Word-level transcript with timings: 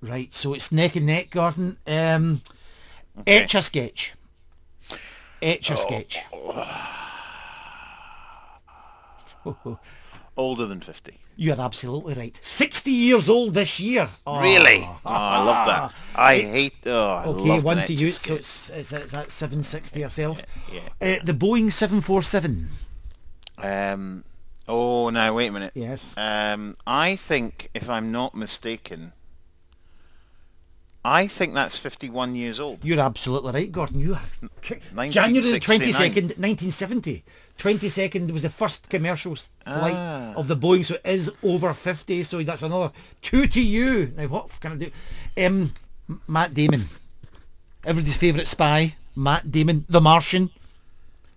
Right, 0.00 0.32
so 0.32 0.54
it's 0.54 0.70
neck 0.70 0.94
and 0.96 1.06
neck, 1.06 1.30
Gordon. 1.30 1.76
Um, 1.86 2.42
Etch 3.26 3.54
a 3.54 3.62
sketch. 3.62 4.14
Etch 5.42 5.70
a 5.70 5.76
sketch. 5.76 6.18
Older 10.36 10.66
than 10.66 10.80
50. 10.80 11.18
You're 11.36 11.60
absolutely 11.60 12.14
right. 12.14 12.38
60 12.42 12.90
years 12.90 13.28
old 13.28 13.54
this 13.54 13.78
year. 13.80 14.08
Oh. 14.26 14.40
Really? 14.40 14.82
Oh, 14.84 14.98
I 15.04 15.42
love 15.42 15.66
that. 15.66 15.94
I 16.14 16.38
hate. 16.38 16.74
Oh, 16.86 17.08
I 17.10 17.24
Okay, 17.24 17.60
one 17.60 17.78
to 17.86 17.94
you. 17.94 18.10
So 18.10 18.34
it's, 18.34 18.70
it's, 18.70 18.92
it's 18.92 19.14
at 19.14 19.30
760 19.30 20.00
yourself. 20.00 20.42
Yeah. 20.72 20.80
Uh, 21.00 21.18
the 21.24 21.32
Boeing 21.32 21.72
747. 21.72 22.68
Um. 23.58 24.24
Oh, 24.68 25.08
now 25.10 25.34
wait 25.34 25.46
a 25.48 25.52
minute. 25.52 25.72
Yes. 25.74 26.14
Um. 26.18 26.76
I 26.86 27.16
think, 27.16 27.70
if 27.72 27.88
I'm 27.88 28.12
not 28.12 28.34
mistaken, 28.34 29.12
I 31.04 31.26
think 31.26 31.54
that's 31.54 31.78
51 31.78 32.34
years 32.34 32.58
old. 32.60 32.84
You're 32.84 33.00
absolutely 33.00 33.52
right, 33.52 33.72
Gordon. 33.72 34.00
You 34.00 34.14
are. 34.14 34.24
January 35.08 35.52
the 35.52 35.60
22nd, 35.60 36.36
1970. 36.38 37.24
22nd 37.58 38.30
was 38.32 38.42
the 38.42 38.50
first 38.50 38.88
commercial 38.90 39.34
flight 39.36 39.94
Ah. 39.96 40.34
of 40.36 40.48
the 40.48 40.56
Boeing, 40.56 40.84
so 40.84 40.94
it 40.96 41.00
is 41.04 41.30
over 41.42 41.72
50. 41.72 42.22
So 42.24 42.42
that's 42.42 42.62
another 42.62 42.92
two 43.22 43.46
to 43.46 43.60
you. 43.60 44.12
Now, 44.16 44.26
what 44.26 44.58
can 44.60 44.72
I 44.72 44.76
do? 44.76 44.90
Um, 45.36 45.72
Matt 46.26 46.52
Damon. 46.54 46.84
Everybody's 47.84 48.16
favourite 48.16 48.46
spy, 48.46 48.96
Matt 49.16 49.50
Damon, 49.50 49.86
The 49.88 50.00
Martian. 50.00 50.50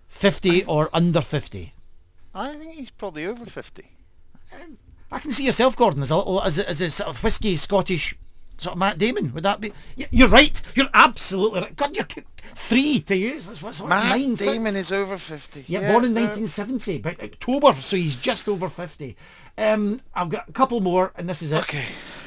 50 0.08 0.64
or 0.64 0.90
under 0.92 1.20
50. 1.20 1.72
I 2.34 2.54
think 2.54 2.74
he's 2.74 2.90
probably 2.90 3.24
over 3.26 3.46
50. 3.46 3.84
I 5.10 5.18
can 5.18 5.32
see 5.32 5.44
yourself, 5.44 5.76
Gordon, 5.76 6.02
as 6.02 6.10
a 6.10 6.16
little, 6.16 6.42
as 6.42 6.58
a, 6.58 6.68
as 6.68 6.80
a 6.80 6.90
sort 6.90 7.08
of 7.08 7.22
whiskey 7.22 7.56
Scottish 7.56 8.14
sort 8.58 8.74
of 8.74 8.78
Matt 8.78 8.98
Damon. 8.98 9.32
Would 9.34 9.42
that 9.42 9.60
be? 9.60 9.72
You're 10.10 10.28
right. 10.28 10.60
You're 10.74 10.88
absolutely 10.94 11.60
right. 11.60 11.76
God, 11.76 11.96
you're 11.96 12.06
three 12.54 13.00
to 13.00 13.16
you. 13.16 13.34
What's, 13.34 13.62
what's, 13.62 13.80
what's 13.80 13.88
Matt 13.88 14.08
nine, 14.08 14.36
six? 14.36 14.52
Damon 14.52 14.76
is 14.76 14.92
over 14.92 15.16
50. 15.16 15.64
Yeah, 15.66 15.92
born 15.92 16.04
in 16.04 16.14
no. 16.14 16.22
1970, 16.22 16.98
but 16.98 17.22
October, 17.22 17.80
so 17.80 17.96
he's 17.96 18.16
just 18.16 18.48
over 18.48 18.68
50. 18.68 19.16
Um, 19.58 20.00
I've 20.14 20.28
got 20.28 20.48
a 20.48 20.52
couple 20.52 20.80
more, 20.80 21.12
and 21.16 21.28
this 21.28 21.42
is 21.42 21.52
it. 21.52 21.62
Okay. 21.62 21.84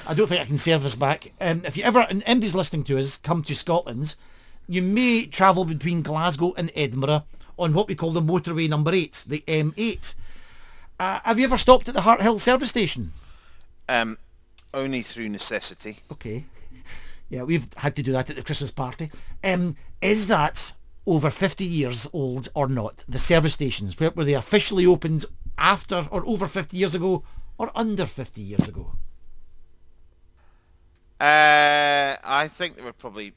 I 0.08 0.14
don't 0.14 0.28
think 0.28 0.42
I 0.42 0.46
can 0.46 0.58
serve 0.58 0.84
this 0.84 0.96
back. 0.96 1.34
Um, 1.42 1.64
if 1.66 1.76
you 1.78 1.84
ever, 1.84 2.00
and 2.10 2.22
anybody's 2.26 2.56
listening 2.56 2.84
to 2.86 3.00
us, 3.00 3.18
come 3.18 3.44
to 3.44 3.56
Scotland, 3.56 4.16
you 4.68 4.82
may 4.82 5.26
travel 5.26 5.66
between 5.66 6.02
Glasgow 6.02 6.54
and 6.58 6.72
Edinburgh 6.76 7.24
on 7.58 7.74
what 7.74 7.88
we 7.88 7.96
call 7.96 8.12
the 8.12 8.22
motorway 8.22 8.70
number 8.70 8.94
8, 8.94 9.26
the 9.28 9.44
M8. 9.48 10.16
Uh, 11.00 11.20
have 11.24 11.40
you 11.40 11.46
ever 11.46 11.58
stopped 11.58 11.88
at 11.88 11.96
the 11.96 12.02
Harthill 12.02 12.40
service 12.40 12.70
station? 12.70 13.14
Um, 13.88 14.18
only 14.76 15.02
through 15.02 15.30
necessity. 15.30 16.00
Okay. 16.12 16.46
Yeah, 17.30 17.44
we've 17.44 17.68
had 17.78 17.96
to 17.96 18.04
do 18.04 18.12
that 18.12 18.30
at 18.30 18.36
the 18.36 18.44
Christmas 18.44 18.72
party. 18.72 19.10
Um, 19.44 19.76
is 20.02 20.28
that 20.28 20.74
over 21.08 21.32
50 21.32 21.66
years 21.66 22.08
old 22.14 22.50
or 22.54 22.68
not? 22.68 23.04
The 23.08 23.20
service 23.20 23.54
stations, 23.54 24.00
were, 24.00 24.12
they 24.12 24.34
officially 24.34 24.86
opened 24.86 25.26
after 25.58 26.08
or 26.12 26.26
over 26.28 26.48
50 26.48 26.78
years 26.78 26.94
ago 26.94 27.24
or 27.58 27.72
under 27.74 28.06
50 28.06 28.42
years 28.42 28.68
ago? 28.68 28.92
Uh, 31.20 32.18
I 32.24 32.48
think 32.50 32.76
they 32.76 32.84
were 32.84 32.94
probably 32.94 33.34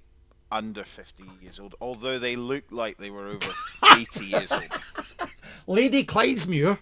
under 0.50 0.82
50 0.82 1.24
years 1.40 1.60
old, 1.60 1.74
although 1.80 2.18
they 2.18 2.36
look 2.36 2.64
like 2.70 2.98
they 2.98 3.10
were 3.10 3.28
over 3.28 3.52
80 3.96 4.24
years 4.24 4.52
old. 4.52 4.68
Lady 5.66 6.04
Clydesmuir, 6.04 6.78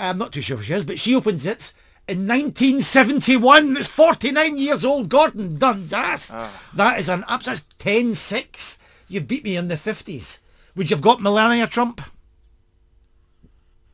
I'm 0.00 0.18
not 0.18 0.32
too 0.32 0.42
sure 0.42 0.56
who 0.56 0.62
she 0.62 0.74
is, 0.74 0.84
but 0.84 0.98
she 0.98 1.14
opens 1.14 1.46
it 1.46 1.72
in 2.08 2.26
1971. 2.26 3.76
It's 3.76 3.88
49 3.88 4.58
years 4.58 4.84
old. 4.84 5.08
Gordon 5.08 5.58
Dundas. 5.58 6.32
That 6.74 6.98
is 6.98 7.08
an 7.08 7.24
absolute 7.28 7.64
10-6. 7.78 8.78
You've 9.08 9.28
beat 9.28 9.44
me 9.44 9.56
in 9.56 9.68
the 9.68 9.74
50s. 9.76 10.38
Would 10.74 10.90
you 10.90 10.96
have 10.96 11.02
got 11.02 11.20
Melania 11.20 11.66
Trump? 11.66 12.00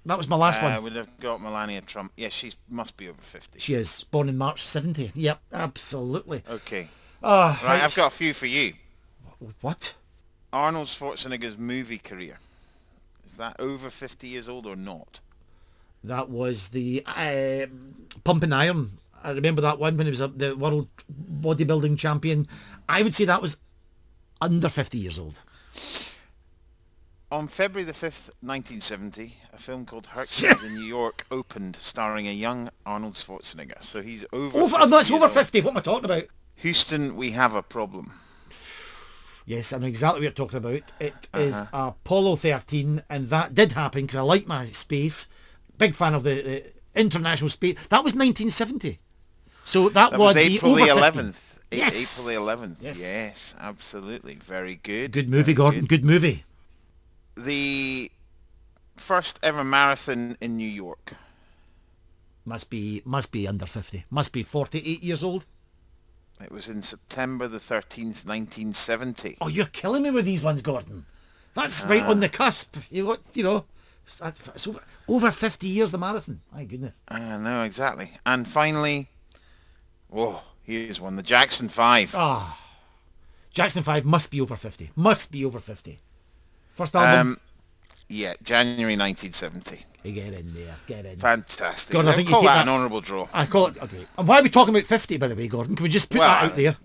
That 0.07 0.17
was 0.17 0.29
my 0.29 0.37
last 0.37 0.61
I 0.63 0.65
one. 0.65 0.73
I 0.73 0.79
would 0.79 0.97
have 0.97 1.19
got 1.19 1.43
Melania 1.43 1.83
Trump. 1.83 2.13
Yeah, 2.17 2.31
she 2.31 2.53
must 2.69 2.97
be 2.97 3.09
over 3.09 3.21
50. 3.21 3.59
She 3.59 3.75
is 3.75 4.05
born 4.05 4.29
in 4.29 4.39
March 4.39 4.63
70. 4.63 5.13
Yep, 5.15 5.41
absolutely. 5.53 6.43
Okay. 6.49 6.89
Ah, 7.23 7.61
Right, 7.63 7.83
I've 7.83 7.95
got 7.95 8.13
a 8.13 8.17
few 8.17 8.33
for 8.33 8.47
you. 8.47 8.75
What? 9.61 9.95
Arnold 10.53 10.87
Schwarzenegger's 10.87 11.59
movie 11.59 11.99
career. 11.99 12.39
Is 13.27 13.37
that 13.37 13.57
over 13.59 13.91
50 13.91 14.27
years 14.27 14.49
old 14.49 14.67
or 14.67 14.77
not? 14.77 15.21
That 16.09 16.31
was 16.31 16.69
the 16.69 17.05
uh, 17.07 17.67
Pumping 18.25 18.53
Iron. 18.53 18.99
I 19.23 19.31
remember 19.31 19.61
that 19.61 19.79
one 19.79 19.97
when 19.97 20.07
he 20.07 20.11
was 20.11 20.21
a, 20.21 20.29
the 20.29 20.57
world 20.57 20.89
bodybuilding 21.41 21.99
champion. 21.99 22.49
I 22.89 23.03
would 23.03 23.15
say 23.15 23.25
that 23.27 23.43
was 23.43 23.59
under 24.41 24.69
50 24.69 24.97
years 24.97 25.19
old. 25.19 25.41
On 27.31 27.47
February 27.47 27.85
the 27.85 27.93
5th, 27.93 28.31
1970, 28.41 29.35
a 29.53 29.59
film 29.59 29.85
called 29.85 30.07
Hercules 30.07 30.65
in 30.65 30.77
New 30.77 30.87
York 30.87 31.27
opened 31.31 31.77
starring 31.77 32.27
a 32.27 32.33
young 32.33 32.71
Arnold 32.87 33.15
Schwarzenegger. 33.15 33.83
So 33.83 34.01
he's 34.01 34.25
over 34.33 34.59
Over, 34.61 34.79
50 34.79 34.91
that's 34.91 35.11
over 35.11 35.25
old. 35.25 35.33
50. 35.33 35.61
What 35.61 35.71
am 35.73 35.77
I 35.77 35.81
talking 35.81 36.05
about? 36.07 36.25
Houston, 36.57 37.17
we 37.17 37.33
have 37.33 37.55
a 37.55 37.63
problem. 37.63 38.15
Yes, 39.45 39.75
I 39.75 39.79
know 39.79 39.87
exactly 39.87 40.21
what 40.21 40.23
you're 40.23 40.33
talking 40.33 40.57
about. 40.57 40.91
It 41.01 41.15
is 41.35 41.55
Apollo 41.73 42.37
13, 42.37 43.03
and 43.11 43.27
that 43.29 43.55
did 43.55 43.73
happen 43.73 44.03
because 44.03 44.17
I 44.17 44.23
like 44.23 44.47
my 44.47 44.65
space. 44.67 45.29
Big 45.79 45.95
fan 45.95 46.15
of 46.15 46.23
the, 46.25 46.43
the 46.43 47.01
international 47.01 47.49
space. 47.49 47.75
That 47.89 48.05
was 48.05 48.15
1970. 48.15 48.99
So 49.65 49.89
that, 49.91 50.11
That 50.13 50.19
was 50.21 50.35
the 50.35 50.41
April 50.41 50.75
the 50.75 50.91
over 50.91 51.03
50. 51.03 51.19
11th. 51.21 51.45
A- 51.71 51.77
Yes. 51.77 52.19
April 52.19 52.27
the 52.47 52.53
11th. 52.53 52.77
Yes. 52.81 52.99
Yes. 53.01 53.55
absolutely. 53.61 54.37
Very 54.37 54.77
good. 54.77 55.13
Good 55.13 55.29
movie, 55.29 55.53
Very 55.53 55.55
Gordon. 55.55 55.81
good. 55.81 55.89
Good 55.89 56.05
movie. 56.05 56.45
The 57.37 58.11
first 58.97 59.39
ever 59.43 59.63
marathon 59.63 60.37
in 60.41 60.57
New 60.57 60.69
York. 60.69 61.13
Must 62.45 62.71
be 62.71 63.03
must 63.05 63.31
be 63.31 63.47
under 63.47 63.67
50. 63.67 64.07
Must 64.11 64.33
be 64.33 64.43
48 64.43 65.03
years 65.03 65.23
old. 65.23 65.45
It 66.43 66.51
was 66.51 66.69
in 66.69 66.81
September 66.83 67.47
the 67.49 67.59
13th, 67.59 68.25
1970. 68.25 69.37
Oh, 69.41 69.49
you're 69.49 69.67
killing 69.67 70.05
me 70.05 70.11
with 70.11 70.25
these 70.25 70.43
ones, 70.43 70.63
Gordon. 70.63 71.05
That's 71.55 71.85
right 71.85 72.03
ah. 72.03 72.11
on 72.11 72.21
the 72.21 72.29
cusp. 72.29 72.77
You 72.91 73.07
got, 73.07 73.21
you 73.35 73.43
know, 73.43 73.65
it's, 74.09 74.67
over, 74.67 74.81
over 75.07 75.31
50 75.31 75.67
years 75.67 75.91
the 75.93 75.99
marathon. 75.99 76.41
My 76.53 76.65
goodness. 76.65 77.01
I 77.09 77.37
know, 77.37 77.63
exactly. 77.63 78.13
And 78.25 78.47
finally, 78.49 79.11
whoa, 80.09 80.41
here's 80.63 81.01
one. 81.01 81.17
The 81.17 81.23
Jackson 81.23 81.69
5. 81.69 82.15
Ah, 82.17 82.59
Jackson 83.53 83.83
5 83.83 84.05
must 84.05 84.31
be 84.31 84.41
over 84.41 84.57
50. 84.57 84.91
Must 84.97 85.31
be 85.31 85.45
over 85.45 85.61
50. 85.61 85.99
First 86.73 86.95
album. 86.97 87.33
Um, 87.33 87.41
yeah, 88.09 88.35
January 88.43 88.97
1970. 88.97 89.85
Hey, 90.03 90.13
get 90.13 90.33
in 90.33 90.55
there. 90.55 90.75
Get 90.87 91.05
in. 91.05 91.19
Fantastic. 91.19 91.93
Gordon, 91.93 92.11
I 92.13 92.15
think 92.15 92.29
you 92.29 92.33
call 92.35 92.43
take 92.43 92.49
that, 92.49 92.55
that- 92.57 92.63
an 92.63 92.69
honourable 92.69 93.01
draw. 93.01 93.29
I 93.35 93.47
call 93.47 93.67
it, 93.67 93.83
okay. 93.83 94.05
And 94.17 94.27
why 94.27 94.39
are 94.39 94.43
we 94.43 94.49
talking 94.49 94.75
about 94.75 94.87
50, 94.87 95.19
by 95.19 95.29
the 95.29 95.35
way, 95.35 95.49
Gordon? 95.49 95.77
Can 95.77 95.83
we 95.83 95.89
just 95.91 96.09
put 96.11 96.21
Well, 96.21 96.29
that 96.31 96.45
out 96.53 96.57
there? 96.57 96.77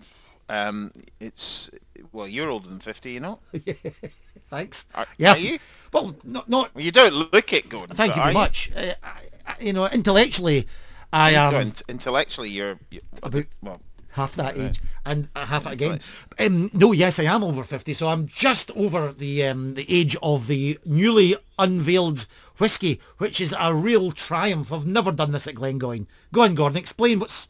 Um, 0.48 0.92
it's, 1.20 1.70
well, 2.12 2.28
you're 2.28 2.50
older 2.50 2.68
than 2.68 2.80
50, 2.80 3.12
you 3.12 3.20
know? 3.20 3.38
Thanks. 4.50 4.86
Are- 4.94 5.06
yeah. 5.16 5.32
are 5.32 5.38
you? 5.38 5.58
Well, 5.94 6.16
not, 6.24 6.48
not, 6.48 6.74
Well, 6.74 6.84
you 6.84 6.90
don't 6.90 7.14
look 7.32 7.52
it, 7.52 7.68
Gordon. 7.68 7.94
thank 7.96 8.16
you 8.16 8.20
very 8.22 8.34
much. 8.34 8.72
Uh, 8.76 8.94
I, 9.02 9.54
you 9.60 9.72
know, 9.72 9.86
intellectually, 9.88 10.66
I 11.12 11.32
No, 11.32 11.38
am... 11.38 11.54
int- 11.68 11.82
intellectually, 11.88 12.50
you're, 12.50 12.78
you're 12.90 13.02
About- 13.22 13.44
well, 13.62 13.80
half 14.10 14.34
that 14.34 14.56
age 14.58 14.80
and 15.06 15.28
half 15.36 15.66
it 15.66 15.72
again. 15.74 16.00
Um, 16.38 16.70
no, 16.72 16.90
yes, 16.92 17.18
I 17.20 17.24
am 17.24 17.44
over 17.44 17.62
50, 17.62 17.92
so 17.92 18.08
I'm 18.08 18.26
just 18.26 18.70
over 18.72 19.12
the 19.12 19.44
um, 19.44 19.74
the 19.74 19.86
age 19.92 20.16
of 20.22 20.46
the 20.48 20.78
newly 20.84 21.36
unveiled 21.58 22.26
whiskey, 22.58 23.00
which 23.18 23.40
is 23.40 23.54
a 23.58 23.72
real 23.74 24.10
triumph. 24.12 24.72
I've 24.72 24.86
never 24.86 25.12
done 25.12 25.30
this 25.32 25.46
at 25.46 25.54
Glengoyne. 25.54 26.06
Go 26.32 26.42
on, 26.42 26.54
Gordon, 26.56 26.76
explain 26.78 27.20
what's... 27.20 27.48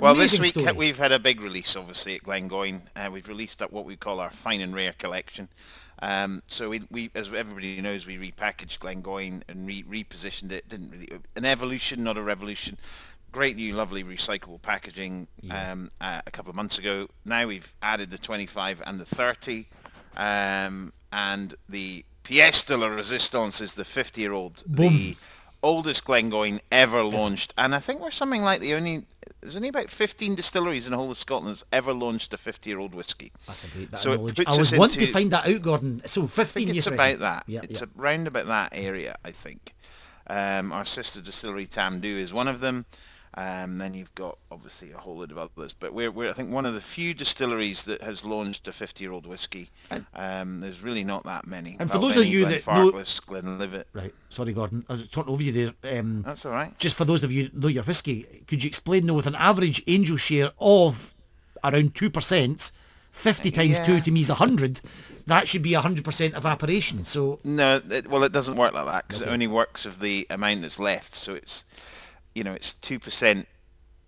Well, 0.00 0.14
this 0.14 0.38
week 0.38 0.50
story. 0.50 0.72
we've 0.72 0.98
had 0.98 1.12
a 1.12 1.18
big 1.18 1.40
release, 1.40 1.76
obviously, 1.76 2.14
at 2.14 2.22
Glengoyne. 2.22 2.82
Uh, 2.94 3.10
we've 3.12 3.28
released 3.28 3.60
what 3.70 3.84
we 3.84 3.96
call 3.96 4.20
our 4.20 4.30
fine 4.30 4.60
and 4.60 4.74
rare 4.74 4.92
collection. 4.92 5.48
Um, 6.00 6.42
so 6.46 6.68
we, 6.68 6.82
we, 6.90 7.10
as 7.14 7.32
everybody 7.32 7.80
knows, 7.80 8.06
we 8.06 8.16
repackaged 8.16 8.78
Glengoyne 8.78 9.42
and 9.48 9.66
re- 9.66 9.82
repositioned 9.82 10.52
it. 10.52 10.68
Didn't 10.68 10.90
really 10.90 11.08
an 11.36 11.44
evolution, 11.44 12.04
not 12.04 12.16
a 12.16 12.22
revolution. 12.22 12.78
Great 13.32 13.56
new, 13.56 13.74
lovely 13.74 14.04
recyclable 14.04 14.62
packaging. 14.62 15.26
Um, 15.50 15.90
uh, 16.00 16.20
a 16.26 16.30
couple 16.30 16.50
of 16.50 16.56
months 16.56 16.78
ago. 16.78 17.08
Now 17.24 17.46
we've 17.46 17.74
added 17.82 18.10
the 18.10 18.18
25 18.18 18.82
and 18.86 18.98
the 18.98 19.04
30, 19.04 19.66
um, 20.16 20.92
and 21.12 21.54
the 21.68 22.04
pièce 22.24 22.64
de 22.66 22.76
la 22.76 22.88
résistance 22.88 23.60
is 23.60 23.74
the 23.74 23.82
50-year-old. 23.82 24.62
The 24.66 25.16
oldest 25.62 26.04
Glengoyne 26.04 26.60
ever 26.70 27.02
launched, 27.02 27.52
and 27.58 27.74
I 27.74 27.80
think 27.80 28.00
we're 28.00 28.10
something 28.10 28.42
like 28.42 28.60
the 28.60 28.74
only. 28.74 29.04
There's 29.40 29.56
only 29.56 29.68
about 29.68 29.88
15 29.88 30.34
distilleries 30.34 30.86
in 30.86 30.90
the 30.90 30.96
whole 30.96 31.10
of 31.10 31.16
Scotland 31.16 31.54
that's 31.54 31.64
ever 31.72 31.92
launched 31.92 32.34
a 32.34 32.36
50-year-old 32.36 32.94
whiskey. 32.94 33.32
That's 33.46 33.64
a 33.64 33.68
great 33.68 33.96
So 33.98 34.14
knowledge. 34.14 34.40
I 34.46 34.56
was 34.56 34.74
wanting 34.74 35.06
to 35.06 35.12
find 35.12 35.30
that 35.30 35.46
out, 35.46 35.62
Gordon. 35.62 36.02
So 36.06 36.26
15 36.26 36.66
years 36.66 36.78
it's 36.78 36.86
about 36.88 37.20
that. 37.20 37.44
Yep, 37.46 37.64
it's 37.64 37.80
yep. 37.80 37.90
around 37.98 38.26
about 38.26 38.46
that 38.46 38.70
area, 38.72 39.16
I 39.24 39.30
think. 39.30 39.74
Um, 40.26 40.72
our 40.72 40.84
sister 40.84 41.20
distillery 41.20 41.66
Tamdhu 41.66 42.04
is 42.04 42.32
one 42.32 42.48
of 42.48 42.60
them. 42.60 42.84
Um, 43.38 43.78
then 43.78 43.94
you've 43.94 44.12
got 44.16 44.36
obviously 44.50 44.90
a 44.90 44.98
whole 44.98 45.18
lot 45.18 45.30
of 45.30 45.38
others, 45.38 45.72
but 45.72 45.94
we're, 45.94 46.10
we're 46.10 46.28
I 46.28 46.32
think 46.32 46.50
one 46.50 46.66
of 46.66 46.74
the 46.74 46.80
few 46.80 47.14
distilleries 47.14 47.84
that 47.84 48.02
has 48.02 48.24
launched 48.24 48.66
a 48.66 48.72
50-year-old 48.72 49.28
whiskey. 49.28 49.70
Um, 50.12 50.58
there's 50.58 50.82
really 50.82 51.04
not 51.04 51.22
that 51.22 51.46
many. 51.46 51.76
And 51.78 51.88
for 51.88 51.98
those 51.98 52.16
of 52.16 52.26
you 52.26 52.46
that 52.46 52.66
know, 52.66 52.90
Glenlivet. 53.26 53.86
Right, 53.92 54.12
sorry, 54.28 54.52
Gordon, 54.52 54.84
I 54.88 54.94
was 54.94 55.06
talking 55.06 55.32
over 55.32 55.40
you 55.40 55.72
there. 55.82 55.98
Um, 56.00 56.22
That's 56.22 56.44
all 56.44 56.50
right. 56.50 56.76
Just 56.80 56.96
for 56.96 57.04
those 57.04 57.22
of 57.22 57.30
you 57.30 57.44
that 57.44 57.54
know 57.54 57.68
your 57.68 57.84
whiskey, 57.84 58.26
could 58.48 58.64
you 58.64 58.68
explain 58.68 59.06
though, 59.06 59.14
with 59.14 59.28
an 59.28 59.36
average 59.36 59.84
angel 59.86 60.16
share 60.16 60.50
of 60.58 61.14
around 61.62 61.94
two 61.94 62.10
percent, 62.10 62.72
50 63.12 63.52
times 63.52 63.78
Yeah. 63.78 63.86
2 63.86 64.00
to 64.00 64.10
me 64.10 64.20
is 64.20 64.30
100. 64.30 64.80
That 65.26 65.46
should 65.46 65.62
be 65.62 65.72
100% 65.72 66.36
evaporation. 66.36 67.04
So, 67.04 67.38
No, 67.44 67.80
it, 67.88 68.08
well, 68.08 68.24
it 68.24 68.32
doesn't 68.32 68.56
work 68.56 68.72
like 68.72 68.86
that 68.86 69.06
because 69.06 69.22
it 69.22 69.28
only 69.28 69.46
works 69.46 69.84
of 69.86 70.00
the 70.00 70.26
amount 70.30 70.62
that's 70.62 70.78
left. 70.78 71.14
So 71.14 71.34
it's, 71.34 71.64
you 72.38 72.44
know, 72.44 72.52
it's 72.52 72.74
two 72.74 73.00
percent. 73.00 73.48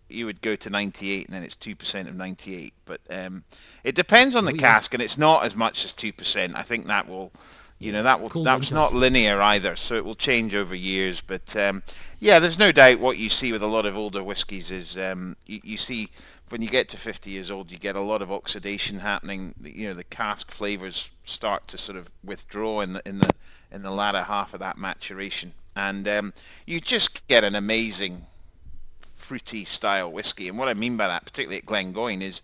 You 0.09 0.27
would 0.27 0.41
go 0.41 0.55
to 0.56 0.71
98, 0.71 1.27
and 1.27 1.35
then 1.35 1.43
it's 1.43 1.56
two 1.56 1.75
percent 1.75 2.09
of 2.09 2.15
98. 2.15 2.73
But 2.85 3.00
um, 3.11 3.43
it 3.82 3.97
depends 3.97 4.37
on 4.37 4.44
the 4.44 4.53
Oh, 4.53 4.55
yeah. 4.55 4.61
cask, 4.61 4.94
and 4.94 5.03
it's 5.03 5.19
not 5.19 5.44
as 5.44 5.56
much 5.56 5.85
as 5.85 5.93
two 5.93 6.12
percent. 6.12 6.55
I 6.56 6.62
think 6.62 6.87
that 6.87 7.09
will, 7.09 7.32
you 7.81 7.91
know, 7.93 8.05
that 8.05 8.21
will 8.21 8.29
Cold 8.29 8.47
that's 8.47 8.71
not 8.71 8.93
linear 8.93 9.41
either. 9.43 9.75
So 9.75 9.97
it 9.97 10.05
will 10.05 10.15
change 10.15 10.55
over 10.55 10.77
years. 10.77 11.21
But 11.23 11.56
um, 11.56 11.82
yeah, 12.21 12.38
there's 12.38 12.59
no 12.59 12.71
doubt 12.71 13.00
what 13.00 13.19
you 13.19 13.29
see 13.29 13.50
with 13.50 13.62
a 13.65 13.67
lot 13.67 13.85
of 13.85 13.97
older 13.97 14.23
whiskies 14.23 14.71
is 14.71 14.97
um, 14.97 15.37
you, 15.47 15.59
you 15.65 15.76
see 15.76 16.09
when 16.50 16.62
you 16.62 16.69
get 16.69 16.88
to 16.91 16.97
50 16.97 17.31
years 17.31 17.50
old, 17.50 17.73
you 17.73 17.79
get 17.79 17.97
a 17.97 18.00
lot 18.00 18.23
of 18.23 18.31
oxidation 18.31 19.00
happening. 19.00 19.55
You 19.62 19.88
know, 19.88 19.94
the 19.94 20.05
cask 20.05 20.53
flavors 20.53 21.11
start 21.25 21.67
to 21.69 21.79
sort 21.79 21.99
of 21.99 22.11
withdraw 22.25 22.81
in 22.81 22.93
the 22.94 23.03
in 23.05 23.19
the 23.19 23.31
in 23.73 23.83
the 23.83 23.91
latter 23.93 24.23
half 24.23 24.55
of 24.55 24.61
that 24.61 24.76
maturation, 24.79 25.53
and 25.77 26.07
um, 26.09 26.33
you 26.67 26.81
just 26.81 27.27
get 27.29 27.45
an 27.45 27.55
amazing 27.55 28.27
fruity 29.15 29.65
style 29.65 30.11
whiskey. 30.11 30.49
And 30.49 30.59
what 30.59 30.69
I 30.69 30.75
mean 30.75 30.97
by 30.97 31.07
that, 31.07 31.25
particularly 31.25 31.59
at 31.59 31.67
Glengoyne, 31.67 32.23
is 32.23 32.43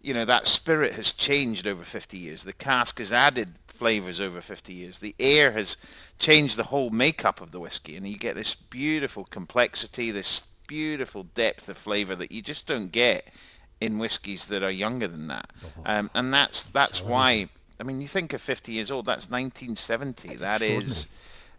you 0.00 0.14
know 0.14 0.24
that 0.24 0.46
spirit 0.46 0.94
has 0.94 1.12
changed 1.12 1.66
over 1.66 1.84
50 1.84 2.18
years. 2.18 2.44
The 2.44 2.52
cask 2.52 2.98
has 2.98 3.12
added 3.12 3.54
flavors 3.66 4.20
over 4.20 4.40
50 4.40 4.72
years. 4.72 4.98
The 5.00 5.14
air 5.18 5.52
has 5.52 5.76
changed 6.18 6.56
the 6.56 6.64
whole 6.64 6.90
makeup 6.90 7.40
of 7.40 7.50
the 7.50 7.60
whiskey, 7.60 7.96
and 7.96 8.06
you 8.06 8.16
get 8.18 8.36
this 8.36 8.54
beautiful 8.54 9.24
complexity, 9.24 10.10
this 10.10 10.42
beautiful 10.66 11.24
depth 11.24 11.68
of 11.68 11.76
flavor 11.76 12.14
that 12.14 12.32
you 12.32 12.40
just 12.42 12.66
don't 12.66 12.92
get 12.92 13.32
in 13.80 13.98
whiskies 13.98 14.46
that 14.46 14.62
are 14.62 14.70
younger 14.70 15.08
than 15.08 15.26
that. 15.28 15.50
Um, 15.84 16.10
and 16.14 16.32
that's 16.32 16.64
that's 16.64 17.02
why. 17.02 17.48
I 17.80 17.84
mean, 17.84 18.00
you 18.00 18.06
think 18.06 18.32
of 18.32 18.40
50 18.40 18.70
years 18.70 18.92
old. 18.92 19.06
That's 19.06 19.28
1970. 19.28 20.36
That 20.36 20.62
is. 20.62 21.08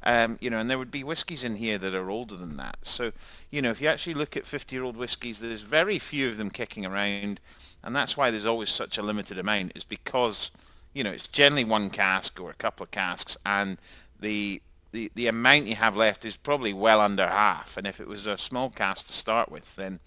Um, 0.05 0.37
you 0.41 0.49
know, 0.49 0.59
and 0.59 0.69
there 0.69 0.77
would 0.77 0.91
be 0.91 1.03
whiskies 1.03 1.43
in 1.43 1.55
here 1.55 1.77
that 1.77 1.95
are 1.95 2.09
older 2.09 2.35
than 2.35 2.57
that. 2.57 2.77
So, 2.83 3.13
you 3.51 3.61
know, 3.61 3.71
if 3.71 3.79
you 3.81 3.87
actually 3.87 4.15
look 4.15 4.35
at 4.35 4.43
50-year-old 4.43 4.97
whiskies, 4.97 5.39
there's 5.39 5.61
very 5.61 5.97
few 5.99 6.29
of 6.29 6.37
them 6.37 6.49
kicking 6.49 6.85
around, 6.85 7.39
and 7.83 7.95
that's 7.95 8.17
why 8.17 8.29
there's 8.29 8.45
always 8.45 8.69
such 8.69 8.97
a 8.97 9.01
limited 9.03 9.37
amount. 9.39 9.71
Is 9.75 9.85
because, 9.85 10.51
you 10.93 11.03
know, 11.03 11.11
it's 11.11 11.27
generally 11.27 11.63
one 11.63 11.89
cask 11.89 12.39
or 12.39 12.49
a 12.49 12.55
couple 12.55 12.83
of 12.83 12.91
casks, 12.91 13.37
and 13.45 13.77
the 14.19 14.61
the, 14.91 15.11
the 15.15 15.27
amount 15.27 15.65
you 15.65 15.75
have 15.75 15.95
left 15.95 16.23
is 16.23 16.37
probably 16.37 16.71
well 16.71 17.01
under 17.01 17.25
half. 17.27 17.77
And 17.77 17.87
if 17.87 17.99
it 17.99 18.07
was 18.07 18.27
a 18.27 18.37
small 18.37 18.69
cask 18.69 19.07
to 19.07 19.13
start 19.13 19.49
with, 19.51 19.75
then, 19.75 19.99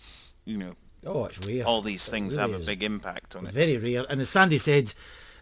you 0.45 0.57
know, 0.57 0.77
oh, 1.05 1.25
it's 1.27 1.45
rare. 1.47 1.65
all 1.65 1.83
these 1.83 2.07
It 2.07 2.11
things 2.13 2.37
really 2.37 2.53
have 2.53 2.53
a 2.63 2.65
big 2.65 2.85
impact 2.85 3.35
on 3.35 3.47
it. 3.47 3.53
Very 3.53 3.77
rare. 3.79 4.07
And 4.09 4.21
as 4.21 4.29
Sandy 4.29 4.59
said, 4.59 4.95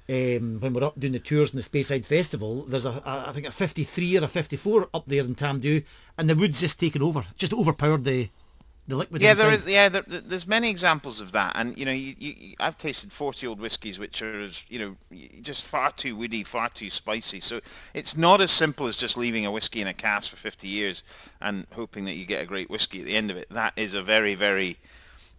um, 0.09 0.61
when 0.61 0.75
we're 0.75 0.85
up 0.85 0.99
doing 1.01 1.13
the 1.15 1.19
tours 1.19 1.51
in 1.53 1.57
the 1.57 1.63
Speyside 1.63 2.05
Festival, 2.05 2.63
there's 2.65 2.85
a, 2.87 2.91
a 3.07 3.25
I 3.29 3.33
think 3.33 3.47
a 3.47 3.51
53 3.51 4.19
or 4.19 4.25
a 4.25 4.29
54 4.29 4.89
up 4.93 5.07
there 5.07 5.25
in 5.25 5.35
Tamdhu, 5.35 5.85
and 6.19 6.29
the 6.29 6.37
wood's 6.37 6.61
just 6.61 6.79
taken 6.79 7.03
over, 7.03 7.25
just 7.37 7.53
overpowered 7.55 8.05
the 8.05 8.29
the 8.87 8.97
liquid. 8.97 9.23
Yeah, 9.23 9.31
inside. 9.31 9.45
there 9.45 9.53
is. 9.55 9.67
Yeah, 9.67 9.89
there, 9.89 10.03
there- 10.07 10.21
there's 10.21 10.47
many 10.47 10.69
examples 10.69 11.19
of 11.23 11.33
that, 11.33 11.53
and 11.57 11.77
you 11.79 11.87
know, 11.87 11.93
you, 11.93 12.15
you, 12.19 12.55
I've 12.61 12.77
tasted 12.77 13.13
forty-year-old 13.15 13.59
whiskies 13.61 13.99
which 13.99 14.21
are, 14.21 14.41
as, 14.43 14.67
you 14.69 14.79
know, 14.79 15.19
just 15.41 15.65
far 15.65 15.91
too 15.91 16.15
woody, 16.17 16.45
far 16.45 16.69
too 16.69 16.91
spicy. 16.91 17.41
So 17.41 17.61
it's 17.95 18.15
not 18.15 18.43
as 18.43 18.51
simple 18.51 18.87
as 18.87 18.97
just 18.97 19.17
leaving 19.17 19.47
a 19.47 19.51
whiskey 19.51 19.81
in 19.81 19.87
a 19.87 19.95
cask 19.95 20.29
for 20.29 20.37
fifty 20.37 20.69
years 20.69 21.03
and 21.41 21.67
hoping 21.73 22.05
that 22.05 22.15
you 22.17 22.27
get 22.27 22.43
a 22.43 22.47
great 22.47 22.69
whiskey 22.69 23.01
at 23.01 23.07
the 23.07 23.17
end 23.17 23.31
of 23.31 23.39
it. 23.39 23.49
That 23.49 23.73
is 23.77 23.95
a 23.95 24.03
very, 24.03 24.35
very 24.35 24.77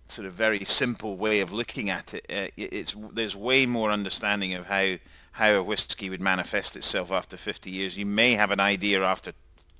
sort 0.07 0.27
of 0.27 0.33
very 0.33 0.63
simple 0.63 1.17
way 1.17 1.39
of 1.39 1.51
looking 1.51 1.89
at 1.89 2.13
it. 2.13 2.25
Uh, 2.29 2.51
it's 2.57 2.95
there's 3.13 3.35
way 3.35 3.65
more 3.65 3.91
understanding 3.91 4.53
of 4.53 4.67
how 4.67 4.97
how 5.33 5.51
a 5.51 5.63
whiskey 5.63 6.09
would 6.09 6.21
manifest 6.21 6.77
itself 6.77 7.11
after 7.11 7.35
50 7.35 7.69
years. 7.69 7.97
You 7.97 8.05
may 8.05 8.33
have 8.33 8.51
an 8.51 8.61
idea 8.61 9.03
after 9.03 9.33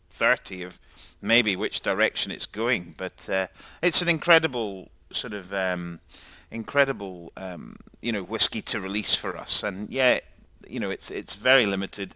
30 0.10 0.64
of 0.64 0.82
maybe 1.22 1.56
which 1.56 1.80
direction 1.80 2.32
it's 2.32 2.46
going, 2.46 2.94
but 2.98 3.30
uh, 3.30 3.48
it's 3.82 4.02
an 4.02 4.10
incredible 4.10 4.90
sort 5.12 5.34
of 5.34 5.54
um, 5.54 6.00
incredible 6.52 7.32
um, 7.38 7.78
you 8.02 8.12
know 8.12 8.24
whiskey 8.24 8.62
to 8.64 8.80
release 8.80 9.16
for 9.16 9.38
us, 9.38 9.64
and 9.64 9.90
yeah, 9.90 10.20
you 10.68 10.80
know 10.80 10.90
it's 10.90 11.12
it's 11.12 11.36
very 11.36 11.66
limited, 11.66 12.16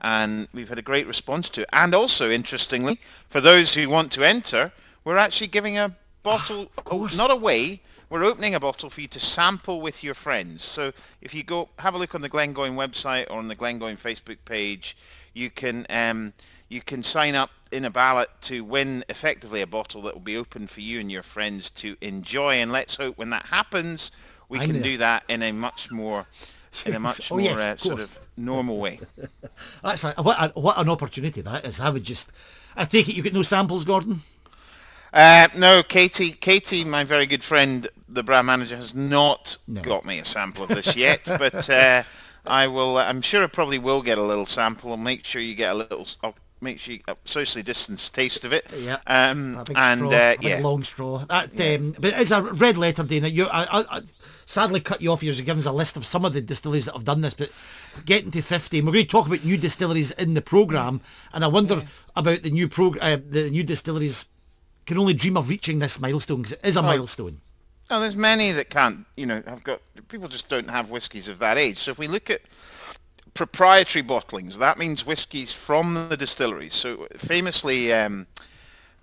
and 0.00 0.48
we've 0.52 0.68
had 0.68 0.78
a 0.78 0.82
great 0.82 1.06
response 1.06 1.48
to 1.50 1.62
it. 1.62 1.68
And 1.72 1.94
also 1.94 2.30
interestingly, 2.30 3.00
for 3.28 3.40
those 3.40 3.74
who 3.74 3.88
want 3.88 4.12
to 4.12 4.24
enter, 4.24 4.72
we're 5.04 5.18
actually 5.18 5.48
giving 5.48 5.78
a 5.78 5.94
bottle, 6.22 6.66
course. 6.84 7.16
not 7.16 7.30
away. 7.30 7.82
We're 8.08 8.24
opening 8.24 8.54
a 8.56 8.60
bottle 8.60 8.90
for 8.90 9.00
you 9.00 9.08
to 9.08 9.20
sample 9.20 9.80
with 9.80 10.02
your 10.02 10.14
friends. 10.14 10.64
So 10.64 10.92
if 11.20 11.32
you 11.32 11.44
go 11.44 11.68
have 11.78 11.94
a 11.94 11.98
look 11.98 12.14
on 12.14 12.22
the 12.22 12.28
Glengoyne 12.28 12.74
website 12.74 13.26
or 13.30 13.38
on 13.38 13.46
the 13.48 13.54
Glengoyne 13.54 13.96
Facebook 13.96 14.38
page, 14.44 14.96
you 15.32 15.48
can 15.48 15.86
um, 15.90 16.32
you 16.68 16.80
can 16.80 17.02
sign 17.04 17.34
up 17.36 17.50
in 17.70 17.84
a 17.84 17.90
ballot 17.90 18.28
to 18.42 18.64
win 18.64 19.04
effectively 19.08 19.60
a 19.60 19.66
bottle 19.66 20.02
that 20.02 20.14
will 20.14 20.20
be 20.20 20.36
open 20.36 20.66
for 20.66 20.80
you 20.80 20.98
and 20.98 21.10
your 21.12 21.22
friends 21.22 21.70
to 21.70 21.96
enjoy. 22.00 22.54
And 22.54 22.72
let's 22.72 22.96
hope 22.96 23.16
when 23.16 23.30
that 23.30 23.46
happens, 23.46 24.10
we 24.48 24.58
I'm 24.58 24.66
can 24.66 24.72
there. 24.74 24.82
do 24.82 24.96
that 24.98 25.22
in 25.28 25.42
a 25.44 25.52
much 25.52 25.92
more 25.92 26.26
in 26.84 26.94
a 26.94 26.98
much 27.08 27.30
Oh, 27.30 27.36
more 27.36 27.44
yes, 27.44 27.60
uh, 27.60 27.72
of 27.74 27.80
sort 27.80 28.00
of 28.00 28.18
normal 28.36 28.78
way. 28.78 28.98
That's 29.84 30.02
right. 30.02 30.18
What, 30.18 30.36
a, 30.40 30.60
what 30.60 30.78
an 30.78 30.88
opportunity 30.88 31.40
that 31.42 31.64
is. 31.64 31.80
I 31.80 31.90
would 31.90 32.02
just. 32.04 32.30
I 32.76 32.84
take 32.86 33.08
it 33.08 33.14
you 33.14 33.22
get 33.22 33.32
no 33.34 33.42
samples, 33.42 33.84
Gordon. 33.84 34.22
Uh, 35.12 35.48
no, 35.56 35.82
Katie, 35.82 36.32
Katie, 36.32 36.84
my 36.84 37.02
very 37.04 37.26
good 37.26 37.42
friend, 37.42 37.88
the 38.08 38.22
brand 38.22 38.46
manager, 38.46 38.76
has 38.76 38.94
not 38.94 39.56
No. 39.66 39.80
got 39.82 40.04
me 40.04 40.18
a 40.18 40.24
sample 40.24 40.62
of 40.64 40.68
this 40.68 40.94
yet, 40.96 41.20
but 41.26 41.68
uh, 41.68 42.02
I 42.46 42.68
will. 42.68 42.96
I'm 42.98 43.20
sure 43.20 43.42
I 43.42 43.46
probably 43.48 43.78
will 43.78 44.02
get 44.02 44.18
a 44.18 44.22
little 44.22 44.46
sample. 44.46 44.90
I'll 44.92 44.96
make 44.96 45.24
sure 45.24 45.42
you 45.42 45.54
get 45.54 45.72
a 45.72 45.74
little. 45.74 46.06
I'll 46.22 46.36
make 46.60 46.78
sure 46.78 46.94
you 46.94 47.00
a 47.08 47.16
socially 47.24 47.62
distanced 47.62 48.14
taste 48.14 48.44
of 48.44 48.52
it. 48.52 48.72
Yeah. 48.78 48.98
Um, 49.06 49.56
A 49.56 49.64
big 49.64 49.76
and 49.76 49.98
straw, 49.98 50.10
uh, 50.12 50.34
yeah, 50.40 50.60
long 50.60 50.84
straw. 50.84 51.18
That, 51.26 51.60
um, 51.60 51.92
but 51.98 52.12
it's 52.20 52.30
a 52.30 52.42
red 52.42 52.76
letter, 52.76 53.02
Dana. 53.02 53.28
You, 53.28 53.46
I, 53.46 53.80
I, 53.80 53.96
I 53.98 54.00
sadly 54.46 54.80
cut 54.80 55.00
you 55.02 55.10
off. 55.10 55.22
You're 55.24 55.34
giving 55.34 55.58
us 55.58 55.66
a 55.66 55.72
list 55.72 55.96
of 55.96 56.06
some 56.06 56.24
of 56.24 56.34
the 56.34 56.40
distilleries 56.42 56.84
that 56.86 56.94
have 56.94 57.04
done 57.04 57.22
this, 57.22 57.34
but 57.34 57.50
getting 58.04 58.30
to 58.30 58.42
50, 58.42 58.78
and 58.78 58.86
we're 58.86 58.92
going 58.92 59.06
to 59.06 59.10
talk 59.10 59.26
about 59.26 59.44
new 59.44 59.56
distilleries 59.56 60.12
in 60.12 60.34
the 60.34 60.42
programme, 60.42 61.00
and 61.32 61.42
I 61.44 61.48
wonder 61.48 61.82
about 62.14 62.42
the 62.42 62.50
new 62.50 62.68
prog- 62.68 62.98
uh, 63.00 63.18
the 63.26 63.50
new 63.50 63.64
distilleries 63.64 64.26
can 64.86 64.98
only 64.98 65.14
dream 65.14 65.36
of 65.36 65.48
reaching 65.48 65.78
this 65.78 66.00
milestone 66.00 66.42
because 66.42 66.52
it 66.52 66.60
is 66.64 66.76
a 66.76 66.82
milestone. 66.82 67.40
Oh, 67.90 68.00
there's 68.00 68.16
many 68.16 68.52
that 68.52 68.70
can't, 68.70 69.04
you 69.16 69.26
know, 69.26 69.42
have 69.46 69.64
got, 69.64 69.80
people 70.08 70.28
just 70.28 70.48
don't 70.48 70.70
have 70.70 70.90
whiskies 70.90 71.26
of 71.26 71.40
that 71.40 71.58
age. 71.58 71.78
So 71.78 71.90
if 71.90 71.98
we 71.98 72.06
look 72.06 72.30
at 72.30 72.40
proprietary 73.34 74.04
bottlings, 74.04 74.58
that 74.58 74.78
means 74.78 75.04
whiskies 75.04 75.52
from 75.52 76.08
the 76.08 76.16
distilleries. 76.16 76.74
So 76.74 77.08
famously, 77.16 77.92
um, 77.92 78.28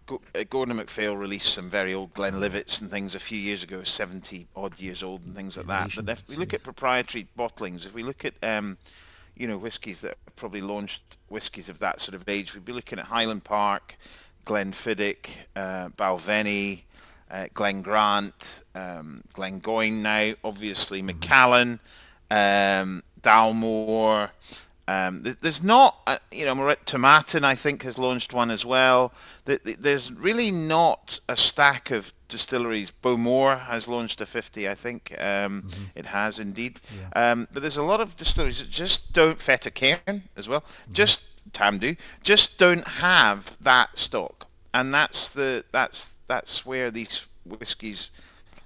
uh, 0.09 0.43
Gordon 0.49 0.77
MacPhail 0.77 1.17
released 1.17 1.53
some 1.53 1.69
very 1.69 1.93
old 1.93 2.13
Glenlivets 2.13 2.79
and 2.79 2.89
things 2.89 3.13
a 3.13 3.19
few 3.19 3.37
years 3.37 3.63
ago, 3.63 3.83
70 3.83 4.47
odd 4.55 4.79
years 4.79 5.03
old 5.03 5.25
and 5.25 5.35
things 5.35 5.57
like 5.57 5.67
that. 5.67 5.91
But 5.95 6.09
if 6.09 6.29
we 6.29 6.37
look 6.37 6.53
at 6.53 6.63
proprietary 6.63 7.27
bottlings, 7.37 7.85
if 7.85 7.93
we 7.93 8.03
look 8.03 8.23
at, 8.23 8.35
um, 8.41 8.77
you 9.35 9.47
know, 9.47 9.57
whiskies 9.57 10.01
that 10.01 10.17
probably 10.37 10.61
launched 10.61 11.03
whiskies 11.27 11.67
of 11.67 11.79
that 11.79 11.99
sort 11.99 12.15
of 12.15 12.27
age, 12.29 12.53
we'd 12.53 12.63
be 12.63 12.71
looking 12.71 12.99
at 12.99 13.05
Highland 13.05 13.43
Park, 13.43 13.97
Glenfiddich, 14.47 15.27
uh, 15.55 15.89
Balvenie, 15.97 16.81
uh, 17.29 17.47
Glen 17.53 17.81
Grant, 17.81 18.63
um, 18.73 19.21
Glengoyne 19.33 20.01
now, 20.01 20.33
obviously 20.43 21.01
Macallan, 21.01 21.79
um, 22.31 23.03
Dalmore. 23.21 24.29
Um, 24.89 25.21
there's 25.41 25.61
not, 25.61 25.97
uh, 26.07 26.17
you 26.31 26.45
know, 26.45 26.55
Moret 26.55 26.85
Tomatin 26.85 27.43
I 27.43 27.55
think 27.55 27.83
has 27.83 27.97
launched 27.97 28.31
one 28.33 28.49
as 28.49 28.65
well. 28.65 29.11
Th- 29.45 29.61
th- 29.61 29.77
There's 29.81 30.13
really 30.13 30.49
not 30.49 31.19
a 31.27 31.35
stack 31.35 31.91
of 31.91 32.13
distilleries. 32.29 32.91
Bowmore 32.91 33.57
has 33.65 33.89
launched 33.89 34.21
a 34.21 34.25
50, 34.25 34.69
I 34.69 34.75
think. 34.75 35.13
Um, 35.19 35.69
It 35.93 36.05
has 36.05 36.39
indeed. 36.39 36.79
Um, 37.13 37.49
but 37.51 37.61
there's 37.63 37.75
a 37.75 37.83
lot 37.83 37.99
of 37.99 38.15
distilleries 38.15 38.59
that 38.59 38.69
just 38.69 39.11
don't, 39.11 39.39
Fettercairn 39.41 40.23
as 40.37 40.47
well, 40.47 40.63
just 40.93 41.19
Tamdhu, 41.53 41.97
just 42.23 42.57
don't 42.57 42.87
have 42.87 43.57
that 43.61 43.97
stock. 43.97 44.47
And 44.73 44.93
that's 44.93 45.31
the 45.33 45.63
that's 45.71 46.17
that's 46.27 46.65
where 46.65 46.91
these 46.91 47.27
whiskies, 47.45 48.09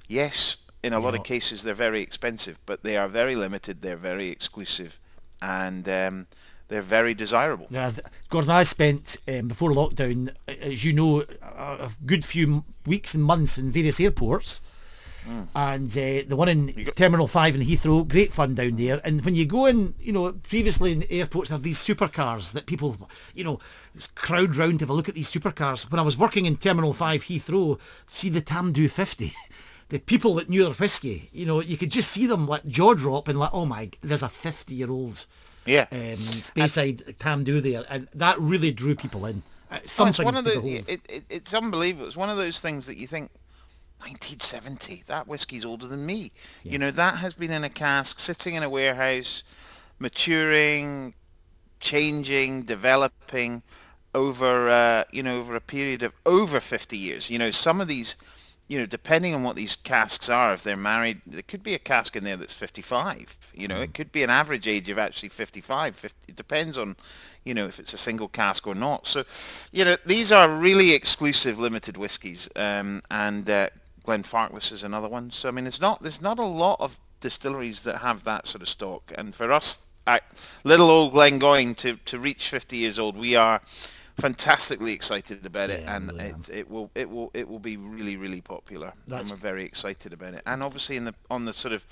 yes, 0.08 0.58
in 0.84 0.94
a 0.94 1.00
lot 1.00 1.16
of 1.16 1.24
cases 1.24 1.64
they're 1.64 1.74
very 1.74 2.02
expensive, 2.02 2.60
but 2.66 2.84
they 2.84 2.98
are 2.98 3.08
very 3.08 3.36
limited. 3.36 3.82
They're 3.82 3.96
very 3.96 4.30
exclusive, 4.30 5.00
and 5.42 5.88
um, 5.88 6.28
they're 6.68 6.82
very 6.82 7.14
desirable. 7.14 7.68
Yeah, 7.70 7.92
Gordon, 8.30 8.52
I 8.52 8.64
spent 8.64 9.18
um, 9.28 9.48
before 9.48 9.72
lockdown, 9.72 10.34
as 10.48 10.84
you 10.84 10.94
know, 10.94 11.22
a, 11.42 11.86
a 11.86 11.92
good 12.06 12.26
few 12.26 12.64
weeks 12.86 13.14
and 13.14 13.24
months 13.24 13.58
in 13.58 13.72
various 13.72 14.00
airports. 14.00 14.62
And 15.56 15.90
uh, 15.92 16.24
the 16.28 16.36
one 16.36 16.50
in 16.50 16.74
Terminal 16.96 17.28
5 17.28 17.56
in 17.56 17.62
Heathrow, 17.62 18.08
great 18.08 18.34
fun 18.34 18.56
down 18.56 18.76
there. 18.76 19.00
And 19.04 19.24
when 19.24 19.36
you 19.36 19.46
go 19.46 19.66
in, 19.66 19.94
you 20.00 20.12
know, 20.12 20.32
previously 20.32 20.92
in 20.92 21.06
airports 21.10 21.50
they 21.50 21.56
have 21.56 21.64
these 21.64 21.80
supercars 21.80 22.54
that 22.54 22.66
people, 22.66 23.10
you 23.36 23.44
know, 23.44 23.60
crowd 24.16 24.56
round 24.56 24.80
to 24.80 24.84
have 24.84 24.90
a 24.90 24.94
look 24.94 25.10
at 25.10 25.16
these 25.16 25.32
supercars. 25.32 25.90
When 25.92 26.00
I 26.00 26.04
was 26.04 26.18
working 26.18 26.46
in 26.46 26.58
Terminal 26.58 26.94
5 26.94 27.24
Heathrow, 27.26 27.80
see 28.08 28.30
the 28.30 28.42
Tamdhu 28.42 28.90
50, 28.90 29.34
the 29.90 30.00
people 30.00 30.36
that 30.36 30.50
knew 30.50 30.64
their 30.64 30.74
whiskey, 30.74 31.30
you 31.32 31.46
know, 31.46 31.60
you 31.62 31.78
could 31.78 31.92
just 31.92 32.12
see 32.12 32.26
them 32.26 32.48
like 32.48 32.66
jaw 32.66 32.94
drop 32.94 33.28
and 33.28 33.38
like, 33.40 33.52
oh 33.54 33.66
my, 33.66 33.90
there's 34.02 34.24
a 34.24 34.30
50 34.30 34.74
year 34.74 34.90
old 34.90 35.26
Yeah. 35.66 35.86
um, 35.92 36.18
Speyside 36.42 37.18
Tamdhu 37.18 37.62
there, 37.62 37.86
and 37.90 38.08
that 38.14 38.40
really 38.40 38.72
drew 38.72 38.96
people 38.96 39.26
in. 39.26 39.44
Uh, 39.70 39.76
Oh, 39.76 39.78
it's 39.84 39.94
something 39.94 40.26
one 40.26 40.36
of 40.36 40.44
the. 40.44 40.84
It, 40.88 41.02
it, 41.08 41.24
it's 41.30 41.54
unbelievable. 41.54 42.06
It's 42.06 42.18
one 42.18 42.30
of 42.30 42.36
those 42.36 42.60
things 42.60 42.88
that 42.88 42.98
you 42.98 43.08
think, 43.08 43.32
1970. 44.02 45.04
That 45.08 45.28
whiskey's 45.28 45.66
older 45.66 45.88
than 45.88 46.06
me. 46.06 46.32
You 46.64 46.80
know, 46.80 46.92
that 46.92 47.20
has 47.20 47.34
been 47.34 47.52
in 47.52 47.64
a 47.64 47.70
cask, 47.70 48.20
sitting 48.20 48.56
in 48.56 48.64
a 48.64 48.70
warehouse, 48.70 49.44
maturing, 50.00 51.14
changing, 51.80 52.64
developing 52.64 53.64
over 54.14 54.70
uh, 54.70 55.04
you 55.12 55.24
know 55.24 55.40
over 55.40 55.56
a 55.56 55.62
period 55.62 56.04
of 56.04 56.14
over 56.26 56.60
50 56.60 56.98
years. 56.98 57.30
You 57.30 57.40
know, 57.40 57.52
some 57.52 57.82
of 57.82 57.88
these. 57.88 58.16
You 58.68 58.80
know, 58.80 58.86
depending 58.86 59.36
on 59.36 59.44
what 59.44 59.58
these 59.58 59.76
casks 59.76 60.30
are, 60.30 60.54
if 60.54 60.64
they're 60.64 60.78
married, 60.78 61.20
there 61.28 61.42
could 61.42 61.62
be 61.62 61.74
a 61.74 61.80
cask 61.80 62.16
in 62.16 62.24
there 62.24 62.38
that's 62.38 62.54
55. 62.54 63.36
You 63.54 63.68
know, 63.68 63.82
it 63.82 63.94
could 63.94 64.14
be 64.14 64.24
an 64.24 64.30
average 64.30 64.66
age 64.66 64.88
of 64.88 64.98
actually 64.98 65.28
55. 65.28 65.94
50, 65.94 66.18
it 66.30 66.38
depends 66.38 66.78
on, 66.78 66.96
you 67.44 67.54
know, 67.54 67.66
if 67.66 67.82
it's 67.82 67.94
a 67.94 67.98
single 67.98 68.30
cask 68.30 68.66
or 68.66 68.74
not. 68.74 69.08
So, 69.08 69.26
you 69.74 69.84
know, 69.84 69.98
these 70.06 70.32
are 70.32 70.48
really 70.50 70.94
exclusive 70.94 71.60
limited 71.60 71.98
whiskies, 71.98 72.48
um, 72.56 73.02
and 73.12 73.50
uh, 73.50 73.72
Glenfarclas 74.06 74.72
is 74.72 74.84
another 74.84 75.08
one. 75.08 75.32
So, 75.32 75.50
I 75.50 75.52
mean, 75.52 75.68
it's 75.68 75.82
not 75.82 76.02
there's 76.02 76.22
not 76.22 76.40
a 76.40 76.46
lot 76.46 76.80
of 76.80 76.98
distilleries 77.20 77.84
that 77.84 77.98
have 78.00 78.24
that 78.24 78.48
sort 78.48 78.62
of 78.62 78.70
stock, 78.70 79.12
and 79.18 79.36
for 79.36 79.52
us, 79.52 79.82
at 80.08 80.24
little 80.64 80.90
old 80.90 81.14
Glengoyne 81.14 81.76
to 81.78 81.96
to 81.98 82.20
reach 82.20 82.50
50 82.50 82.78
years 82.78 82.98
old, 82.98 83.16
we 83.16 83.36
are 83.36 83.62
fantastically 84.18 84.94
excited 84.94 85.46
about 85.46 85.70
it, 85.70 85.82
Yeah, 85.82 85.96
and 85.96 86.12
it, 86.20 86.50
it 86.50 86.70
will 86.70 86.92
it 86.96 87.10
will 87.10 87.32
it 87.34 87.48
will 87.48 87.60
be 87.60 87.78
really 87.78 88.18
really 88.18 88.42
popular, 88.42 88.94
That's- 89.08 89.30
and 89.32 89.40
we're 89.40 89.42
very 89.50 89.64
excited 89.66 90.14
about 90.14 90.34
it. 90.34 90.42
And 90.46 90.64
obviously, 90.64 90.98
in 90.98 91.06
the 91.06 91.16
on 91.30 91.46
the 91.46 91.54
sort 91.54 91.74
of 91.74 91.86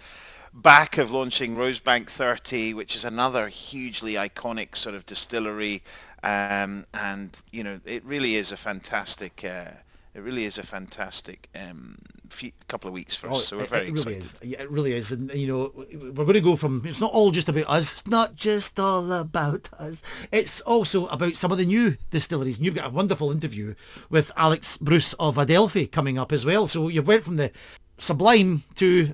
back 0.54 0.98
of 0.98 1.12
launching 1.12 1.56
Rosebank 1.56 2.10
30, 2.10 2.74
which 2.74 2.96
is 2.96 3.06
another 3.06 3.50
hugely 3.50 4.14
iconic 4.14 4.76
sort 4.76 4.96
of 4.96 5.06
distillery, 5.06 5.84
um, 6.24 6.86
and 6.94 7.44
you 7.52 7.64
know 7.64 7.80
it 7.86 8.04
really 8.04 8.36
is 8.36 8.52
a 8.52 8.58
fantastic. 8.58 9.44
Uh, 9.46 9.72
it 10.16 10.20
really 10.22 10.46
is 10.46 10.58
a 10.58 10.64
fantastic 10.64 11.48
um, 11.56 11.98
few, 12.30 12.52
couple 12.68 12.88
of 12.88 12.94
weeks 12.94 13.16
for 13.16 13.30
us, 13.30 13.46
so 13.48 13.58
we're 13.58 13.62
Oh, 13.62 13.66
it, 13.66 13.70
very 13.70 13.88
it 13.88 13.94
really 13.94 14.16
excited. 14.16 14.44
is. 14.44 14.50
Yeah, 14.52 14.62
it 14.62 14.72
really 14.72 14.94
is. 14.94 15.12
And 15.12 15.32
you 15.34 15.48
know, 15.48 15.72
we're 15.76 16.26
going 16.26 16.34
to 16.34 16.42
go 16.42 16.56
from. 16.56 16.82
It's 16.86 17.02
not 17.02 17.12
all 17.12 17.32
just 17.32 17.48
about 17.50 17.70
us. 17.70 17.92
It's 17.92 18.08
not 18.08 18.36
just 18.36 18.80
all 18.80 19.12
about 19.12 19.70
us. 19.80 20.02
It's 20.32 20.62
also 20.62 21.06
about 21.08 21.36
some 21.36 21.52
of 21.52 21.58
the 21.58 21.66
new 21.66 21.96
distilleries. 22.12 22.58
And 22.58 22.66
you've 22.66 22.76
got 22.76 22.88
a 22.88 22.92
wonderful 22.92 23.32
interview 23.32 23.76
with 24.10 24.32
Alex 24.36 24.78
Bruce 24.78 25.14
of 25.14 25.38
Adelphi 25.38 25.88
coming 25.88 26.18
up 26.18 26.32
as 26.32 26.46
well. 26.46 26.66
So 26.68 26.88
you've 26.88 27.08
went 27.08 27.24
from 27.24 27.36
the 27.38 27.52
sublime 27.98 28.64
to 28.76 29.14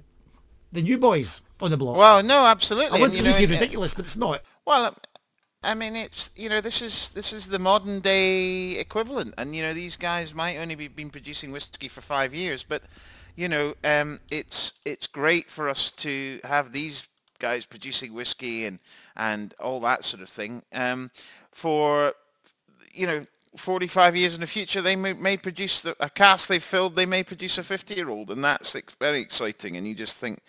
the 0.71 0.81
new 0.81 0.97
boys 0.97 1.41
on 1.61 1.71
the 1.71 1.77
block. 1.77 1.97
Well, 1.97 2.23
no, 2.23 2.45
absolutely. 2.45 2.97
I 2.97 3.01
want 3.01 3.13
to 3.13 3.21
know, 3.21 3.31
say 3.31 3.43
it- 3.45 3.49
ridiculous, 3.49 3.93
but 3.93 4.05
it's 4.05 4.17
not. 4.17 4.41
Well, 4.65 4.95
I 5.65 5.73
mean, 5.73 5.95
it's 5.95 6.31
you 6.35 6.47
know 6.47 6.61
this 6.61 6.81
is 6.81 7.11
this 7.11 7.33
is 7.33 7.47
the 7.47 7.59
modern 7.59 7.99
day 7.99 8.71
equivalent, 8.73 9.33
and 9.37 9.55
you 9.55 9.63
know 9.63 9.73
these 9.73 9.95
guys 9.95 10.33
might 10.33 10.57
only 10.57 10.75
be 10.75 10.87
been 10.87 11.09
producing 11.09 11.51
whiskey 11.51 11.87
for 11.87 12.01
five 12.01 12.33
years, 12.33 12.63
but 12.63 12.83
you 13.35 13.49
know 13.49 13.73
um, 13.83 14.19
it's 14.29 14.73
it's 14.85 15.07
great 15.07 15.49
for 15.49 15.67
us 15.67 15.89
to 15.91 16.39
have 16.43 16.71
these 16.71 17.07
guys 17.39 17.65
producing 17.65 18.13
whiskey 18.13 18.65
and 18.65 18.79
and 19.17 19.55
all 19.59 19.79
that 19.81 20.03
sort 20.03 20.21
of 20.21 20.29
thing 20.29 20.61
um, 20.71 21.09
for 21.51 22.13
you 22.93 23.07
know. 23.07 23.25
45 23.57 24.15
years 24.15 24.35
in 24.35 24.41
the 24.41 24.47
future, 24.47 24.81
they 24.81 24.95
may, 24.95 25.13
may 25.13 25.37
produce 25.37 25.81
the, 25.81 25.95
a 25.99 26.09
cask 26.09 26.47
they've 26.49 26.61
filled, 26.63 26.95
they 26.95 27.05
may 27.05 27.23
produce 27.23 27.57
a 27.57 27.61
50-year-old, 27.61 28.29
and 28.31 28.43
that's 28.43 28.75
ex- 28.75 28.95
very 28.95 29.19
exciting. 29.19 29.77
And 29.77 29.87
you 29.87 29.95
just 29.95 30.17
think 30.17 30.39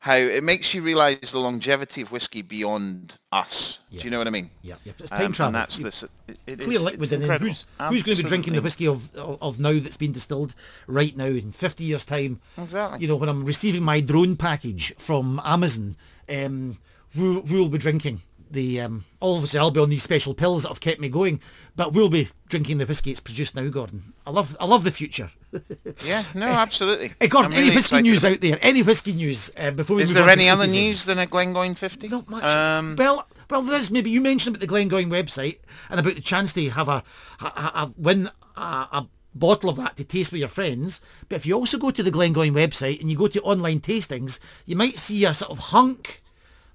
how 0.00 0.14
it 0.16 0.42
makes 0.44 0.74
you 0.74 0.82
realise 0.82 1.32
the 1.32 1.38
longevity 1.38 2.00
of 2.02 2.10
whiskey 2.12 2.42
beyond 2.42 3.18
us. 3.32 3.80
Do 3.90 3.98
you 3.98 4.10
know 4.10 4.18
what 4.18 4.26
I 4.26 4.30
mean? 4.30 4.50
Yeah, 4.62 4.74
yeah. 4.84 4.92
It's 4.98 5.12
Um, 5.12 5.18
time 5.18 5.32
travel. 5.32 5.46
And 5.48 5.54
that's 5.56 5.78
You- 5.78 5.84
this. 5.84 6.02
It, 6.02 6.10
it 6.46 6.60
clear 6.60 6.78
is- 6.78 6.84
liquid 6.84 7.02
it's 7.04 7.12
in 7.12 7.20
it. 7.20 7.24
incredible. 7.24 7.48
Who's, 7.48 7.64
who's 7.88 8.02
going 8.02 8.16
to 8.16 8.22
be 8.22 8.28
drinking 8.28 8.52
the 8.54 8.62
whiskey 8.62 8.86
of, 8.86 9.14
of 9.16 9.38
of 9.42 9.58
now 9.60 9.78
that's 9.78 9.96
been 9.96 10.12
distilled 10.12 10.54
right 10.86 11.16
now 11.16 11.26
in 11.26 11.52
50 11.52 11.84
years 11.84 12.04
time? 12.04 12.40
Exactly. 12.56 13.00
You 13.02 13.08
know, 13.08 13.16
when 13.16 13.28
I'm 13.28 13.44
receiving 13.44 13.82
my 13.82 14.00
drone 14.00 14.36
package 14.36 14.94
from 14.96 15.40
Amazon, 15.44 15.96
um, 16.28 16.78
who 17.14 17.42
who 17.42 17.58
will 17.62 17.68
be 17.68 17.78
drinking 17.78 18.22
the? 18.54 18.80
Um, 18.80 19.04
obviously, 19.20 19.58
I'll 19.60 19.70
be 19.70 19.80
on 19.80 19.90
these 19.90 20.02
special 20.02 20.32
pills 20.34 20.62
that 20.62 20.68
have 20.68 20.80
kept 20.80 21.00
me 21.00 21.08
going, 21.08 21.40
but 21.76 21.92
we'll 21.92 22.08
be 22.08 22.28
drinking 22.48 22.78
the 22.78 22.86
whiskey 22.86 23.10
it's 23.10 23.20
produced 23.20 23.54
now, 23.54 23.68
Gordon. 23.68 24.14
I 24.26 24.30
love 24.30 24.56
I 24.58 24.64
love 24.66 24.84
the 24.84 24.90
future. 24.90 25.30
Yeah, 26.04 26.24
no, 26.34 26.46
absolutely. 26.46 27.12
Hey, 27.20 27.28
Gordon, 27.28 27.52
I'm 27.52 27.58
any 27.58 27.66
really 27.66 27.76
whiskey 27.76 28.02
news 28.02 28.24
out 28.24 28.40
there? 28.40 28.58
Any 28.60 28.82
whiskey 28.82 29.12
news 29.12 29.50
uh, 29.56 29.70
before 29.70 29.96
we 29.96 30.02
Is 30.02 30.08
move 30.10 30.14
there 30.14 30.22
on 30.24 30.28
to 30.28 30.32
any 30.32 30.48
other 30.48 30.66
50s? 30.66 30.72
news 30.72 31.04
than 31.04 31.18
a 31.20 31.26
Glengoyne 31.26 31.76
50? 31.76 32.08
Not 32.08 32.28
much. 32.28 32.42
Um, 32.42 32.96
well, 32.98 33.28
well, 33.48 33.62
there 33.62 33.78
is. 33.78 33.90
Maybe 33.90 34.10
you 34.10 34.20
mentioned 34.20 34.56
about 34.56 34.66
the 34.66 34.74
Glengoyne 34.74 35.10
website 35.10 35.58
and 35.88 36.00
about 36.00 36.16
the 36.16 36.20
chance 36.20 36.52
to 36.54 36.68
have 36.70 36.88
a, 36.88 37.04
a, 37.40 37.44
a, 37.44 37.70
a 37.74 37.92
win 37.96 38.30
a, 38.56 38.60
a 38.60 39.08
bottle 39.34 39.70
of 39.70 39.76
that 39.76 39.96
to 39.96 40.04
taste 40.04 40.32
with 40.32 40.40
your 40.40 40.48
friends. 40.48 41.00
But 41.28 41.36
if 41.36 41.46
you 41.46 41.54
also 41.54 41.78
go 41.78 41.92
to 41.92 42.02
the 42.02 42.10
Glengoyne 42.10 42.52
website 42.52 43.00
and 43.00 43.08
you 43.10 43.16
go 43.16 43.28
to 43.28 43.40
online 43.42 43.80
tastings, 43.80 44.40
you 44.66 44.74
might 44.74 44.98
see 44.98 45.24
a 45.24 45.32
sort 45.32 45.52
of 45.52 45.58
hunk 45.58 46.22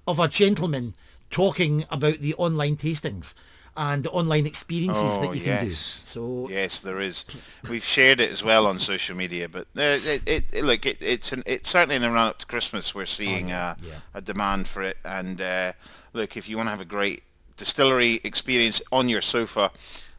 of 0.06 0.18
a 0.18 0.26
gentleman 0.28 0.94
talking 1.30 1.84
about 1.90 2.18
the 2.18 2.34
online 2.34 2.76
tastings 2.76 3.34
and 3.76 4.02
the 4.02 4.10
online 4.10 4.46
experiences 4.46 5.02
Oh, 5.04 5.22
that 5.22 5.36
you 5.36 5.42
can 5.42 5.64
do. 5.66 5.70
So 5.70 6.46
Yes, 6.50 6.80
there 6.80 7.00
is. 7.00 7.24
We've 7.68 7.84
shared 7.84 8.20
it 8.20 8.30
as 8.30 8.42
well 8.42 8.66
on 8.66 8.78
social 8.78 9.16
media, 9.16 9.48
but 9.48 9.62
uh, 9.76 9.98
it, 10.04 10.22
it, 10.26 10.44
it 10.52 10.64
look, 10.64 10.84
it, 10.86 10.98
it's 11.00 11.32
an, 11.32 11.42
it's 11.46 11.70
certainly 11.70 11.96
in 11.96 12.02
the 12.02 12.10
run 12.10 12.28
up 12.28 12.38
to 12.38 12.46
Christmas. 12.46 12.94
We're 12.94 13.06
seeing 13.06 13.52
uh, 13.52 13.76
yeah. 13.82 13.94
a 14.12 14.20
demand 14.20 14.66
for 14.68 14.82
it, 14.82 14.98
and 15.04 15.40
uh, 15.40 15.72
look, 16.12 16.36
if 16.36 16.48
you 16.48 16.56
want 16.56 16.66
to 16.66 16.70
have 16.70 16.80
a 16.80 16.84
great 16.84 17.22
distillery 17.56 18.20
experience 18.24 18.82
on 18.90 19.08
your 19.08 19.22
sofa, 19.22 19.70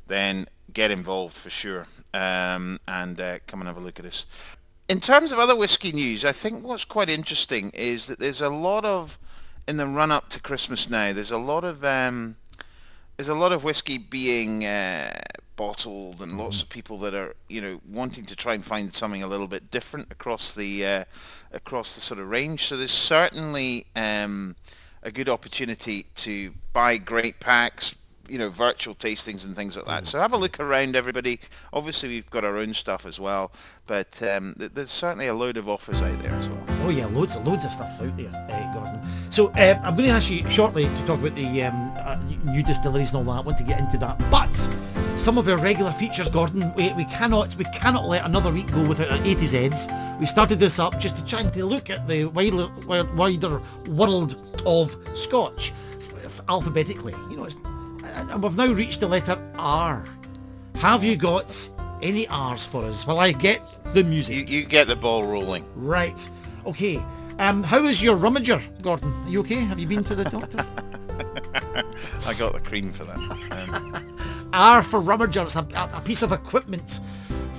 then 0.07 0.47
get 0.73 0.91
involved 0.91 1.35
for 1.35 1.49
sure, 1.49 1.87
um, 2.13 2.79
and 2.87 3.19
uh, 3.19 3.39
come 3.47 3.59
and 3.59 3.67
have 3.67 3.77
a 3.77 3.81
look 3.81 3.99
at 3.99 4.05
us. 4.05 4.25
In 4.87 4.99
terms 4.99 5.31
of 5.31 5.39
other 5.39 5.55
whiskey 5.55 5.91
news, 5.91 6.25
I 6.25 6.31
think 6.31 6.63
what's 6.63 6.85
quite 6.85 7.09
interesting 7.09 7.71
is 7.73 8.07
that 8.07 8.19
there's 8.19 8.41
a 8.41 8.49
lot 8.49 8.85
of 8.85 9.17
in 9.67 9.77
the 9.77 9.87
run 9.87 10.11
up 10.11 10.29
to 10.29 10.39
Christmas 10.39 10.89
now. 10.89 11.13
There's 11.13 11.31
a 11.31 11.37
lot 11.37 11.63
of 11.63 11.83
um, 11.83 12.35
there's 13.17 13.29
a 13.29 13.35
lot 13.35 13.51
of 13.51 13.63
whiskey 13.63 13.97
being 13.97 14.65
uh, 14.65 15.11
bottled 15.55 16.21
and 16.21 16.37
lots 16.37 16.63
of 16.63 16.69
people 16.69 16.97
that 16.99 17.13
are 17.13 17.35
you 17.47 17.61
know 17.61 17.81
wanting 17.89 18.25
to 18.25 18.35
try 18.35 18.53
and 18.53 18.65
find 18.65 18.93
something 18.93 19.23
a 19.23 19.27
little 19.27 19.47
bit 19.47 19.71
different 19.71 20.11
across 20.11 20.53
the 20.53 20.85
uh, 20.85 21.03
across 21.51 21.95
the 21.95 22.01
sort 22.01 22.19
of 22.19 22.29
range. 22.29 22.65
So 22.65 22.77
there's 22.77 22.91
certainly 22.91 23.85
um, 23.95 24.55
a 25.03 25.11
good 25.11 25.29
opportunity 25.29 26.07
to 26.15 26.53
buy 26.73 26.97
great 26.97 27.39
packs 27.39 27.95
you 28.29 28.37
know 28.37 28.49
virtual 28.49 28.95
tastings 28.95 29.43
and 29.43 29.55
things 29.55 29.75
like 29.75 29.85
that. 29.85 30.05
So 30.05 30.19
have 30.19 30.31
a 30.31 30.37
look 30.37 30.59
around 30.59 30.95
everybody. 30.95 31.39
Obviously 31.73 32.09
we've 32.09 32.29
got 32.29 32.45
our 32.45 32.57
own 32.57 32.73
stuff 32.73 33.05
as 33.05 33.19
well 33.19 33.51
but 33.91 34.23
um, 34.23 34.55
th- 34.57 34.71
there's 34.73 34.89
certainly 34.89 35.27
a 35.27 35.33
load 35.33 35.57
of 35.57 35.67
offers 35.67 36.01
out 36.01 36.17
there 36.21 36.31
as 36.31 36.47
well. 36.47 36.63
Oh 36.83 36.89
yeah, 36.89 37.07
loads, 37.07 37.35
of 37.35 37.45
loads 37.45 37.65
of 37.65 37.71
stuff 37.71 38.01
out 38.01 38.15
there, 38.15 38.29
uh, 38.49 38.73
Gordon. 38.73 39.01
So 39.31 39.47
uh, 39.51 39.79
I'm 39.81 39.95
going 39.95 40.09
to 40.09 40.13
ask 40.13 40.29
you 40.29 40.47
shortly 40.49 40.83
to 40.83 41.05
talk 41.05 41.19
about 41.19 41.35
the 41.35 41.63
um, 41.63 41.93
uh, 41.97 42.17
new 42.43 42.61
distilleries 42.61 43.13
and 43.13 43.25
all 43.25 43.33
that. 43.33 43.39
I 43.39 43.45
want 43.45 43.57
to 43.59 43.63
get 43.63 43.79
into 43.79 43.97
that, 43.99 44.19
but 44.29 44.53
some 45.17 45.37
of 45.37 45.47
our 45.47 45.55
regular 45.55 45.93
features, 45.93 46.29
Gordon, 46.29 46.73
we, 46.75 46.91
we 46.93 47.05
cannot 47.05 47.55
we 47.55 47.63
cannot 47.65 48.09
let 48.09 48.25
another 48.25 48.51
week 48.51 48.69
go 48.73 48.85
without 48.85 49.09
our 49.09 49.23
A 49.23 49.35
to 49.35 49.47
Z's. 49.47 49.87
We 50.19 50.25
started 50.25 50.59
this 50.59 50.79
up 50.79 50.99
just 50.99 51.15
to 51.15 51.23
try 51.23 51.39
and 51.39 51.53
to 51.53 51.65
look 51.65 51.89
at 51.89 52.09
the 52.09 52.25
wider 52.25 52.67
wider 53.15 53.61
world 53.87 54.35
of 54.65 54.97
Scotch 55.13 55.71
alphabetically. 56.49 57.13
You 57.29 57.37
know, 57.37 57.45
it's, 57.45 57.55
and 58.03 58.43
we've 58.43 58.57
now 58.57 58.73
reached 58.73 58.99
the 58.99 59.07
letter 59.07 59.41
R. 59.57 60.03
Have 60.75 61.05
you 61.05 61.15
got 61.15 61.69
any 62.01 62.27
R's 62.27 62.65
for 62.65 62.83
us? 62.83 63.07
While 63.07 63.19
I 63.19 63.31
get 63.31 63.61
the 63.93 64.03
music. 64.03 64.49
you, 64.49 64.59
you 64.59 64.65
get 64.65 64.87
the 64.87 64.95
ball 64.97 65.25
rolling 65.25 65.65
Right. 65.75 66.29
Okay. 66.65 67.01
Um, 67.41 67.63
how 67.63 67.83
is 67.85 68.03
your 68.03 68.15
rummager, 68.15 68.61
Gordon? 68.83 69.11
Are 69.25 69.29
you 69.29 69.39
okay? 69.39 69.55
Have 69.55 69.79
you 69.79 69.87
been 69.87 70.03
to 70.03 70.13
the 70.13 70.25
doctor? 70.25 70.59
I 72.27 72.35
got 72.35 72.53
the 72.53 72.59
cream 72.59 72.93
for 72.93 73.03
that 73.03 73.17
um, 73.17 74.49
R 74.53 74.83
for 74.91 75.01
rummager. 75.01 75.45
It's 75.45 75.55
a, 75.55 75.65
a, 75.97 76.01
piece 76.01 76.21
of 76.21 76.33
equipment 76.33 76.99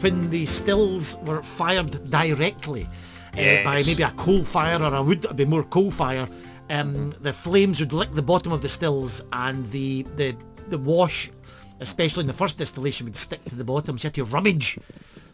when 0.00 0.30
the 0.30 0.46
stills 0.46 1.16
were 1.24 1.42
fired 1.42 2.08
directly 2.08 2.86
uh, 3.36 3.64
by 3.64 3.82
maybe 3.84 4.04
a 4.04 4.10
coal 4.12 4.44
fire 4.44 4.80
or 4.80 4.94
a 4.94 5.02
wood. 5.02 5.24
It'd 5.24 5.36
be 5.36 5.46
more 5.46 5.64
coal 5.64 5.90
fire. 5.90 6.28
um, 6.70 7.12
the 7.20 7.32
flames 7.32 7.80
would 7.80 7.92
lick 7.92 8.12
the 8.12 8.22
bottom 8.22 8.52
of 8.52 8.62
the 8.62 8.68
stills 8.68 9.24
and 9.32 9.66
the, 9.72 10.06
the, 10.14 10.36
the 10.68 10.78
wash, 10.78 11.28
especially 11.80 12.20
in 12.20 12.28
the 12.28 12.32
first 12.32 12.56
distillation, 12.56 13.06
would 13.06 13.16
stick 13.16 13.42
to 13.46 13.56
the 13.56 13.64
bottom. 13.64 13.98
So 13.98 14.06
you 14.06 14.08
had 14.10 14.14
to 14.14 14.24
rummage 14.26 14.78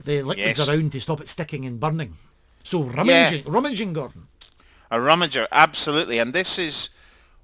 the 0.04 0.22
liquids 0.22 0.58
Yes. 0.58 0.66
around 0.70 0.92
to 0.92 1.00
stop 1.02 1.20
it 1.20 1.28
sticking 1.28 1.66
and 1.66 1.78
burning. 1.78 2.14
So 2.64 2.82
rummaging, 2.82 3.44
rummaging, 3.44 3.92
Gordon. 3.92 4.26
A 4.90 4.96
rummager, 4.96 5.46
absolutely. 5.52 6.18
And 6.18 6.32
this 6.32 6.58
is 6.58 6.90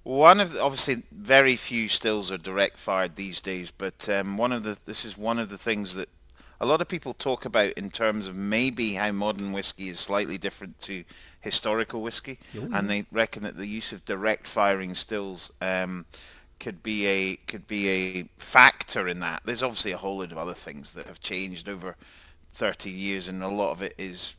one 0.02 0.40
of 0.40 0.52
the, 0.52 0.62
obviously 0.62 1.02
very 1.12 1.56
few 1.56 1.88
stills 1.88 2.30
are 2.30 2.38
direct 2.38 2.78
fired 2.78 3.16
these 3.16 3.40
days, 3.40 3.70
but 3.70 4.08
um, 4.08 4.36
one 4.36 4.52
of 4.52 4.62
the 4.62 4.78
this 4.86 5.04
is 5.04 5.18
one 5.18 5.38
of 5.38 5.48
the 5.48 5.58
things 5.58 5.94
that 5.94 6.08
a 6.60 6.66
lot 6.66 6.80
of 6.80 6.88
people 6.88 7.12
talk 7.14 7.44
about 7.44 7.72
in 7.72 7.90
terms 7.90 8.26
of 8.26 8.36
maybe 8.36 8.94
how 8.94 9.12
modern 9.12 9.52
whiskey 9.52 9.88
is 9.88 9.98
slightly 10.00 10.38
different 10.38 10.78
to 10.80 11.04
historical 11.40 12.00
whiskey, 12.00 12.38
and 12.72 12.88
they 12.88 13.04
reckon 13.10 13.42
that 13.42 13.56
the 13.56 13.66
use 13.66 13.92
of 13.92 14.04
direct 14.04 14.46
firing 14.46 14.94
stills 14.94 15.52
um, 15.60 16.06
could 16.60 16.82
be 16.82 17.06
a 17.06 17.36
could 17.36 17.66
be 17.66 17.88
a 17.88 18.28
factor 18.38 19.08
in 19.08 19.20
that. 19.20 19.42
There's 19.44 19.62
obviously 19.62 19.92
a 19.92 19.98
whole 19.98 20.18
load 20.18 20.32
of 20.32 20.38
other 20.38 20.54
things 20.54 20.92
that 20.94 21.06
have 21.06 21.20
changed 21.20 21.68
over 21.68 21.96
30 22.50 22.90
years, 22.90 23.28
and 23.28 23.42
a 23.42 23.48
lot 23.48 23.72
of 23.72 23.82
it 23.82 23.94
is 23.98 24.36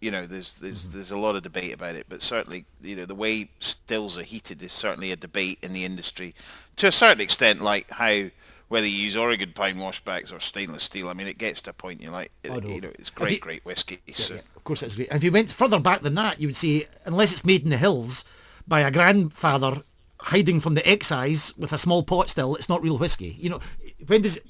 you 0.00 0.10
know, 0.10 0.26
there's 0.26 0.58
there's 0.58 0.84
mm-hmm. 0.84 0.96
there's 0.96 1.10
a 1.10 1.18
lot 1.18 1.36
of 1.36 1.42
debate 1.42 1.74
about 1.74 1.96
it, 1.96 2.06
but 2.08 2.22
certainly, 2.22 2.64
you 2.80 2.96
know, 2.96 3.04
the 3.04 3.14
way 3.14 3.50
stills 3.58 4.16
are 4.16 4.22
heated 4.22 4.62
is 4.62 4.72
certainly 4.72 5.10
a 5.12 5.16
debate 5.16 5.58
in 5.62 5.72
the 5.72 5.84
industry, 5.84 6.34
to 6.76 6.88
a 6.88 6.92
certain 6.92 7.20
extent, 7.20 7.60
like 7.60 7.90
how 7.90 8.30
whether 8.68 8.86
you 8.86 8.96
use 8.96 9.16
Oregon 9.16 9.52
pine 9.54 9.76
washbacks 9.76 10.32
or 10.32 10.38
stainless 10.40 10.84
steel. 10.84 11.08
I 11.08 11.14
mean, 11.14 11.26
it 11.26 11.38
gets 11.38 11.62
to 11.62 11.70
a 11.70 11.72
point 11.72 12.02
you're 12.02 12.12
like, 12.12 12.30
oh, 12.48 12.58
know. 12.58 12.68
you 12.68 12.80
know, 12.82 12.90
it's 12.98 13.10
great, 13.10 13.32
you- 13.32 13.40
great 13.40 13.64
whiskey. 13.64 14.00
so 14.12 14.34
Yeah, 14.34 14.40
of 14.56 14.64
course 14.64 14.82
it's 14.82 14.94
great. 14.94 15.08
And 15.08 15.16
if 15.16 15.24
you 15.24 15.32
went 15.32 15.50
further 15.50 15.80
back 15.80 16.02
than 16.02 16.14
that, 16.16 16.40
you 16.40 16.48
would 16.48 16.56
say, 16.56 16.86
unless 17.04 17.32
it's 17.32 17.44
made 17.44 17.64
in 17.64 17.70
the 17.70 17.78
hills 17.78 18.24
by 18.66 18.80
a 18.80 18.90
grandfather 18.90 19.82
hiding 20.20 20.60
from 20.60 20.74
the 20.74 20.86
excise 20.88 21.56
with 21.56 21.72
a 21.72 21.78
small 21.78 22.02
pot 22.02 22.28
still, 22.28 22.54
it's 22.56 22.68
not 22.68 22.82
real 22.82 22.98
whiskey. 22.98 23.36
You 23.38 23.50
know, 23.50 23.60
when 24.06 24.22
does 24.22 24.36
it, 24.36 24.46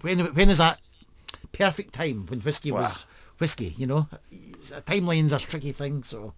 when 0.00 0.18
when 0.34 0.50
is 0.50 0.58
that 0.58 0.80
perfect 1.52 1.92
time 1.92 2.26
when 2.26 2.40
whiskey 2.40 2.72
was 2.72 3.06
whiskey? 3.42 3.74
You 3.76 3.86
know, 3.86 4.08
timeline's 4.86 5.32
a 5.32 5.38
tricky 5.38 5.72
thing. 5.72 6.02
So 6.04 6.32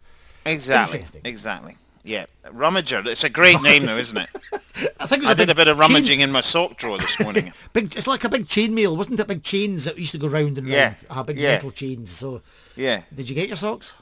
exactly, 0.45 0.99
Interesting. 1.01 1.21
exactly. 1.25 1.77
Yeah, 2.07 2.27
rummager. 2.47 3.07
It's 3.07 3.25
a 3.25 3.31
great 3.31 3.63
name, 3.63 3.87
though, 3.87 3.97
isn't 3.97 4.17
it? 4.19 4.29
I 5.01 5.07
think 5.07 5.25
I 5.25 5.33
did 5.33 5.49
a 5.49 5.55
bit 5.55 5.69
of 5.69 5.79
chain- 5.79 5.89
rummaging 5.95 6.21
in 6.21 6.31
my 6.33 6.41
sock 6.43 6.77
drawer 6.77 6.99
this 6.99 7.19
morning. 7.21 7.51
Big, 7.73 7.97
it's 7.97 8.07
like 8.07 8.25
a 8.25 8.29
big 8.29 8.47
chain 8.47 8.73
chainmail, 8.73 8.95
wasn't 8.95 9.21
it? 9.21 9.27
Big 9.27 9.43
chains 9.43 9.85
that 9.85 9.97
used 9.99 10.13
to 10.13 10.19
go 10.19 10.27
round 10.29 10.59
and 10.59 10.67
round. 10.67 10.69
Yeah, 10.69 10.95
Ah, 11.09 11.23
big 11.23 11.39
yeah. 11.39 11.55
metal 11.55 11.71
chains. 11.71 12.11
So, 12.11 12.43
yeah, 12.77 13.03
did 13.15 13.29
you 13.29 13.35
get 13.35 13.49
your 13.49 13.57
socks? 13.57 13.95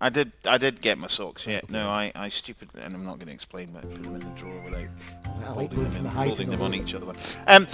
I 0.00 0.10
did. 0.10 0.32
I 0.46 0.58
did 0.58 0.80
get 0.80 0.96
my 0.98 1.08
socks. 1.08 1.46
Yeah, 1.46 1.60
no, 1.68 1.88
I, 1.88 2.12
I 2.14 2.28
stupid, 2.28 2.68
and 2.80 2.94
I'm 2.94 3.04
not 3.04 3.16
going 3.16 3.28
to 3.28 3.34
explain, 3.34 3.70
but 3.72 3.84
I 3.84 3.88
put 3.88 4.02
them 4.02 4.14
in 4.14 4.20
the 4.20 4.40
drawer 4.40 4.60
without 4.64 4.86
I 5.44 5.52
like 5.52 5.72
folding 5.72 5.84
them, 5.84 5.96
in, 5.96 6.02
the 6.04 6.10
folding 6.10 6.50
them 6.50 6.62
on 6.62 6.74
each 6.74 6.94
other. 6.94 7.14
Um, 7.46 7.66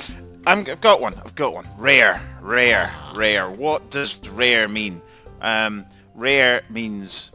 I'm, 0.46 0.60
I've 0.60 0.80
got 0.80 1.00
one. 1.00 1.14
I've 1.14 1.34
got 1.34 1.52
one. 1.52 1.66
Rare, 1.76 2.20
rare, 2.40 2.90
rare. 3.14 3.50
What 3.50 3.90
does 3.90 4.18
rare 4.28 4.68
mean? 4.68 5.02
Um, 5.42 5.84
rare 6.14 6.62
means 6.70 7.30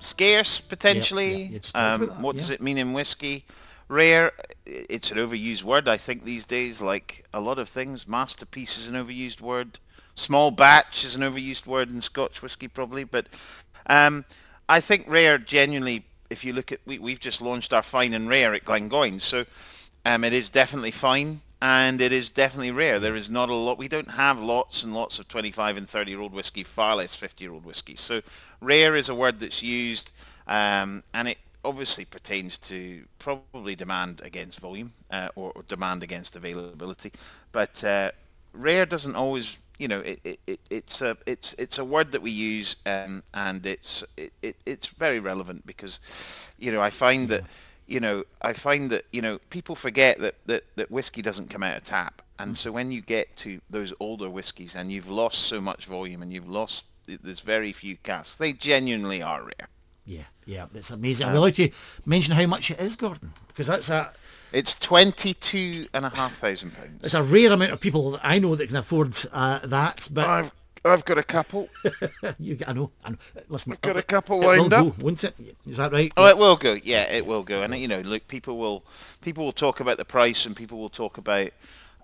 scarce 0.00 0.60
potentially. 0.60 1.44
yeah, 1.44 1.58
um, 1.74 2.06
that, 2.06 2.20
what 2.20 2.36
does 2.36 2.50
it 2.50 2.60
mean 2.60 2.78
in 2.78 2.92
whiskey? 2.92 3.44
Rare. 3.88 4.32
It's 4.66 5.12
an 5.12 5.18
overused 5.18 5.62
word, 5.62 5.88
I 5.88 5.96
think, 5.96 6.24
these 6.24 6.44
days. 6.44 6.80
Like 6.80 7.24
a 7.32 7.40
lot 7.40 7.58
of 7.60 7.68
things, 7.68 8.08
masterpiece 8.08 8.78
is 8.78 8.88
an 8.88 8.94
overused 8.94 9.40
word. 9.40 9.78
Small 10.16 10.52
batch 10.52 11.04
is 11.04 11.16
an 11.16 11.22
overused 11.22 11.66
word 11.66 11.90
in 11.90 12.00
Scotch 12.00 12.40
whiskey, 12.40 12.68
probably. 12.68 13.04
But 13.04 13.26
um, 13.86 14.24
I 14.68 14.80
think 14.80 15.04
rare 15.08 15.38
genuinely, 15.38 16.04
if 16.30 16.44
you 16.44 16.52
look 16.52 16.72
at, 16.72 16.80
we, 16.86 16.98
we've 16.98 17.20
just 17.20 17.40
launched 17.40 17.72
our 17.72 17.82
fine 17.82 18.14
and 18.14 18.28
rare 18.28 18.54
at 18.54 18.64
Glengoyne, 18.64 19.20
so 19.20 19.44
um, 20.04 20.24
it 20.24 20.32
is 20.32 20.50
definitely 20.50 20.90
fine 20.90 21.40
and 21.62 22.02
it 22.02 22.12
is 22.12 22.28
definitely 22.28 22.70
rare. 22.70 22.98
There 23.00 23.14
is 23.14 23.30
not 23.30 23.48
a 23.48 23.54
lot, 23.54 23.78
we 23.78 23.88
don't 23.88 24.10
have 24.10 24.38
lots 24.38 24.84
and 24.84 24.92
lots 24.92 25.18
of 25.18 25.28
25 25.28 25.78
and 25.78 25.88
30 25.88 26.10
year 26.10 26.20
old 26.20 26.34
whiskey, 26.34 26.62
far 26.62 26.96
less 26.96 27.16
50 27.16 27.42
year 27.42 27.52
old 27.54 27.64
whiskey. 27.64 27.96
So 27.96 28.20
rare 28.60 28.94
is 28.94 29.08
a 29.08 29.14
word 29.14 29.38
that's 29.38 29.62
used 29.62 30.12
um, 30.46 31.02
and 31.14 31.28
it 31.28 31.38
obviously 31.64 32.04
pertains 32.04 32.58
to 32.58 33.04
probably 33.18 33.74
demand 33.74 34.20
against 34.22 34.60
volume 34.60 34.92
uh, 35.10 35.28
or, 35.36 35.52
or 35.54 35.62
demand 35.62 36.02
against 36.02 36.36
availability. 36.36 37.12
But 37.52 37.82
uh, 37.82 38.10
rare 38.52 38.84
doesn't 38.84 39.16
always 39.16 39.58
you 39.78 39.88
know 39.88 40.00
it, 40.00 40.20
it, 40.24 40.40
it 40.46 40.60
it's 40.70 41.02
a 41.02 41.16
it's 41.26 41.54
it's 41.58 41.78
a 41.78 41.84
word 41.84 42.12
that 42.12 42.22
we 42.22 42.30
use 42.30 42.76
um, 42.86 43.22
and 43.32 43.66
it's 43.66 44.04
it, 44.16 44.32
it 44.42 44.56
it's 44.66 44.88
very 44.88 45.20
relevant 45.20 45.66
because 45.66 46.00
you 46.58 46.70
know 46.72 46.80
I 46.80 46.90
find 46.90 47.28
that 47.28 47.44
you 47.86 48.00
know 48.00 48.24
I 48.40 48.52
find 48.52 48.90
that 48.90 49.04
you 49.12 49.20
know 49.22 49.38
people 49.50 49.74
forget 49.74 50.18
that 50.18 50.34
that, 50.46 50.64
that 50.76 50.90
whiskey 50.90 51.22
doesn't 51.22 51.50
come 51.50 51.62
out 51.62 51.76
of 51.76 51.84
tap 51.84 52.22
and 52.38 52.58
so 52.58 52.72
when 52.72 52.90
you 52.92 53.00
get 53.00 53.36
to 53.38 53.60
those 53.70 53.92
older 54.00 54.30
whiskies 54.30 54.74
and 54.74 54.90
you've 54.92 55.08
lost 55.08 55.40
so 55.40 55.60
much 55.60 55.86
volume 55.86 56.22
and 56.22 56.32
you've 56.32 56.48
lost 56.48 56.86
there's 57.06 57.40
very 57.40 57.72
few 57.72 57.96
casks 57.96 58.36
they 58.36 58.52
genuinely 58.52 59.22
are 59.22 59.42
rare 59.42 59.68
Yeah, 60.06 60.24
yeah, 60.46 60.66
it's 60.74 60.90
amazing. 60.90 61.26
Are 61.28 61.32
we 61.32 61.38
allowed 61.38 61.54
to 61.54 61.70
mention 62.04 62.34
how 62.34 62.46
much 62.46 62.70
it 62.70 62.78
is, 62.78 62.96
Gordon? 62.96 63.32
Because 63.48 63.66
that's 63.66 63.88
a 63.88 64.12
it's 64.54 64.74
twenty 64.74 65.34
two 65.34 65.88
and 65.92 66.06
a 66.06 66.10
half 66.10 66.36
thousand 66.36 66.72
pounds 66.72 67.02
it's 67.02 67.14
a 67.14 67.22
rare 67.22 67.52
amount 67.52 67.72
of 67.72 67.80
people 67.80 68.12
that 68.12 68.20
I 68.22 68.38
know 68.38 68.54
that 68.54 68.68
can 68.68 68.76
afford 68.76 69.18
uh, 69.32 69.58
that. 69.64 70.08
But 70.12 70.28
I've 70.28 70.52
I've 70.84 71.04
got 71.04 71.16
a 71.16 71.22
couple 71.22 71.68
you, 72.38 72.58
I 72.66 72.72
know, 72.74 72.90
I 73.04 73.10
know. 73.10 73.16
Listen, 73.48 73.72
I've 73.72 73.80
got 73.80 73.96
a 73.96 74.02
couple 74.02 74.42
it 74.42 74.46
will 74.46 74.58
lined 74.58 74.72
up. 74.74 74.84
go, 74.84 75.04
won't 75.04 75.24
it? 75.24 75.34
Is 75.66 75.78
that 75.78 75.92
right? 75.92 76.12
Oh, 76.16 76.26
it 76.26 76.36
will 76.36 76.56
go. 76.56 76.76
Yeah, 76.82 77.10
it 77.10 77.24
will 77.26 77.42
go. 77.42 77.62
And 77.62 77.74
you 77.76 77.88
know, 77.88 78.00
look, 78.00 78.28
people 78.28 78.58
will 78.58 78.84
people 79.22 79.44
will 79.44 79.52
talk 79.52 79.80
about 79.80 79.96
the 79.96 80.04
price, 80.04 80.44
and 80.44 80.54
people 80.54 80.78
will 80.78 80.90
talk 80.90 81.16
about 81.16 81.50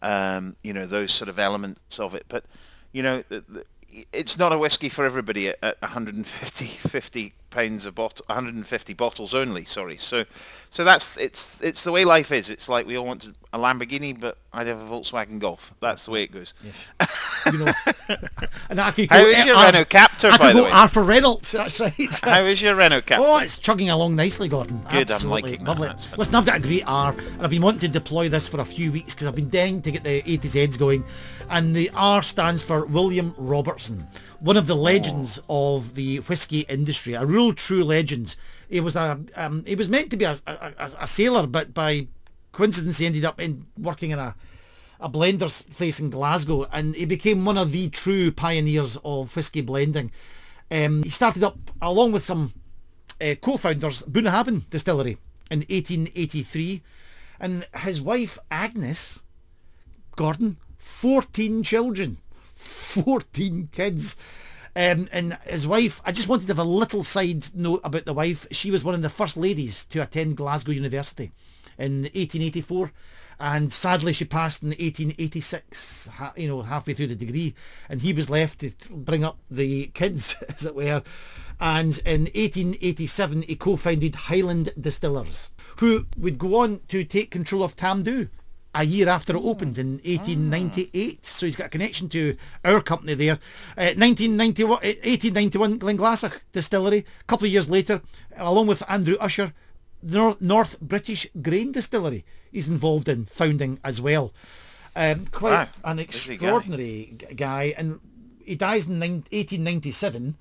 um, 0.00 0.56
you 0.62 0.72
know 0.72 0.86
those 0.86 1.12
sort 1.12 1.28
of 1.28 1.38
elements 1.38 2.00
of 2.00 2.14
it. 2.14 2.24
But 2.28 2.44
you 2.92 3.02
know, 3.02 3.22
the, 3.28 3.44
the, 3.46 3.64
it's 4.12 4.38
not 4.38 4.52
a 4.52 4.58
whiskey 4.58 4.88
for 4.88 5.04
everybody 5.04 5.48
at, 5.48 5.58
at 5.62 5.82
150 5.82 6.66
50 6.66 7.34
pounds 7.50 7.84
a 7.84 7.92
bottle, 7.92 8.24
150 8.28 8.94
bottles 8.94 9.34
only. 9.34 9.64
Sorry. 9.64 9.96
So, 9.96 10.24
so 10.70 10.84
that's 10.84 11.16
it's 11.16 11.60
it's 11.60 11.84
the 11.84 11.92
way 11.92 12.04
life 12.04 12.32
is. 12.32 12.48
It's 12.48 12.68
like 12.68 12.86
we 12.86 12.96
all 12.96 13.06
want 13.06 13.28
a 13.52 13.58
Lamborghini, 13.58 14.18
but 14.18 14.38
I'd 14.52 14.68
have 14.68 14.80
a 14.80 14.84
Volkswagen 14.84 15.38
Golf. 15.38 15.74
That's 15.80 16.04
the 16.04 16.12
way 16.12 16.22
it 16.22 16.32
goes. 16.32 16.54
Yes. 16.62 16.86
you 17.46 17.58
know, 17.58 17.72
and 18.70 18.80
I 18.80 18.90
could 18.92 19.10
How 19.10 19.20
go, 19.20 19.28
is 19.28 19.44
your 19.44 19.56
uh, 19.56 19.66
Renault 19.66 19.84
Captur, 19.86 20.30
I 20.32 20.38
by 20.38 20.52
the 20.52 20.62
way? 20.62 20.70
Arthur 20.70 21.02
Reynolds. 21.02 21.52
That's 21.52 21.80
right. 21.80 22.20
How 22.22 22.42
is 22.44 22.62
your 22.62 22.76
Renault 22.76 23.02
Captur? 23.02 23.18
Oh, 23.20 23.38
it's 23.40 23.58
chugging 23.58 23.90
along 23.90 24.14
nicely, 24.16 24.48
Gordon. 24.48 24.80
Good, 24.90 25.10
I'm 25.10 25.14
Absolutely 25.14 25.42
liking 25.42 25.64
that. 25.64 25.70
lovely. 25.70 25.88
That's 25.88 26.16
Listen, 26.16 26.34
I've 26.36 26.46
got 26.46 26.58
a 26.58 26.62
great 26.62 26.84
R, 26.86 27.12
and 27.12 27.42
I've 27.42 27.50
been 27.50 27.62
wanting 27.62 27.80
to 27.80 27.88
deploy 27.88 28.28
this 28.28 28.46
for 28.48 28.60
a 28.60 28.64
few 28.64 28.92
weeks 28.92 29.14
because 29.14 29.26
I've 29.26 29.34
been 29.36 29.50
dying 29.50 29.82
to 29.82 29.90
get 29.90 30.04
the 30.04 30.22
A 30.30 30.36
to 30.36 30.48
Z's 30.48 30.76
going. 30.76 31.04
And 31.48 31.74
the 31.74 31.90
R 31.94 32.22
stands 32.22 32.62
for 32.62 32.86
William 32.86 33.34
Robertson, 33.36 34.06
one 34.40 34.56
of 34.56 34.66
the 34.66 34.74
legends 34.74 35.38
of 35.48 35.94
the 35.94 36.18
whiskey 36.20 36.60
industry, 36.60 37.14
a 37.14 37.24
real 37.24 37.52
true 37.52 37.84
legend. 37.84 38.36
He 38.68 38.80
was 38.80 38.96
a 38.96 39.20
um, 39.36 39.64
he 39.66 39.74
was 39.74 39.88
meant 39.88 40.10
to 40.10 40.16
be 40.16 40.24
a, 40.24 40.36
a, 40.46 40.72
a, 40.98 41.06
sailor, 41.06 41.46
but 41.46 41.74
by 41.74 42.08
coincidence 42.52 42.98
he 42.98 43.06
ended 43.06 43.24
up 43.24 43.40
in 43.40 43.66
working 43.78 44.10
in 44.10 44.18
a 44.18 44.34
a 44.98 45.08
blender's 45.08 45.62
place 45.62 45.98
in 46.00 46.10
Glasgow, 46.10 46.66
and 46.72 46.94
he 46.94 47.04
became 47.04 47.44
one 47.44 47.56
of 47.56 47.72
the 47.72 47.88
true 47.88 48.30
pioneers 48.30 48.98
of 49.04 49.34
whiskey 49.34 49.62
blending. 49.62 50.10
Um, 50.70 51.02
he 51.02 51.10
started 51.10 51.42
up 51.42 51.58
along 51.80 52.12
with 52.12 52.22
some 52.22 52.52
uh, 53.20 53.34
co-founders 53.40 54.02
Bunnahabhain 54.02 54.68
Distillery 54.70 55.18
in 55.50 55.60
1883, 55.60 56.82
and 57.40 57.66
his 57.78 58.00
wife 58.00 58.38
Agnes 58.50 59.22
Gordon, 60.16 60.58
14 60.78 61.62
children, 61.62 62.18
14 62.70 63.68
kids. 63.72 64.16
Um, 64.76 65.08
and 65.12 65.36
his 65.44 65.66
wife, 65.66 66.00
I 66.04 66.12
just 66.12 66.28
wanted 66.28 66.46
to 66.46 66.54
have 66.54 66.58
a 66.58 66.64
little 66.64 67.02
side 67.02 67.54
note 67.54 67.80
about 67.82 68.04
the 68.04 68.14
wife. 68.14 68.46
She 68.52 68.70
was 68.70 68.84
one 68.84 68.94
of 68.94 69.02
the 69.02 69.10
first 69.10 69.36
ladies 69.36 69.84
to 69.86 70.00
attend 70.00 70.36
Glasgow 70.36 70.72
University 70.72 71.32
in 71.76 72.02
1884. 72.02 72.92
And 73.40 73.72
sadly, 73.72 74.12
she 74.12 74.26
passed 74.26 74.62
in 74.62 74.68
1886, 74.68 76.10
you 76.36 76.46
know, 76.46 76.62
halfway 76.62 76.92
through 76.92 77.06
the 77.06 77.14
degree. 77.14 77.54
And 77.88 78.02
he 78.02 78.12
was 78.12 78.28
left 78.28 78.60
to 78.60 78.72
bring 78.90 79.24
up 79.24 79.38
the 79.50 79.86
kids, 79.88 80.36
as 80.48 80.66
it 80.66 80.74
were. 80.74 81.02
And 81.58 81.98
in 82.04 82.22
1887, 82.22 83.42
he 83.42 83.56
co-founded 83.56 84.14
Highland 84.14 84.72
Distillers, 84.78 85.50
who 85.78 86.06
would 86.16 86.38
go 86.38 86.56
on 86.56 86.80
to 86.88 87.02
take 87.02 87.30
control 87.30 87.62
of 87.62 87.76
Tamdhu 87.76 88.28
a 88.74 88.84
year 88.84 89.08
after 89.08 89.36
it 89.36 89.42
opened 89.42 89.78
in 89.78 90.00
1898. 90.04 91.26
So 91.26 91.46
he's 91.46 91.56
got 91.56 91.66
a 91.66 91.70
connection 91.70 92.08
to 92.10 92.36
our 92.64 92.80
company 92.80 93.14
there. 93.14 93.38
Uh, 93.76 93.94
1991, 93.96 94.72
uh, 94.78 94.80
1891 94.80 95.78
Glenglassaugh 95.78 96.40
Distillery. 96.52 97.04
A 97.20 97.24
couple 97.24 97.46
of 97.46 97.52
years 97.52 97.68
later, 97.68 98.00
along 98.36 98.66
with 98.68 98.82
Andrew 98.88 99.16
Usher, 99.20 99.52
North, 100.02 100.40
North 100.40 100.80
British 100.80 101.26
Grain 101.42 101.72
Distillery 101.72 102.24
he's 102.50 102.68
involved 102.68 103.08
in 103.08 103.24
founding 103.26 103.78
as 103.84 104.00
well. 104.00 104.32
Um, 104.96 105.26
quite 105.26 105.50
Wow, 105.50 105.68
an 105.84 105.96
busy 105.98 106.36
guy. 106.36 106.46
extraordinary 106.46 107.16
guy. 107.36 107.74
And 107.76 108.00
he 108.44 108.56
dies 108.56 108.86
in 108.88 108.98
1897 109.00 110.36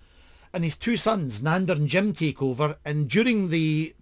and 0.53 0.63
his 0.63 0.75
two 0.75 0.97
sons, 0.97 1.41
Nander 1.41 1.71
and 1.71 1.87
Jim, 1.87 2.13
take 2.13 2.41
over. 2.41 2.77
And 2.83 3.07
during 3.07 3.49
the 3.49 3.93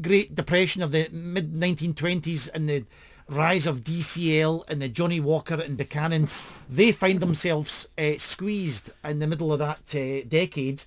Great 0.00 0.34
Depression 0.34 0.82
of 0.82 0.92
the 0.92 1.08
mid 1.12 1.52
1920s 1.52 2.48
and 2.54 2.68
the 2.68 2.84
rise 3.28 3.66
of 3.66 3.80
DCL 3.82 4.64
and 4.68 4.82
the 4.82 4.88
Johnnie 4.88 5.20
Walker 5.20 5.54
and 5.54 5.76
Buchanan, 5.76 6.28
they 6.68 6.92
find 6.92 7.20
themselves 7.20 7.88
uh, 7.98 8.12
squeezed 8.18 8.90
in 9.04 9.18
the 9.18 9.26
middle 9.26 9.52
of 9.52 9.58
that 9.58 9.94
uh, 9.94 10.26
decade, 10.28 10.82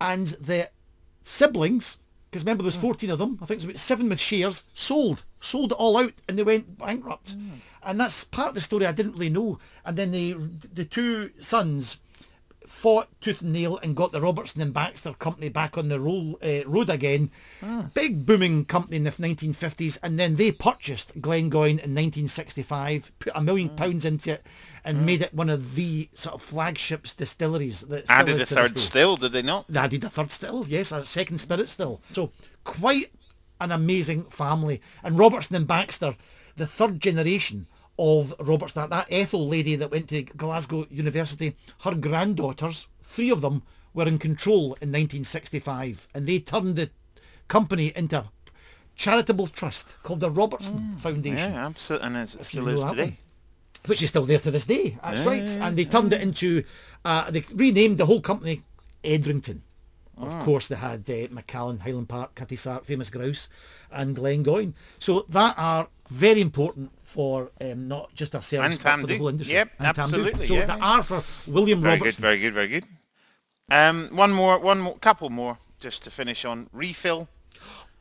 and 0.00 0.28
the 0.28 0.68
siblings, 1.22 1.98
because 2.30 2.44
remember 2.44 2.62
there's 2.62 2.76
14 2.76 3.10
of 3.10 3.18
them, 3.18 3.38
I 3.42 3.46
think 3.46 3.58
it's 3.58 3.64
about 3.64 3.78
seven 3.78 4.08
with 4.08 4.20
shares, 4.20 4.64
sold, 4.74 5.24
sold 5.40 5.72
it 5.72 5.78
all 5.78 5.96
out, 5.96 6.14
and 6.28 6.38
they 6.38 6.42
went 6.42 6.78
bankrupt, 6.78 7.36
and 7.82 8.00
that's 8.00 8.24
part 8.24 8.50
of 8.50 8.54
the 8.54 8.60
story 8.60 8.86
I 8.86 8.92
didn't 8.92 9.14
really 9.14 9.30
know. 9.30 9.58
And 9.84 9.96
then 9.96 10.10
the 10.12 10.34
the 10.72 10.84
two 10.84 11.30
sons 11.40 11.98
fought 12.82 13.06
tooth 13.20 13.42
and 13.42 13.52
nail 13.52 13.78
and 13.80 13.94
got 13.94 14.10
the 14.10 14.20
Robertson 14.20 14.60
and 14.60 14.74
Baxter 14.74 15.12
company 15.12 15.48
back 15.48 15.78
on 15.78 15.88
the 15.88 16.00
roll, 16.00 16.36
uh, 16.42 16.66
road 16.66 16.90
again. 16.90 17.30
Ah. 17.62 17.88
Big 17.94 18.26
booming 18.26 18.64
company 18.64 18.96
in 18.96 19.04
the 19.04 19.12
1950s, 19.12 19.98
and 20.02 20.18
then 20.18 20.34
they 20.34 20.50
purchased 20.50 21.20
Glengoyne 21.20 21.78
in 21.78 21.94
1965, 21.94 23.12
put 23.20 23.32
a 23.36 23.40
million 23.40 23.68
mm. 23.68 23.76
pounds 23.76 24.04
into 24.04 24.32
it, 24.32 24.44
and 24.84 24.98
mm. 24.98 25.04
made 25.04 25.22
it 25.22 25.32
one 25.32 25.48
of 25.48 25.76
the 25.76 26.08
sort 26.12 26.34
of 26.34 26.42
flagships 26.42 27.14
distilleries. 27.14 27.82
That 27.82 28.06
still 28.06 28.16
Added 28.16 28.40
a 28.40 28.46
third 28.46 28.76
still, 28.76 29.16
did 29.16 29.30
they 29.30 29.42
not? 29.42 29.66
They 29.68 29.78
added 29.78 30.02
a 30.02 30.10
third 30.10 30.32
still, 30.32 30.66
yes, 30.66 30.90
a 30.90 31.04
second 31.04 31.38
spirit 31.38 31.68
still. 31.68 32.00
So 32.10 32.32
quite 32.64 33.12
an 33.60 33.70
amazing 33.70 34.24
family. 34.24 34.82
And 35.04 35.20
Robertson 35.20 35.54
and 35.54 35.68
Baxter, 35.68 36.16
the 36.56 36.66
third 36.66 37.00
generation 37.00 37.68
of 37.98 38.34
Robertson, 38.40 38.82
that, 38.82 38.90
that 38.90 39.06
Ethel 39.10 39.46
lady 39.46 39.76
that 39.76 39.90
went 39.90 40.08
to 40.08 40.22
Glasgow 40.22 40.86
University, 40.90 41.54
her 41.80 41.94
granddaughters, 41.94 42.86
three 43.02 43.30
of 43.30 43.40
them, 43.42 43.62
were 43.94 44.06
in 44.08 44.18
control 44.18 44.74
in 44.80 44.90
1965 44.90 46.08
and 46.14 46.26
they 46.26 46.38
turned 46.38 46.76
the 46.76 46.90
company 47.48 47.92
into 47.94 48.18
a 48.18 48.30
charitable 48.96 49.46
trust 49.46 49.94
called 50.02 50.20
the 50.20 50.30
Robertson 50.30 50.96
Foundation 50.96 51.52
Yeah, 51.52 51.66
absolutely, 51.66 52.06
and 52.06 52.16
it 52.16 52.28
still 52.44 52.68
is 52.68 52.82
today. 52.84 53.02
one. 53.04 53.16
which 53.86 54.02
is 54.02 54.08
still 54.08 54.24
there 54.24 54.38
to 54.38 54.50
this 54.50 54.64
day. 54.64 54.96
That's 55.02 55.24
Yeah, 55.24 55.28
right. 55.30 55.46
yeah, 55.48 55.66
and 55.66 55.76
they 55.76 55.84
turned 55.84 56.12
it 56.12 56.20
into, 56.22 56.64
uh, 57.04 57.30
they 57.30 57.44
renamed 57.54 57.98
the 57.98 58.06
whole 58.06 58.20
company 58.22 58.62
Edrington. 59.04 59.62
Of 60.16 60.32
Ah. 60.34 60.44
course, 60.44 60.68
they 60.68 60.76
had 60.76 61.08
uh, 61.08 61.28
Macallan, 61.30 61.80
Highland 61.80 62.08
Park, 62.08 62.34
Cutty 62.34 62.56
Sark, 62.56 62.84
Famous 62.84 63.08
Grouse, 63.10 63.48
and 63.90 64.14
Glengoyne. 64.16 64.74
So 64.98 65.24
that 65.30 65.54
are 65.58 65.88
very 66.08 66.40
important 66.40 66.92
for 67.02 67.50
um, 67.60 67.88
not 67.88 68.14
just 68.14 68.34
ourselves, 68.34 68.76
And 68.76 68.84
but 68.84 69.00
for 69.00 69.06
the 69.06 69.18
whole 69.18 69.28
industry. 69.28 69.54
Yep, 69.54 69.70
And 69.78 69.88
absolutely, 69.88 70.46
So 70.46 70.54
yeah, 70.54 70.66
they 70.66 70.72
are 70.80 71.02
for 71.02 71.22
William 71.50 71.80
Very 71.80 71.96
good, 71.96 72.00
Robertson. 72.04 72.22
very 72.22 72.38
good, 72.40 72.52
very 72.54 72.68
good. 72.68 72.84
Um, 73.70 74.08
one 74.12 74.32
more, 74.32 74.58
one 74.58 74.80
more, 74.80 74.98
couple 74.98 75.30
more, 75.30 75.58
just 75.80 76.02
to 76.04 76.10
finish 76.10 76.44
on 76.44 76.68
refill. 76.72 77.28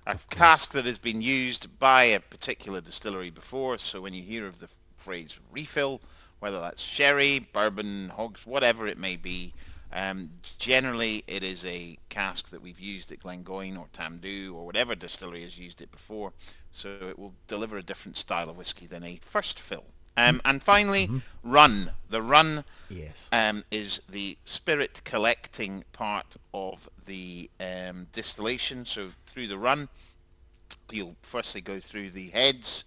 A 0.06 0.18
cask 0.30 0.72
that 0.72 0.86
has 0.86 0.98
been 0.98 1.22
used 1.22 1.78
by 1.80 2.04
a 2.06 2.20
particular 2.20 2.82
distillery 2.82 3.30
before. 3.30 3.78
So 3.78 4.02
when 4.02 4.14
you 4.14 4.24
hear 4.24 4.48
of 4.48 4.60
the 4.60 4.68
phrase 4.98 5.40
refill, 5.52 6.02
whether 6.40 6.60
that's 6.60 6.82
sherry, 6.82 7.48
bourbon, 7.54 8.10
hogs, 8.10 8.46
whatever 8.46 8.88
it 8.88 8.98
may 8.98 9.16
be, 9.16 9.54
um, 9.94 10.30
generally 10.58 11.24
it 11.28 11.44
is 11.44 11.66
a 11.66 11.98
cask 12.10 12.50
that 12.50 12.62
we've 12.62 12.80
used 12.80 13.12
at 13.12 13.20
Glengoyne 13.20 13.78
or 13.78 13.88
Tamdhu 13.94 14.54
or 14.54 14.66
whatever 14.66 14.96
distillery 14.96 15.44
has 15.44 15.58
used 15.58 15.82
it 15.82 15.92
before. 15.92 16.34
So 16.72 16.90
it 17.10 17.20
will 17.20 17.34
deliver 17.48 17.78
a 17.78 17.84
different 17.84 18.18
style 18.18 18.50
of 18.50 18.58
whiskey 18.58 18.86
than 18.86 19.04
a 19.04 19.20
first 19.22 19.60
fill. 19.60 19.86
Um, 20.18 20.42
and 20.44 20.62
finally, 20.62 21.10
run. 21.42 21.94
The 22.10 22.22
run 22.22 22.66
Yes. 22.90 23.30
um, 23.32 23.64
is 23.72 24.02
the 24.10 24.38
spirit 24.44 25.02
collecting 25.06 25.86
part 25.94 26.36
of 26.54 26.90
the 27.06 27.50
um, 27.60 28.08
distillation. 28.12 28.86
So 28.86 29.10
through 29.24 29.48
the 29.48 29.58
run, 29.58 29.88
you'll 30.92 31.16
firstly 31.22 31.62
go 31.62 31.80
through 31.80 32.10
the 32.10 32.28
heads 32.30 32.84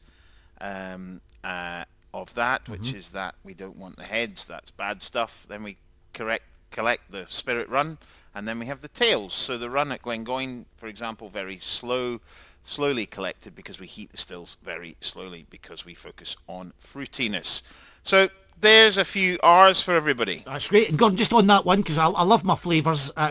um, 0.60 1.22
uh, 1.42 1.84
of 2.12 2.34
that, 2.34 2.68
which 2.68 2.92
is 2.92 3.12
that 3.12 3.34
we 3.42 3.54
don't 3.54 3.76
want 3.76 3.96
the 3.96 4.04
heads. 4.04 4.44
That's 4.44 4.70
bad 4.70 5.02
stuff. 5.02 5.46
Then 5.48 5.62
we 5.62 5.78
correct 6.12 6.44
collect 6.74 7.10
the 7.10 7.24
spirit 7.28 7.68
run, 7.68 7.98
and 8.34 8.46
then 8.48 8.58
we 8.58 8.66
have 8.66 8.80
the 8.82 8.88
tails. 8.88 9.32
So 9.32 9.56
the 9.56 9.70
run 9.70 9.92
at 9.92 10.02
Glengoyne, 10.02 10.64
for 10.76 10.88
example, 10.88 11.28
very 11.28 11.58
slow, 11.58 12.20
slowly 12.64 13.06
collected 13.06 13.54
because 13.54 13.78
we 13.80 13.86
heat 13.86 14.10
the 14.10 14.18
stills 14.18 14.56
very 14.62 14.96
slowly 15.00 15.46
because 15.50 15.86
we 15.86 15.94
focus 15.94 16.36
on 16.48 16.72
fruitiness. 16.82 17.62
So 18.02 18.28
there's 18.60 18.98
a 18.98 19.04
few 19.04 19.38
R's 19.42 19.82
for 19.82 19.94
everybody. 19.94 20.42
That's 20.44 20.68
great. 20.68 20.88
And 20.90 20.98
Gordon, 20.98 21.16
just 21.16 21.32
on 21.32 21.46
that 21.46 21.64
one, 21.64 21.78
because 21.82 21.96
I, 21.98 22.08
I 22.08 22.24
love 22.24 22.44
my 22.44 22.56
flavours, 22.56 23.10
uh, 23.16 23.30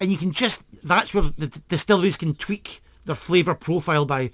and 0.00 0.10
you 0.10 0.16
can 0.16 0.32
just, 0.32 0.62
that's 0.82 1.12
where 1.12 1.24
the 1.36 1.48
d- 1.48 1.60
distilleries 1.68 2.16
can 2.16 2.34
tweak 2.34 2.80
their 3.04 3.14
flavour 3.14 3.54
profile 3.54 4.06
by 4.06 4.30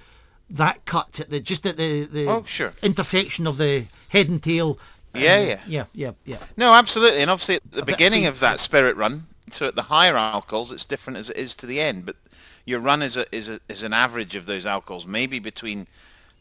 that 0.51 0.85
cut, 0.85 1.19
at 1.21 1.31
the, 1.31 1.41
just 1.41 1.67
at 1.67 1.77
the, 1.77 2.05
the 2.05 2.29
Oh, 2.29 2.45
sure. 2.47 2.73
intersection 2.83 3.47
of 3.47 3.57
the 3.57 3.87
head 4.11 4.29
and 4.29 4.43
tail. 4.43 4.79
Yeah, 5.15 5.37
Um, 5.39 5.49
yeah. 5.49 5.61
Yeah, 5.67 5.85
yeah, 5.93 6.11
yeah. 6.25 6.39
No, 6.57 6.75
absolutely. 6.75 7.21
And 7.21 7.31
obviously 7.31 7.57
at 7.57 7.71
the 7.71 7.85
bit 7.85 7.97
beginning 7.97 8.27
of 8.27 8.41
that 8.41 8.61
spirit 8.61 8.97
run, 8.97 9.27
so 9.51 9.67
at 9.67 9.75
the 9.75 9.83
higher 9.83 10.17
alcohols, 10.17 10.73
it's 10.73 10.85
different 10.85 11.19
as 11.19 11.31
it 11.31 11.37
is 11.37 11.55
to 11.57 11.67
the 11.67 11.81
end. 11.81 12.07
But 12.07 12.17
your 12.65 12.81
run 12.81 13.03
is 13.03 13.17
a, 13.17 13.27
is 13.35 13.49
a, 13.49 13.61
is 13.69 13.83
an 13.83 13.93
average 13.93 14.35
of 14.35 14.47
those 14.47 14.67
alcohols, 14.67 15.07
maybe 15.07 15.39
between 15.39 15.87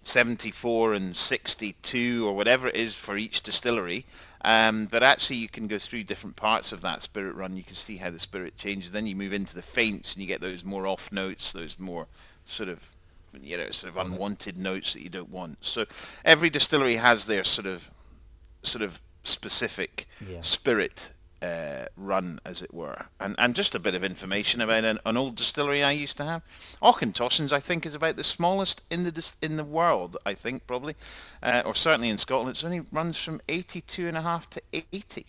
74 0.03 0.93
and 0.93 1.15
62 1.15 2.27
or 2.27 2.35
whatever 2.35 2.67
it 2.67 2.75
is 2.75 2.95
for 2.95 3.17
each 3.17 3.41
distillery. 3.41 4.05
Um, 4.45 4.87
but 4.87 5.03
actually 5.03 5.37
you 5.37 5.47
can 5.47 5.67
go 5.67 5.77
through 5.79 6.03
different 6.03 6.35
parts 6.35 6.71
of 6.71 6.81
that 6.81 7.01
spirit 7.01 7.35
run. 7.35 7.55
You 7.55 7.63
can 7.63 7.75
see 7.75 7.97
how 7.97 8.09
the 8.09 8.19
spirit 8.19 8.57
changes. 8.57 8.91
Then 8.91 9.07
you 9.07 9.15
move 9.15 9.33
into 9.33 9.55
the 9.55 9.61
faints 9.61 10.13
and 10.13 10.21
you 10.21 10.27
get 10.27 10.41
those 10.41 10.65
more 10.65 10.85
off 10.85 11.11
notes, 11.11 11.51
those 11.51 11.79
more 11.79 12.07
sort 12.45 12.69
of 12.69 12.91
you 13.41 13.57
know, 13.57 13.69
sort 13.71 13.95
of 13.95 14.05
unwanted 14.05 14.57
notes 14.57 14.93
that 14.93 15.01
you 15.01 15.09
don't 15.09 15.31
want. 15.31 15.57
So 15.61 15.85
every 16.23 16.49
distillery 16.49 16.97
has 16.97 17.25
their 17.25 17.43
sort 17.43 17.65
of 17.65 17.89
sort 18.63 18.81
of 18.81 19.01
specific 19.23 20.07
Yeah. 20.27 20.41
spirit 20.41 21.11
uh, 21.41 21.87
run, 21.97 22.39
as 22.45 22.61
it 22.61 22.73
were. 22.73 23.07
And 23.19 23.35
and 23.37 23.53
just 23.53 23.75
a 23.75 23.79
bit 23.79 23.95
of 23.95 24.03
information 24.03 24.61
about 24.61 24.85
an, 24.85 24.97
an 25.05 25.17
old 25.17 25.35
distillery 25.35 25.83
I 25.83 25.91
used 25.91 26.15
to 26.17 26.23
have. 26.23 26.41
Auchentoshan's, 26.81 27.51
I 27.51 27.59
think, 27.59 27.85
is 27.85 27.95
about 27.95 28.15
the 28.15 28.23
smallest 28.23 28.81
in 28.89 29.03
the 29.03 29.11
dis- 29.11 29.35
in 29.41 29.57
the 29.57 29.65
world. 29.65 30.15
I 30.25 30.35
think 30.35 30.65
probably, 30.67 30.95
uh, 31.41 31.61
or 31.65 31.75
certainly 31.75 32.07
in 32.07 32.17
Scotland. 32.17 32.55
It 32.55 32.63
only 32.63 32.81
runs 32.93 33.17
from 33.21 33.41
82 33.49 34.07
and 34.07 34.15
a 34.15 34.21
half 34.21 34.49
to 34.51 34.61
80. 34.71 35.25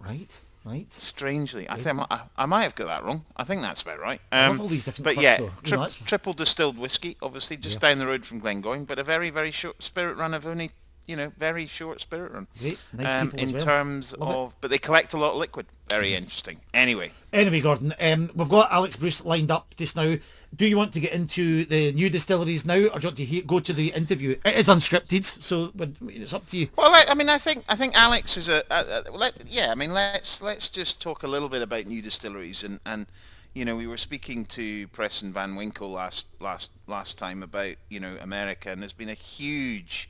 Right, 0.00 0.36
right. 0.64 0.90
Strangely, 0.90 1.68
I 1.70 1.76
think 1.76 1.86
I, 1.86 1.92
might- 1.92 2.20
I 2.36 2.46
might 2.46 2.62
have 2.64 2.74
got 2.74 2.86
that 2.86 3.04
wrong. 3.04 3.24
I 3.36 3.44
think 3.44 3.62
that's 3.62 3.82
about 3.82 4.00
right. 4.00 4.20
Um, 4.32 4.60
all 4.60 4.66
these 4.66 4.82
different 4.84 5.04
But 5.04 5.22
yeah, 5.22 5.36
tri- 5.62 5.78
know, 5.78 5.88
triple 6.06 6.32
distilled 6.32 6.76
whiskey, 6.76 7.16
obviously, 7.22 7.56
just 7.56 7.78
down 7.78 7.98
the 7.98 8.06
road 8.08 8.26
from 8.26 8.40
Glengoyne, 8.40 8.84
but 8.84 8.98
a 8.98 9.04
very, 9.04 9.30
very 9.30 9.52
short 9.52 9.80
spirit 9.82 10.16
run 10.16 10.34
of 10.34 10.44
only, 10.44 10.72
you 11.06 11.16
know, 11.16 11.32
very 11.38 11.66
short 11.66 12.00
spirit 12.00 12.32
run. 12.32 12.46
Great, 12.58 12.80
nice 12.92 13.22
um, 13.22 13.30
people 13.30 13.40
as 13.40 13.50
in 13.50 13.56
well. 13.56 13.64
terms 13.64 14.14
Love 14.18 14.28
it. 14.28 14.34
Of, 14.34 14.60
but 14.60 14.70
they 14.70 14.78
collect 14.78 15.14
a 15.14 15.18
lot 15.18 15.32
of 15.32 15.38
liquid. 15.38 15.66
Very 15.88 16.14
interesting. 16.14 16.58
Anyway, 16.74 17.12
Anyway, 17.32 17.60
Gordon, 17.60 17.92
um, 18.00 18.30
we've 18.34 18.48
got 18.48 18.72
Alex 18.72 18.96
Bruce 18.96 19.24
lined 19.24 19.50
up 19.50 19.74
just 19.76 19.94
now. 19.94 20.16
Do 20.54 20.64
you 20.64 20.78
want 20.78 20.94
to 20.94 21.00
get 21.00 21.12
into 21.12 21.66
the 21.66 21.92
new 21.92 22.08
distilleries 22.08 22.64
now, 22.64 22.76
or 22.86 22.98
do 22.98 23.00
you 23.00 23.08
want 23.08 23.16
to 23.18 23.24
hear, 23.26 23.42
go 23.42 23.60
to 23.60 23.72
the 23.74 23.88
interview? 23.88 24.36
It 24.42 24.56
is 24.56 24.68
unscripted, 24.68 25.24
so 25.24 25.70
it's 26.08 26.32
up 26.32 26.46
to 26.46 26.56
you. 26.56 26.68
well, 26.76 26.94
I, 26.94 27.04
I 27.08 27.14
mean, 27.14 27.28
I 27.28 27.36
think 27.36 27.64
I 27.68 27.76
think 27.76 27.94
Alex 27.94 28.38
is 28.38 28.48
a, 28.48 28.62
a, 28.70 29.02
a 29.06 29.10
let, 29.12 29.34
yeah. 29.46 29.70
I 29.70 29.74
mean, 29.74 29.92
let's 29.92 30.40
let's 30.40 30.70
just 30.70 31.02
talk 31.02 31.24
a 31.24 31.26
little 31.26 31.50
bit 31.50 31.60
about 31.60 31.84
new 31.84 32.00
distilleries 32.00 32.64
and 32.64 32.80
and 32.86 33.06
you 33.52 33.66
know 33.66 33.76
we 33.76 33.86
were 33.86 33.98
speaking 33.98 34.46
to 34.46 34.88
Preston 34.88 35.32
Van 35.32 35.56
Winkle 35.56 35.90
last 35.90 36.26
last 36.40 36.70
last 36.86 37.18
time 37.18 37.42
about 37.42 37.74
you 37.90 38.00
know 38.00 38.16
America 38.22 38.70
and 38.70 38.80
there's 38.80 38.94
been 38.94 39.10
a 39.10 39.14
huge 39.14 40.08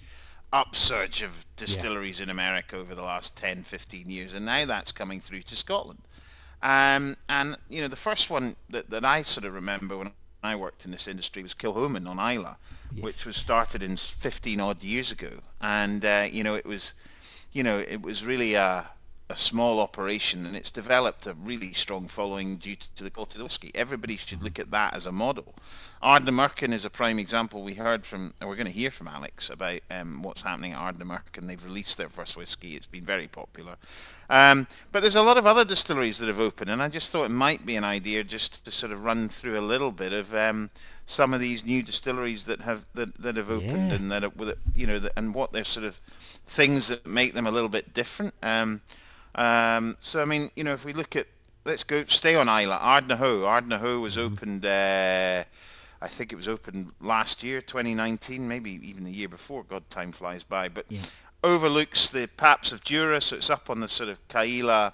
upsurge 0.53 1.23
of 1.23 1.45
distilleries 1.57 2.21
in 2.21 2.31
America 2.31 2.77
over 2.77 2.95
the 2.95 3.03
last 3.03 3.37
10 3.37 3.63
15 3.63 4.09
years 4.11 4.33
and 4.33 4.47
now 4.47 4.65
that's 4.65 4.93
coming 4.93 5.21
through 5.21 5.43
to 5.43 5.57
Scotland. 5.57 6.03
Um, 6.63 7.17
and 7.29 7.57
you 7.69 7.83
know 7.83 7.89
the 7.89 7.97
first 7.97 8.31
one 8.31 8.57
that, 8.71 8.91
that 8.91 9.05
I 9.05 9.23
sort 9.23 9.45
of 9.45 9.55
remember 9.55 9.97
when 9.99 10.13
I 10.43 10.57
worked 10.57 10.85
in 10.85 10.91
this 10.91 11.09
industry 11.09 11.43
was 11.43 11.55
Kilchoman 11.55 12.09
on 12.09 12.19
Islay 12.19 12.55
which 13.01 13.27
was 13.27 13.37
started 13.37 13.83
in 13.83 13.97
15 13.97 14.61
odd 14.61 14.83
years 14.83 15.11
ago. 15.11 15.41
And 15.61 16.05
uh, 16.05 16.29
you 16.31 16.43
know 16.43 16.55
it 16.55 16.67
was 16.67 16.95
you 17.53 17.63
know 17.63 17.79
it 17.79 18.03
was 18.03 18.25
really 18.25 18.55
a 18.55 18.91
a 19.29 19.35
small 19.37 19.81
operation 19.81 20.47
and 20.47 20.55
it's 20.57 20.71
developed 20.71 21.27
a 21.27 21.35
really 21.35 21.73
strong 21.73 22.07
following 22.07 22.57
due 22.57 22.77
to 22.95 23.03
the 23.03 23.11
quality 23.11 23.35
of 23.35 23.39
the 23.39 23.45
whiskey. 23.45 23.73
Everybody 23.75 24.17
should 24.17 24.43
look 24.43 24.59
at 24.59 24.71
that 24.71 24.95
as 24.95 25.05
a 25.05 25.11
model. 25.11 25.55
Ardnamurchan 26.03 26.73
is 26.73 26.85
a 26.85 26.91
prime 26.91 27.19
example. 27.19 27.63
We 27.65 27.75
heard 27.75 28.07
from, 28.07 28.35
and 28.41 28.49
we're 28.49 28.55
going 28.55 28.67
to 28.67 28.73
hear 28.73 28.91
from 28.93 29.09
Alex 29.09 29.51
about 29.51 29.81
um, 29.91 30.23
what's 30.23 30.43
happening 30.43 30.75
at 30.75 30.79
Ardnamurchan. 30.79 31.49
They've 31.49 31.65
released 31.65 31.99
their 31.99 32.09
first 32.09 32.37
whiskey. 32.37 32.77
It's 32.77 32.87
been 32.87 33.05
very 33.05 33.27
popular. 33.27 33.77
Um, 34.31 34.69
but 34.93 35.01
there's 35.01 35.17
a 35.17 35.23
lot 35.23 35.39
of 35.39 35.47
other 35.47 35.65
distilleries 35.65 36.19
that 36.19 36.27
have 36.27 36.41
opened 36.41 36.71
and 36.71 36.83
I 36.83 36.89
just 36.89 37.11
thought 37.11 37.25
it 37.25 37.31
might 37.31 37.65
be 37.65 37.77
an 37.77 37.85
idea 37.85 38.25
just 38.25 38.65
to 38.65 38.71
sort 38.71 38.93
of 38.93 39.05
run 39.05 39.29
through 39.29 39.59
a 39.59 39.61
little 39.63 39.93
bit 39.93 40.13
of 40.13 40.35
um, 40.35 40.71
some 41.05 41.33
of 41.33 41.39
these 41.41 41.65
new 41.65 41.83
distilleries 41.83 42.45
that 42.47 42.61
have 42.63 42.87
that, 42.95 43.15
that 43.17 43.37
have 43.37 43.51
opened 43.51 43.91
Yeah. 43.91 43.95
and 43.95 44.11
that 44.13 44.25
are, 44.25 44.33
you 44.75 44.87
know, 44.87 45.01
and 45.17 45.35
what 45.35 45.53
they're 45.53 45.65
sort 45.65 45.87
of 45.87 46.01
things 46.47 46.89
that 46.89 47.07
make 47.07 47.35
them 47.35 47.47
a 47.47 47.51
little 47.53 47.69
bit 47.69 47.93
different. 47.95 48.35
Um, 49.37 49.97
so 50.01 50.21
I 50.21 50.25
mean, 50.25 50.51
you 50.57 50.65
know, 50.65 50.73
if 50.73 50.85
we 50.85 50.93
look 50.93 51.15
at, 51.15 51.27
let's 51.65 51.85
go 51.85 52.05
stay 52.07 52.35
on 52.35 52.49
Islay. 52.49 52.77
Ardnahoe. 52.81 53.45
Ardnahoe 53.45 54.01
was 54.01 54.19
opened 54.19 54.65
uh, 54.67 55.45
I 56.01 56.09
think 56.09 56.33
it 56.33 56.37
was 56.37 56.49
opened 56.49 56.93
last 57.01 57.43
year, 57.43 57.61
2019, 57.61 58.47
maybe 58.47 58.73
even 58.87 59.05
the 59.05 59.13
year 59.13 59.29
before. 59.29 59.65
God, 59.65 59.89
time 59.91 60.13
flies 60.13 60.45
by. 60.45 60.69
But 60.69 60.87
Yeah. 60.89 61.03
overlooks 61.43 62.11
the 62.11 62.27
Paps 62.27 62.73
of 62.73 62.85
Jura, 62.85 63.21
so 63.21 63.37
it's 63.37 63.51
up 63.51 63.71
on 63.71 63.81
the 63.81 63.89
sort 63.89 64.09
of 64.09 64.27
Kaila, 64.29 64.93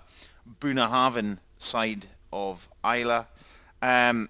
Bunnahabhain 0.61 1.39
side 1.59 2.07
of 2.33 2.69
Islay. 2.85 3.27
Um, 3.81 4.29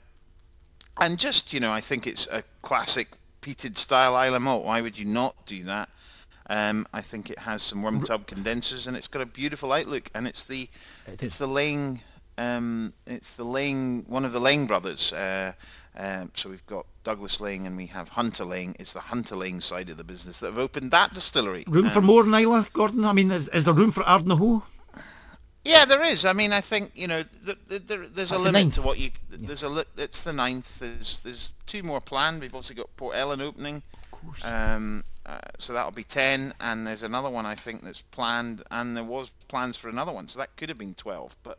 and 1.00 1.18
just, 1.18 1.52
you 1.52 1.60
know, 1.60 1.72
I 1.72 1.80
think 1.80 2.06
it's 2.06 2.26
a 2.28 2.42
classic 2.62 3.08
peated 3.42 3.76
style 3.76 4.16
Isla 4.20 4.40
malt. 4.40 4.64
Why 4.64 4.80
would 4.80 4.98
you 4.98 5.04
not 5.04 5.46
do 5.46 5.62
that? 5.64 5.88
Um, 6.50 6.86
I 6.92 7.00
think 7.00 7.30
it 7.30 7.40
has 7.40 7.62
some 7.62 7.82
worm 7.82 8.02
tub 8.04 8.26
condensers 8.26 8.86
and 8.86 8.96
it's 8.96 9.08
got 9.08 9.22
a 9.22 9.26
beautiful 9.26 9.72
outlook 9.72 10.10
and 10.14 10.26
it's 10.26 10.44
the 10.44 10.68
It 11.06 11.22
it's 11.22 11.38
the 11.38 11.46
Lang 11.46 12.02
um, 12.38 12.92
it's 13.06 13.36
the 13.36 13.44
Lang 13.44 14.04
one 14.08 14.24
of 14.24 14.32
the 14.32 14.40
Lang 14.40 14.66
brothers. 14.66 15.12
Uh, 15.12 15.52
um, 15.96 16.30
so 16.34 16.48
we've 16.48 16.66
got 16.66 16.86
Douglas 17.04 17.40
Lang 17.40 17.66
and 17.66 17.76
we 17.76 17.86
have 17.86 18.10
Hunter 18.10 18.44
Lang. 18.44 18.74
It's 18.78 18.92
the 18.92 19.00
Hunter 19.00 19.36
Lang 19.36 19.60
side 19.60 19.90
of 19.90 19.98
the 19.98 20.04
business 20.04 20.40
that 20.40 20.46
have 20.46 20.58
opened 20.58 20.90
that 20.92 21.12
distillery. 21.12 21.64
Room 21.68 21.90
for 21.90 21.98
Um, 21.98 22.06
more, 22.06 22.24
Nyla, 22.24 22.72
Gordon? 22.72 23.04
I 23.04 23.12
mean, 23.12 23.30
is, 23.30 23.48
is 23.50 23.64
there 23.64 23.74
room 23.74 23.90
for 23.90 24.02
Ardnahoe? 24.04 24.62
Yeah, 25.64 25.84
there 25.84 26.02
is. 26.02 26.24
I 26.24 26.32
mean, 26.32 26.52
I 26.52 26.60
think 26.60 26.90
you 26.94 27.06
know, 27.06 27.22
th 27.22 27.56
th 27.68 27.82
there, 27.86 28.08
there's 28.08 28.32
a 28.32 28.34
That's 28.34 28.44
the 28.44 28.52
limit 28.52 28.72
to 28.74 28.82
what 28.82 28.98
you. 28.98 29.10
There's 29.28 29.62
a 29.62 29.68
li- 29.68 29.84
it's 29.96 30.24
the 30.24 30.32
ninth. 30.32 30.80
There's 30.80 31.22
there's 31.22 31.52
two 31.66 31.82
more 31.84 32.00
planned. 32.00 32.40
We've 32.40 32.54
also 32.54 32.74
got 32.74 32.88
Port 32.96 33.14
Ellen 33.14 33.40
opening. 33.40 33.82
Course. 34.24 34.46
Um, 34.46 35.04
uh, 35.24 35.38
so 35.58 35.72
that'll 35.72 35.92
be 35.92 36.04
ten, 36.04 36.54
and 36.60 36.86
there's 36.86 37.02
another 37.02 37.30
one 37.30 37.46
I 37.46 37.54
think 37.54 37.84
that's 37.84 38.02
planned, 38.02 38.62
and 38.70 38.96
there 38.96 39.04
was 39.04 39.30
plans 39.48 39.76
for 39.76 39.88
another 39.88 40.12
one, 40.12 40.28
so 40.28 40.38
that 40.38 40.56
could 40.56 40.68
have 40.68 40.78
been 40.78 40.94
twelve. 40.94 41.36
But 41.42 41.58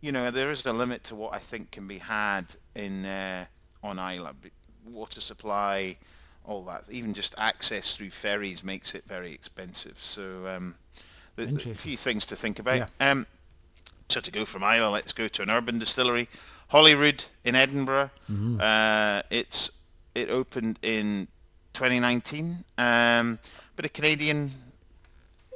you 0.00 0.12
know, 0.12 0.30
there 0.30 0.50
is 0.50 0.64
a 0.66 0.72
limit 0.72 1.04
to 1.04 1.14
what 1.14 1.34
I 1.34 1.38
think 1.38 1.70
can 1.70 1.86
be 1.86 1.98
had 1.98 2.54
in 2.74 3.06
uh, 3.06 3.46
on 3.82 3.98
Islay. 3.98 4.32
Water 4.86 5.20
supply, 5.20 5.96
all 6.44 6.62
that. 6.64 6.84
Even 6.90 7.14
just 7.14 7.34
access 7.36 7.96
through 7.96 8.10
ferries 8.10 8.62
makes 8.64 8.94
it 8.94 9.04
very 9.06 9.32
expensive. 9.32 9.98
So 9.98 10.46
um, 10.46 10.74
a 11.36 11.46
few 11.74 11.96
things 11.96 12.26
to 12.26 12.36
think 12.36 12.58
about. 12.58 12.88
Yeah. 13.00 13.10
Um, 13.10 13.26
so 14.08 14.20
to 14.20 14.30
go 14.30 14.44
from 14.44 14.62
Islay, 14.62 14.86
let's 14.86 15.12
go 15.12 15.28
to 15.28 15.42
an 15.42 15.50
urban 15.50 15.78
distillery, 15.78 16.28
Holyrood 16.68 17.24
in 17.44 17.54
Edinburgh. 17.54 18.10
Mm-hmm. 18.30 18.60
Uh, 18.60 19.22
it's 19.30 19.70
it 20.14 20.30
opened 20.30 20.78
in 20.82 21.28
2019. 21.78 22.64
Um, 22.76 23.38
bit 23.76 23.86
of 23.86 23.92
Canadian 23.92 24.50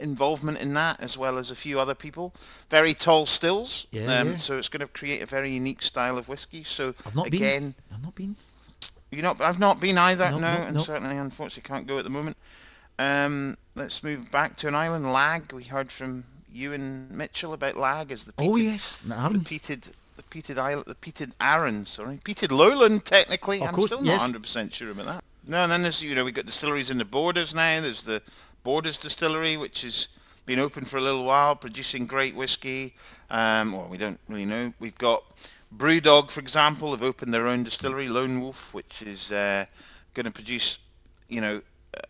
involvement 0.01 0.59
in 0.61 0.73
that, 0.75 1.01
as 1.03 1.19
well 1.19 1.37
as 1.37 1.51
a 1.51 1.55
few 1.57 1.81
other 1.81 1.95
people. 1.97 2.33
Very 2.71 2.95
tall 2.95 3.27
stills. 3.27 3.87
Yeah, 3.91 4.21
um, 4.21 4.29
yeah. 4.31 4.37
So 4.37 4.57
it's 4.57 4.69
going 4.69 4.81
to 4.81 4.87
create 4.87 5.21
a 5.23 5.27
very 5.27 5.51
unique 5.51 5.83
style 5.83 6.17
of 6.19 6.29
whiskey. 6.29 6.63
So 6.63 6.95
I've 7.05 7.17
not 7.17 7.27
again, 7.27 7.61
been. 7.61 7.75
I've 7.93 8.03
not 8.05 8.15
been. 8.15 8.37
you 9.11 9.21
not, 9.23 9.41
I've 9.41 9.59
not 9.59 9.81
been 9.81 9.99
either. 9.99 10.31
No, 10.31 10.39
no, 10.39 10.59
no, 10.59 10.63
and 10.63 10.77
no. 10.77 10.83
certainly, 10.83 11.17
unfortunately, 11.17 11.69
can't 11.69 11.87
go 11.89 11.99
at 11.99 12.05
the 12.05 12.11
moment. 12.11 12.37
Um, 13.01 13.57
let's 13.75 14.05
move 14.05 14.31
back 14.31 14.57
to 14.59 14.69
an 14.69 14.77
island, 14.77 15.13
Lag. 15.13 15.53
We 15.53 15.65
heard 15.65 15.91
from 15.91 16.23
you 16.53 16.73
and 16.73 17.11
Mitchell 17.11 17.53
about 17.53 17.77
Lag 17.77 18.13
as 18.13 18.25
the 18.25 18.33
peated, 18.33 18.49
Oh, 18.53 18.57
yes. 18.57 19.01
the 19.01 19.19
Arran. 19.19 19.41
peated, 19.41 19.91
the 20.17 20.23
peated 20.23 20.59
island, 20.59 20.85
the 20.87 20.95
peated 20.95 21.33
Arran, 21.41 21.85
sorry, 21.87 22.21
peated 22.25 22.53
Lowland. 22.53 23.05
Technically, 23.05 23.61
Of 23.61 23.69
I'm 23.69 23.75
course, 23.75 23.87
still 23.87 24.05
yes. 24.05 24.19
not 24.21 24.27
100 24.33 24.43
percent 24.43 24.75
sure 24.75 24.91
about 24.93 25.07
that. 25.07 25.25
No, 25.47 25.63
and 25.65 25.73
then 25.73 25.83
there's 25.83 26.03
you 26.03 26.15
know 26.15 26.25
we've 26.25 26.35
got 26.35 26.47
distilleries 26.47 26.91
in 26.91 26.99
the 26.99 27.05
borders 27.05 27.55
now. 27.55 27.81
There's 27.81 28.03
the 28.03 28.23
Borders 28.63 28.97
Distillery, 28.97 29.57
which 29.57 29.83
has 29.83 30.09
been 30.47 30.59
open 30.59 30.85
for 30.85 30.97
a 30.97 31.01
little 31.01 31.25
while, 31.25 31.57
producing 31.57 32.07
great 32.07 32.35
whiskey. 32.35 32.95
Um, 33.31 33.73
well, 33.73 33.89
we 33.91 33.99
don't 33.99 34.21
really 34.29 34.45
know. 34.45 34.73
We've 34.79 34.97
got 34.99 35.25
Brewdog, 35.77 36.31
for 36.31 36.41
example, 36.41 36.93
have 36.93 37.03
opened 37.03 37.33
their 37.33 37.47
own 37.47 37.65
distillery, 37.65 38.09
Lone 38.09 38.41
Wolf, 38.41 38.73
which 38.75 39.03
is 39.03 39.33
uh, 39.33 39.67
going 40.15 40.27
to 40.27 40.31
produce, 40.31 40.79
you 41.29 41.41
know, 41.41 41.63
uh, 41.97 42.01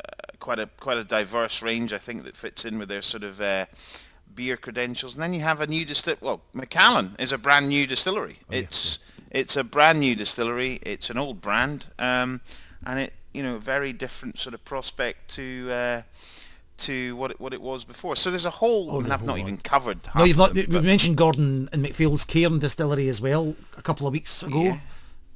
quite 0.40 0.58
a 0.58 0.68
quite 0.80 0.98
a 0.98 1.04
diverse 1.04 1.62
range. 1.62 1.92
I 1.92 1.98
think 1.98 2.24
that 2.24 2.36
fits 2.36 2.64
in 2.64 2.78
with 2.78 2.88
their 2.88 3.02
sort 3.02 3.22
of 3.22 3.40
uh, 3.40 3.66
beer 4.34 4.56
credentials. 4.56 5.14
And 5.14 5.22
then 5.22 5.32
you 5.32 5.40
have 5.40 5.60
a 5.60 5.66
new 5.66 5.84
distill. 5.84 6.16
Well, 6.20 6.42
Macallan 6.52 7.16
is 7.18 7.32
a 7.32 7.38
brand 7.38 7.68
new 7.68 7.86
distillery. 7.86 8.38
Oh, 8.42 8.54
yeah, 8.54 8.58
it's 8.60 8.98
it's 9.30 9.56
a 9.56 9.64
brand 9.64 10.00
new 10.00 10.14
distillery. 10.14 10.80
It's 10.82 11.08
an 11.08 11.16
old 11.16 11.40
brand, 11.40 11.86
um, 11.98 12.40
and 12.84 12.98
it 12.98 13.12
you 13.32 13.42
know 13.42 13.58
very 13.58 13.92
different 13.92 14.38
sort 14.38 14.54
of 14.54 14.64
prospect 14.64 15.30
to. 15.36 15.70
Uh, 15.70 16.02
to 16.78 17.14
what 17.14 17.30
it, 17.30 17.40
what 17.40 17.52
it 17.52 17.60
was 17.60 17.84
before. 17.84 18.16
So 18.16 18.28
there's 18.30 18.46
a 18.46 18.50
whole, 18.50 18.90
Oh, 18.90 19.00
there's 19.02 19.12
I've 19.12 19.24
not 19.24 19.38
even 19.38 19.56
covered 19.58 20.04
half 20.06 20.16
No, 20.16 20.24
you've 20.24 20.40
of 20.40 20.54
not. 20.56 20.66
them, 20.66 20.72
We 20.72 20.80
mentioned 20.80 21.16
Gordon 21.16 21.68
and 21.72 21.80
MacPhail's 21.80 22.24
Cairn 22.24 22.58
Distillery 22.58 23.08
as 23.08 23.20
well 23.20 23.54
a 23.76 23.82
couple 23.82 24.06
of 24.08 24.14
weeks 24.14 24.42
ago. 24.42 24.62
Yeah. 24.62 24.78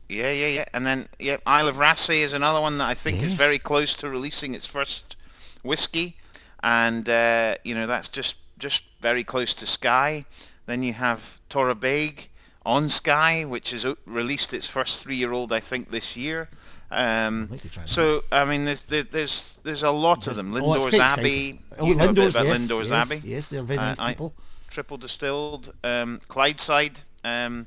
Yeah, 0.09 0.32
yeah, 0.32 0.46
yeah. 0.46 0.64
And 0.72 0.85
then, 0.87 1.09
yeah, 1.20 1.37
Isle 1.46 1.68
of 1.68 1.76
Raasay 1.76 2.18
is 2.20 2.32
another 2.32 2.61
one 2.61 2.78
that 2.78 2.88
I 2.88 2.94
think 2.94 3.22
is 3.22 3.35
very 3.35 3.59
close 3.59 3.94
to 3.96 4.09
releasing 4.09 4.54
its 4.54 4.66
first 4.66 5.16
whiskey, 5.62 6.16
and 6.62 7.09
uh, 7.09 7.56
you 7.64 7.74
know 7.74 7.87
that's 7.87 8.09
just 8.09 8.37
just 8.59 8.85
very 9.00 9.24
close 9.24 9.52
to 9.54 9.66
Skye. 9.66 10.24
Then 10.66 10.82
you 10.82 10.92
have 10.92 11.40
Torabhaig 11.50 12.28
on 12.64 12.88
Skye, 12.88 13.44
which 13.44 13.70
has 13.72 13.87
released 14.04 14.54
its 14.54 14.68
first 14.68 15.02
three-year-old, 15.02 15.52
I 15.52 15.61
think, 15.61 15.90
this 15.90 16.16
year. 16.16 16.48
Um, 16.90 17.49
like 17.51 17.62
to 17.62 17.68
that. 17.81 17.88
so 17.88 18.22
I 18.31 18.44
mean, 18.44 18.64
there's 18.64 18.83
there's 18.83 19.59
there's 19.64 19.83
a 19.83 19.90
lot 19.90 20.27
of 20.29 20.37
them. 20.37 20.55
Oh, 20.55 20.61
Lindores 20.61 20.90
quite 20.90 21.01
Abbey. 21.18 21.61
Oh, 21.79 21.87
you 21.87 21.94
know 21.94 22.09
a 22.09 22.12
bit 22.12 22.25
Lindores, 22.27 22.31
about 22.40 22.46
yes, 22.46 22.61
Lindores 22.61 22.88
yes, 22.90 22.92
Abbey. 22.92 23.20
yes, 23.29 23.49
they're 23.49 23.62
very 23.62 23.79
Uh, 23.79 23.83
nice 23.88 23.99
I- 23.99 24.12
people. 24.12 24.35
triple 24.70 24.96
distilled, 24.96 25.72
um, 25.85 26.20
Clydeside 26.29 27.01
um, 27.25 27.66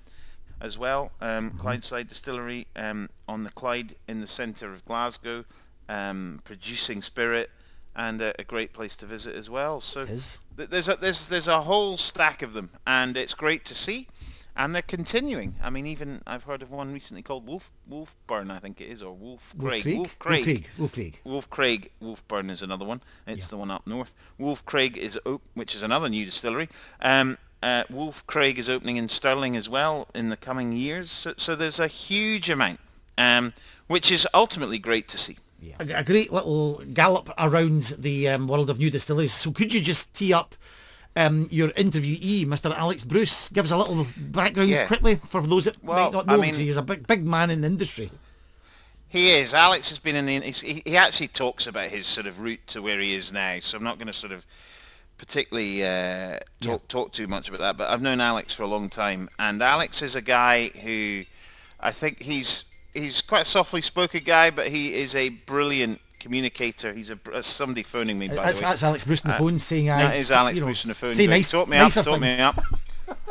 as 0.61 0.77
well. 0.77 1.11
Um, 1.21 1.51
Mm-hmm. 1.51 1.59
Clydeside 1.67 2.07
Distillery 2.07 2.67
um, 2.75 3.09
on 3.27 3.43
the 3.43 3.49
Clyde 3.51 3.95
in 4.07 4.21
the 4.21 4.27
centre 4.27 4.71
of 4.71 4.85
Glasgow, 4.85 5.43
um, 5.87 6.39
producing 6.43 7.01
spirit 7.01 7.49
and 7.95 8.21
a, 8.21 8.33
a 8.39 8.43
great 8.43 8.71
place 8.73 8.95
to 8.97 9.05
visit 9.05 9.35
as 9.35 9.49
well. 9.49 9.81
So 9.81 10.05
th- 10.05 10.39
there's 10.55 10.87
a, 10.89 10.95
there's 10.95 11.27
there's 11.27 11.47
a 11.47 11.61
whole 11.63 11.97
stack 11.97 12.41
of 12.41 12.53
them, 12.53 12.69
and 12.85 13.17
it's 13.17 13.33
great 13.33 13.65
to 13.65 13.75
see. 13.75 14.07
And 14.59 14.75
they're 14.75 14.81
continuing. 14.81 15.55
I 15.63 15.69
mean, 15.69 15.87
even 15.87 16.21
I've 16.27 16.43
heard 16.43 16.61
of 16.61 16.69
one 16.69 16.91
recently 16.91 17.21
called 17.23 17.47
Wolf 17.47 17.71
Wolfburn, 17.89 18.51
I 18.51 18.59
think 18.59 18.81
it 18.81 18.89
is, 18.89 19.01
or 19.01 19.13
Wolf 19.15 19.55
Craig. 19.57 19.85
Wolf 19.85 19.97
Wolf 19.97 20.19
Craig. 20.19 20.43
Craig. 20.43 20.69
Wolf 20.77 20.91
Craig. 20.91 21.21
Wolf 21.23 21.49
Craig, 21.49 21.91
Wolfburn 22.03 22.51
is 22.51 22.61
another 22.61 22.83
one. 22.83 23.01
It's 23.25 23.39
Yeah. 23.39 23.45
the 23.47 23.57
one 23.57 23.71
up 23.71 23.87
north. 23.87 24.13
Wolf 24.37 24.65
Craig 24.65 24.97
is 24.97 25.17
op- 25.25 25.41
which 25.53 25.73
is 25.73 25.81
another 25.81 26.09
new 26.09 26.25
distillery. 26.25 26.67
Um, 27.01 27.37
uh, 27.63 27.85
Wolf 27.89 28.27
Craig 28.27 28.59
is 28.59 28.69
opening 28.69 28.97
in 28.97 29.07
Stirling 29.07 29.55
as 29.55 29.69
well 29.69 30.09
in 30.13 30.27
the 30.27 30.37
coming 30.37 30.73
years. 30.73 31.09
So, 31.09 31.33
so 31.37 31.55
there's 31.55 31.79
a 31.79 31.87
huge 31.87 32.49
amount, 32.49 32.81
um, 33.17 33.53
which 33.87 34.11
is 34.11 34.27
ultimately 34.33 34.77
great 34.77 35.07
to 35.07 35.17
see. 35.17 35.37
Yeah. 35.61 35.75
A, 35.79 35.99
a 35.99 36.03
great 36.03 36.33
little 36.33 36.83
gallop 36.93 37.29
around 37.37 37.95
the 37.97 38.27
um, 38.27 38.47
world 38.47 38.69
of 38.69 38.77
new 38.77 38.89
distilleries. 38.89 39.33
So 39.33 39.51
could 39.53 39.73
you 39.73 39.79
just 39.79 40.13
tee 40.13 40.33
up 40.33 40.55
um, 41.19 41.47
your 41.51 41.69
interviewee, 41.69 42.45
Mr. 42.45 42.73
Alex 42.75 43.03
Bruce? 43.03 43.49
Give 43.49 43.65
us 43.65 43.71
a 43.71 43.77
little 43.77 44.07
background 44.17 44.69
Yeah. 44.69 44.87
quickly 44.87 45.15
for 45.27 45.41
those 45.41 45.65
that 45.65 45.83
Well, 45.83 46.05
might 46.05 46.13
not 46.13 46.27
know 46.27 46.33
him. 46.35 46.41
mean- 46.41 46.55
He's 46.55 46.77
a 46.77 46.81
big, 46.81 47.05
big 47.07 47.27
man 47.27 47.49
in 47.49 47.61
the 47.61 47.67
industry. 47.67 48.09
He 49.07 49.31
is. 49.31 49.53
Alex 49.53 49.89
has 49.89 49.97
been 49.99 50.15
in 50.15 50.25
the. 50.27 50.39
He, 50.39 50.83
he 50.85 50.95
actually 50.95 51.29
talks 51.29 51.65
about 51.65 51.89
his 51.89 52.05
sort 52.05 52.27
of 52.27 52.39
route 52.39 52.65
to 52.67 52.81
where 52.81 52.99
he 52.99 53.15
is 53.15 53.31
now. 53.33 53.57
So 53.59 53.77
I'm 53.77 53.83
not 53.83 53.97
going 53.97 54.07
to 54.07 54.13
sort 54.13 54.31
of 54.31 54.45
particularly 55.17 55.83
uh, 55.83 56.37
talk 56.61 56.87
talk 56.87 57.11
too 57.11 57.27
much 57.27 57.49
about 57.49 57.59
that. 57.59 57.75
But 57.77 57.89
I've 57.89 58.01
known 58.03 58.21
Alex 58.21 58.53
for 58.53 58.61
a 58.63 58.67
long 58.67 58.87
time, 58.87 59.27
and 59.39 59.61
Alex 59.63 60.01
is 60.03 60.15
a 60.15 60.21
guy 60.21 60.69
who 60.83 61.23
I 61.79 61.91
think 61.91 62.21
he's 62.21 62.65
he's 62.93 63.21
quite 63.23 63.41
a 63.41 63.45
softly 63.45 63.81
spoken 63.81 64.21
guy, 64.23 64.51
but 64.51 64.67
he 64.67 64.93
is 64.93 65.15
a 65.15 65.29
brilliant 65.29 66.01
communicator. 66.19 66.93
He's 66.93 67.09
a 67.09 67.19
uh, 67.33 67.41
somebody 67.41 67.83
phoning 67.83 68.17
me 68.19 68.27
by 68.27 68.35
That's, 68.35 68.59
the 68.59 68.65
way. 68.65 68.69
that's 68.71 68.83
Alex 68.83 69.05
Bruce 69.05 69.23
on 69.25 69.29
the 69.29 69.35
Uh, 69.35 69.39
phone 69.39 69.59
saying, 69.59 69.89
I, 69.89 70.01
That 70.03 70.15
is 70.17 70.31
Alex 70.31 70.59
know, 70.59 70.65
Bruce 70.65 70.85
on 70.85 70.89
the 70.89 70.95
phone. 70.95 71.13
Say 71.15 71.25
going, 71.25 71.37
nice, 71.37 71.49
talk 71.51 71.67
me 71.69 71.77
up, 71.77 71.91
talk 71.91 72.05
things. 72.05 72.21
me 72.21 72.39
up. 72.39 72.61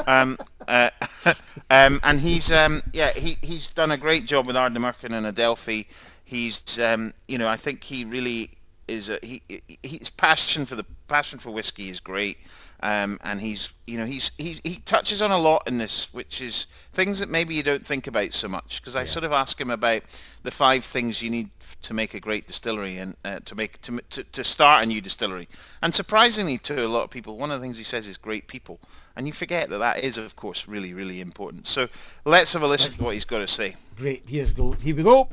um, 0.06 0.38
uh, 0.66 0.90
um, 1.70 2.00
and 2.02 2.20
he's 2.20 2.50
um, 2.52 2.82
yeah 2.92 3.10
he 3.12 3.36
he's 3.42 3.70
done 3.70 3.90
a 3.90 3.96
great 3.96 4.24
job 4.26 4.46
with 4.46 4.56
Ardnamurchan 4.56 5.12
and 5.12 5.26
Adelphi. 5.26 5.86
He's 6.24 6.78
um, 6.78 7.14
you 7.26 7.38
know 7.38 7.48
I 7.48 7.56
think 7.56 7.84
he 7.84 8.04
really 8.04 8.50
is 8.86 9.08
a 9.08 9.18
he- 9.22 9.42
his 9.82 10.10
passion 10.10 10.66
for 10.66 10.74
the 10.74 10.84
passion 11.08 11.38
for 11.38 11.50
whiskey 11.50 11.88
is 11.90 12.00
great. 12.00 12.38
Um, 12.80 13.18
and 13.24 13.40
he's, 13.40 13.74
you 13.86 13.98
know, 13.98 14.06
he's, 14.06 14.30
he 14.38 14.60
he 14.62 14.76
touches 14.76 15.20
on 15.20 15.30
a 15.30 15.38
lot 15.38 15.66
in 15.66 15.78
this, 15.78 16.12
which 16.14 16.40
is 16.40 16.66
things 16.92 17.18
that 17.18 17.28
maybe 17.28 17.54
you 17.54 17.62
don't 17.62 17.86
think 17.86 18.06
about 18.06 18.34
so 18.34 18.46
much. 18.48 18.80
Because 18.80 18.94
I 18.94 19.04
sort 19.04 19.24
of 19.24 19.32
ask 19.32 19.60
him 19.60 19.70
about 19.70 20.02
the 20.42 20.50
five 20.50 20.84
things 20.84 21.20
you 21.20 21.30
need 21.30 21.50
to 21.82 21.94
make 21.94 22.14
a 22.14 22.20
great 22.20 22.46
distillery 22.46 22.96
and 22.96 23.16
uh, 23.24 23.40
to 23.44 23.54
make 23.54 23.80
to, 23.82 24.00
to 24.10 24.22
to 24.22 24.44
start 24.44 24.84
a 24.84 24.86
new 24.86 25.00
distillery. 25.00 25.48
And 25.82 25.94
surprisingly 25.94 26.58
to 26.58 26.86
a 26.86 26.88
lot 26.88 27.02
of 27.02 27.10
people, 27.10 27.36
one 27.36 27.50
of 27.50 27.60
the 27.60 27.64
things 27.64 27.78
he 27.78 27.84
says 27.84 28.06
is 28.06 28.16
great 28.16 28.46
people, 28.46 28.78
and 29.16 29.26
you 29.26 29.32
forget 29.32 29.70
that 29.70 29.78
that 29.78 30.04
is, 30.04 30.16
of 30.16 30.36
course, 30.36 30.68
really 30.68 30.94
really 30.94 31.20
important. 31.20 31.66
So 31.66 31.88
let's 32.24 32.52
have 32.52 32.62
a 32.62 32.68
listen 32.68 32.92
to 32.92 33.02
what 33.02 33.14
he's 33.14 33.24
got 33.24 33.38
to 33.38 33.48
say. 33.48 33.74
Great, 33.96 34.22
here's 34.28 34.52
go. 34.52 34.72
Here 34.72 34.94
we 34.94 35.02
go. 35.02 35.28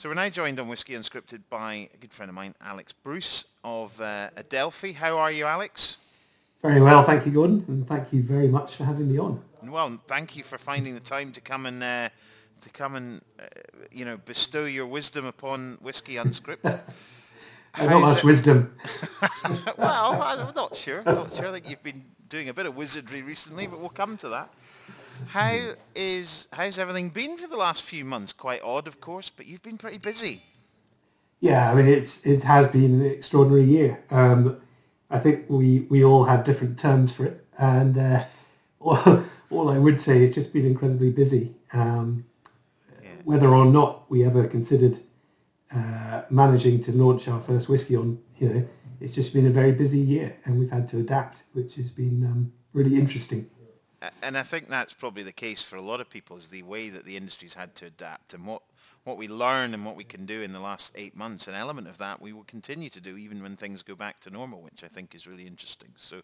So 0.00 0.08
we're 0.08 0.14
now 0.14 0.30
joined 0.30 0.58
on 0.58 0.66
Whiskey 0.66 0.94
Unscripted 0.94 1.42
by 1.50 1.90
a 1.92 1.96
good 1.98 2.14
friend 2.14 2.30
of 2.30 2.34
mine, 2.34 2.54
Alex 2.62 2.94
Bruce 2.94 3.44
of 3.62 4.00
uh, 4.00 4.30
Adelphi. 4.34 4.92
How 4.92 5.18
are 5.18 5.30
you, 5.30 5.44
Alex? 5.44 5.98
Very 6.62 6.80
well, 6.80 7.04
thank 7.04 7.26
you, 7.26 7.32
Gordon, 7.32 7.66
and 7.68 7.86
thank 7.86 8.10
you 8.10 8.22
very 8.22 8.48
much 8.48 8.76
for 8.76 8.84
having 8.84 9.12
me 9.12 9.18
on. 9.18 9.42
Well, 9.62 10.00
thank 10.06 10.38
you 10.38 10.42
for 10.42 10.56
finding 10.56 10.94
the 10.94 11.00
time 11.00 11.32
to 11.32 11.42
come 11.42 11.66
and 11.66 11.82
uh, 11.82 12.08
to 12.62 12.70
come 12.70 12.94
and 12.94 13.20
uh, 13.38 13.44
you 13.92 14.06
know 14.06 14.16
bestow 14.16 14.64
your 14.64 14.86
wisdom 14.86 15.26
upon 15.26 15.76
whiskey 15.82 16.14
unscripted. 16.14 16.80
not 17.78 18.00
much 18.00 18.18
it? 18.20 18.24
wisdom. 18.24 18.74
well, 19.76 20.22
I'm 20.22 20.54
not 20.54 20.76
sure. 20.76 21.02
I'm 21.04 21.14
not 21.14 21.34
sure. 21.34 21.48
I 21.48 21.52
think 21.52 21.68
you've 21.68 21.82
been 21.82 22.04
doing 22.30 22.48
a 22.48 22.54
bit 22.54 22.64
of 22.64 22.74
wizardry 22.74 23.20
recently, 23.20 23.66
but 23.66 23.80
we'll 23.80 23.90
come 23.90 24.16
to 24.16 24.30
that. 24.30 24.50
How 25.28 25.72
is 25.94 26.48
how's 26.52 26.78
everything 26.78 27.10
been 27.10 27.36
for 27.36 27.46
the 27.48 27.56
last 27.56 27.82
few 27.82 28.04
months? 28.04 28.32
Quite 28.32 28.62
odd, 28.62 28.86
of 28.86 29.00
course, 29.00 29.30
but 29.30 29.46
you've 29.46 29.62
been 29.62 29.78
pretty 29.78 29.98
busy. 29.98 30.42
Yeah, 31.40 31.70
I 31.70 31.74
mean 31.74 31.86
it's 31.86 32.24
it 32.26 32.42
has 32.42 32.66
been 32.66 33.00
an 33.00 33.06
extraordinary 33.06 33.64
year. 33.64 34.02
Um, 34.10 34.60
I 35.10 35.18
think 35.18 35.46
we 35.48 35.86
we 35.90 36.04
all 36.04 36.24
have 36.24 36.44
different 36.44 36.78
terms 36.78 37.12
for 37.12 37.26
it, 37.26 37.44
and 37.58 37.98
uh, 37.98 38.24
all, 38.80 39.22
all 39.50 39.68
I 39.70 39.78
would 39.78 40.00
say 40.00 40.22
is 40.22 40.34
just 40.34 40.52
been 40.52 40.66
incredibly 40.66 41.10
busy. 41.10 41.54
Um, 41.72 42.24
yeah. 43.02 43.10
Whether 43.24 43.48
or 43.48 43.66
not 43.66 44.10
we 44.10 44.24
ever 44.24 44.46
considered 44.46 44.98
uh, 45.74 46.22
managing 46.30 46.82
to 46.82 46.92
launch 46.92 47.28
our 47.28 47.40
first 47.40 47.68
whiskey 47.68 47.96
on, 47.96 48.18
you 48.38 48.48
know, 48.48 48.68
it's 49.00 49.14
just 49.14 49.32
been 49.32 49.46
a 49.46 49.50
very 49.50 49.72
busy 49.72 49.98
year, 49.98 50.36
and 50.44 50.58
we've 50.58 50.70
had 50.70 50.88
to 50.88 50.98
adapt, 50.98 51.38
which 51.52 51.74
has 51.76 51.90
been 51.90 52.24
um, 52.24 52.52
really 52.72 52.96
interesting. 52.96 53.48
And 54.22 54.38
I 54.38 54.42
think 54.42 54.68
that's 54.68 54.94
probably 54.94 55.22
the 55.22 55.32
case 55.32 55.62
for 55.62 55.76
a 55.76 55.82
lot 55.82 56.00
of 56.00 56.08
people 56.08 56.36
is 56.36 56.48
the 56.48 56.62
way 56.62 56.88
that 56.88 57.04
the 57.04 57.16
industry's 57.16 57.54
had 57.54 57.74
to 57.76 57.86
adapt 57.86 58.32
and 58.32 58.46
what, 58.46 58.62
what 59.04 59.18
we 59.18 59.28
learn 59.28 59.74
and 59.74 59.84
what 59.84 59.94
we 59.94 60.04
can 60.04 60.24
do 60.24 60.40
in 60.40 60.52
the 60.52 60.60
last 60.60 60.94
eight 60.96 61.14
months. 61.14 61.46
An 61.46 61.54
element 61.54 61.86
of 61.86 61.98
that 61.98 62.20
we 62.20 62.32
will 62.32 62.44
continue 62.44 62.88
to 62.90 63.00
do 63.00 63.18
even 63.18 63.42
when 63.42 63.56
things 63.56 63.82
go 63.82 63.94
back 63.94 64.18
to 64.20 64.30
normal, 64.30 64.62
which 64.62 64.82
I 64.84 64.88
think 64.88 65.14
is 65.14 65.26
really 65.26 65.46
interesting. 65.46 65.90
So, 65.96 66.22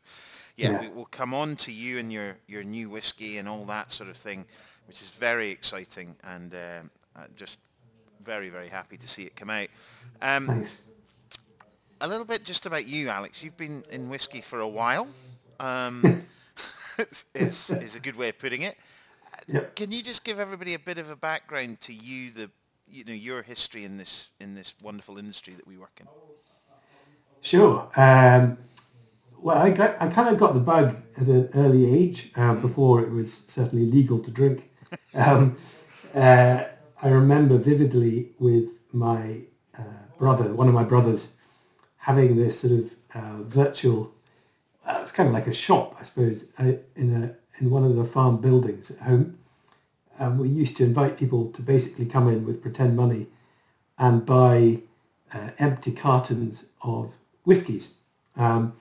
yeah, 0.57 0.71
yeah. 0.71 0.81
we 0.81 0.89
will 0.89 1.05
come 1.07 1.35
on 1.35 1.57
to 1.57 1.73
you 1.73 1.99
and 1.99 2.11
your, 2.11 2.39
your 2.47 2.65
new 2.65 2.89
whiskey 2.89 3.37
and 3.37 3.47
all 3.47 3.67
that 3.67 3.93
sort 3.93 4.09
of 4.09 4.17
thing, 4.17 4.47
which 4.87 5.03
is 5.03 5.11
very 5.11 5.51
exciting 5.51 6.17
and 6.25 6.55
uh, 6.55 7.27
just 7.37 7.59
very, 8.25 8.49
very 8.49 8.69
happy 8.69 8.97
to 8.97 9.07
see 9.09 9.25
it 9.25 9.37
come 9.37 9.51
out. 9.51 9.69
Um, 10.23 10.65
A 12.01 12.09
little 12.09 12.27
bit 12.27 12.45
just 12.45 12.67
about 12.67 12.87
you, 12.87 13.09
Alex. 13.09 13.43
You've 13.43 13.57
been 13.57 13.83
in 13.91 14.11
whiskey 14.11 14.43
for 14.43 14.61
a 14.61 14.69
while. 14.69 15.09
Um, 15.61 16.23
is 17.35 17.71
is 17.81 17.95
a 17.95 18.01
good 18.01 18.17
way 18.17 18.29
of 18.29 18.39
putting 18.39 18.63
it. 18.63 18.77
Yep. 19.49 19.77
Can 19.77 19.93
you 19.93 20.03
just 20.03 20.25
give 20.25 20.41
everybody 20.41 20.75
a 20.75 20.79
bit 20.79 20.99
of 20.99 21.11
a 21.11 21.17
background 21.17 21.81
to 21.83 21.93
you, 21.93 22.31
the 22.31 22.51
you 22.89 23.05
know 23.05 23.13
your 23.13 23.43
history 23.43 23.85
in 23.85 23.97
this 23.97 24.31
in 24.41 24.55
this 24.55 24.75
wonderful 24.83 25.19
industry 25.19 25.55
that 25.55 25.67
we 25.67 25.77
work 25.77 26.01
in? 26.01 26.07
Sure. 27.41 27.89
Um, 27.97 28.59
well, 29.39 29.59
I 29.59 29.71
got 29.71 29.97
I 30.01 30.09
kind 30.09 30.29
of 30.29 30.39
got 30.39 30.55
the 30.55 30.61
bug 30.61 30.97
at 31.17 31.27
an 31.27 31.49
early 31.55 31.95
age 31.95 32.33
um, 32.37 32.61
before 32.61 33.03
it 33.03 33.11
was 33.11 33.45
certainly 33.47 33.87
legal 33.87 34.19
to 34.21 34.31
drink. 34.31 34.71
Um, 35.15 35.57
uh, 36.15 36.65
I 37.03 37.09
remember 37.09 37.59
vividly 37.59 38.33
with 38.39 38.71
my 38.93 39.41
uh, 39.79 39.83
brother, 40.19 40.53
one 40.53 40.69
of 40.69 40.75
my 40.75 40.85
brothers, 40.85 41.33
having 41.97 42.37
this 42.37 42.61
sort 42.61 42.73
of 42.73 42.95
uh, 43.15 43.43
virtual 43.43 44.13
uh, 44.87 44.99
it's 45.03 45.13
kind 45.13 45.29
of 45.29 45.35
like 45.35 45.47
a 45.47 45.53
shop, 45.53 45.97
I 46.01 46.05
suppose, 46.05 46.45
uh, 46.59 46.73
in 46.95 47.25
a 47.25 47.35
in 47.59 47.71
one 47.71 47.85
of 47.85 47.97
the 47.97 48.05
farm 48.05 48.41
buildings 48.41 48.91
at 48.91 48.99
home. 48.99 49.39
Um, 50.19 50.39
we 50.39 50.49
used 50.49 50.77
to 50.79 50.85
invite 50.85 51.19
people 51.19 51.51
to 51.53 51.63
basically 51.63 52.07
come 52.07 52.29
in 52.29 52.45
with 52.45 52.63
pretend 52.63 52.97
money 52.97 53.27
and 53.99 54.25
buy 54.25 54.79
uh, 55.33 55.51
empty 55.59 55.93
cartons 55.93 56.67
of 56.83 57.13
whiskies. 57.45 57.95
Um, 58.37 58.75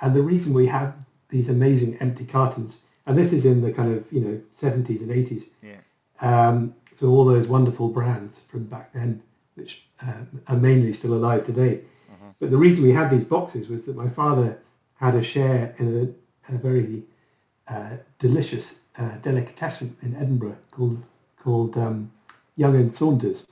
and 0.00 0.14
the 0.14 0.22
reason 0.22 0.52
we 0.52 0.66
have 0.66 0.96
these 1.28 1.48
amazing 1.48 1.96
empty 2.00 2.24
cartons, 2.24 2.82
and 3.06 3.16
this 3.16 3.32
is 3.32 3.44
in 3.44 3.60
the 3.60 3.72
kind 3.72 3.94
of 3.94 4.10
you 4.12 4.20
know 4.20 4.40
70s 4.58 5.00
and 5.00 5.10
80s. 5.10 5.44
Yeah. 5.62 5.78
Um, 6.20 6.74
so 6.94 7.08
all 7.08 7.24
those 7.24 7.46
wonderful 7.46 7.88
brands 7.88 8.40
from 8.48 8.64
back 8.64 8.92
then, 8.92 9.22
which 9.54 9.82
uh, 10.02 10.24
are 10.48 10.56
mainly 10.56 10.92
still 10.92 11.14
alive 11.14 11.44
today. 11.44 11.80
Uh-huh. 12.10 12.32
But 12.40 12.50
the 12.50 12.56
reason 12.56 12.82
we 12.82 12.92
had 12.92 13.10
these 13.10 13.24
boxes 13.24 13.68
was 13.68 13.84
that 13.86 13.96
my 13.96 14.08
father 14.08 14.58
had 15.04 15.14
a 15.14 15.22
share 15.22 15.74
in 15.78 15.86
a, 16.48 16.54
a 16.54 16.58
very 16.58 17.02
uh, 17.68 17.96
delicious 18.18 18.76
uh, 18.98 19.16
delicatessen 19.20 19.94
in 20.02 20.16
Edinburgh 20.16 20.56
called 20.70 21.02
called 21.36 21.76
um, 21.76 22.10
Young 22.56 22.74
and 22.76 22.94
Saunders. 22.94 23.46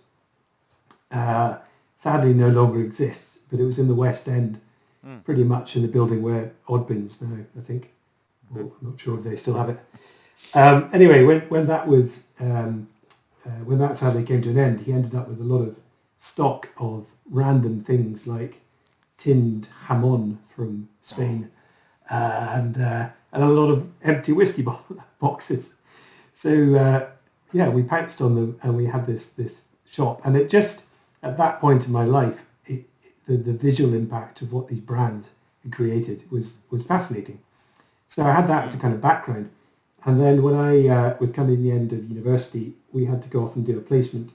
Uh, 1.11 1.59
sadly, 1.95 2.33
no 2.33 2.49
longer 2.49 2.81
exists, 2.81 3.38
but 3.51 3.61
it 3.61 3.65
was 3.65 3.79
in 3.79 3.87
the 3.87 3.95
West 3.95 4.29
End, 4.29 4.59
mm. 5.07 5.23
pretty 5.25 5.45
much 5.45 5.77
in 5.77 5.83
the 5.83 5.88
building 5.88 6.23
where 6.23 6.51
Oddbins 6.69 7.21
now, 7.21 7.45
I 7.59 7.61
think. 7.61 7.91
I'm 8.55 8.73
not 8.81 8.99
sure 8.99 9.19
if 9.19 9.25
they 9.25 9.37
still 9.37 9.55
have 9.55 9.69
it. 9.69 9.79
Um, 10.55 10.88
anyway, 10.93 11.23
when 11.25 11.41
when 11.43 11.67
that 11.67 11.87
was 11.87 12.29
um, 12.41 12.88
uh, 13.45 13.62
when 13.69 13.79
that 13.79 13.99
sadly 13.99 14.25
came 14.25 14.41
to 14.43 14.51
an 14.51 14.59
end, 14.59 14.81
he 14.81 14.93
ended 14.93 15.15
up 15.15 15.29
with 15.29 15.41
a 15.41 15.45
lot 15.45 15.62
of 15.69 15.77
stock 16.17 16.69
of 16.79 17.07
random 17.31 17.85
things 17.85 18.27
like 18.27 18.62
tinned 19.23 19.69
jamon 19.87 20.37
from 20.57 20.89
Spain, 21.01 21.49
uh, 22.11 22.49
and 22.55 22.77
uh, 22.77 23.09
and 23.33 23.45
a 23.45 23.49
lot 23.49 23.71
of 23.71 23.89
empty 24.03 24.33
whiskey 24.33 24.63
bo- 24.63 24.85
boxes. 25.21 25.69
So 26.33 26.75
uh, 26.75 27.09
yeah, 27.53 27.69
we 27.69 27.85
pounced 27.85 28.21
on 28.21 28.35
them, 28.35 28.59
and 28.63 28.77
we 28.77 28.85
had 28.85 29.07
this 29.07 29.27
this 29.35 29.69
shop, 29.87 30.23
and 30.25 30.37
it 30.37 30.51
just 30.51 30.85
at 31.23 31.39
that 31.39 31.61
point 31.61 31.87
in 31.87 31.93
my 31.93 32.05
life, 32.05 32.41
it, 32.67 32.85
the 33.27 33.37
the 33.37 33.53
visual 33.53 33.95
impact 33.95 34.43
of 34.43 34.53
what 34.53 34.67
these 34.67 34.81
brands 34.81 35.29
had 35.63 35.73
created 35.73 36.29
was 36.33 36.59
was 36.71 36.85
fascinating. 36.85 37.39
So 38.09 38.25
I 38.25 38.33
had 38.33 38.49
that 38.49 38.65
as 38.65 38.75
a 38.75 38.79
kind 38.79 38.93
of 38.93 39.01
background, 39.01 39.51
and 40.05 40.21
then 40.21 40.43
when 40.43 40.57
I 40.57 40.89
uh, 40.89 41.17
was 41.21 41.31
coming 41.31 41.63
the 41.63 41.71
end 41.71 41.93
of 41.93 42.11
university, 42.11 42.75
we 42.93 43.05
had 43.05 43.23
to 43.23 43.29
go 43.29 43.45
off 43.45 43.55
and 43.55 43.65
do 43.65 43.79
a 43.79 43.83
placement 43.83 44.33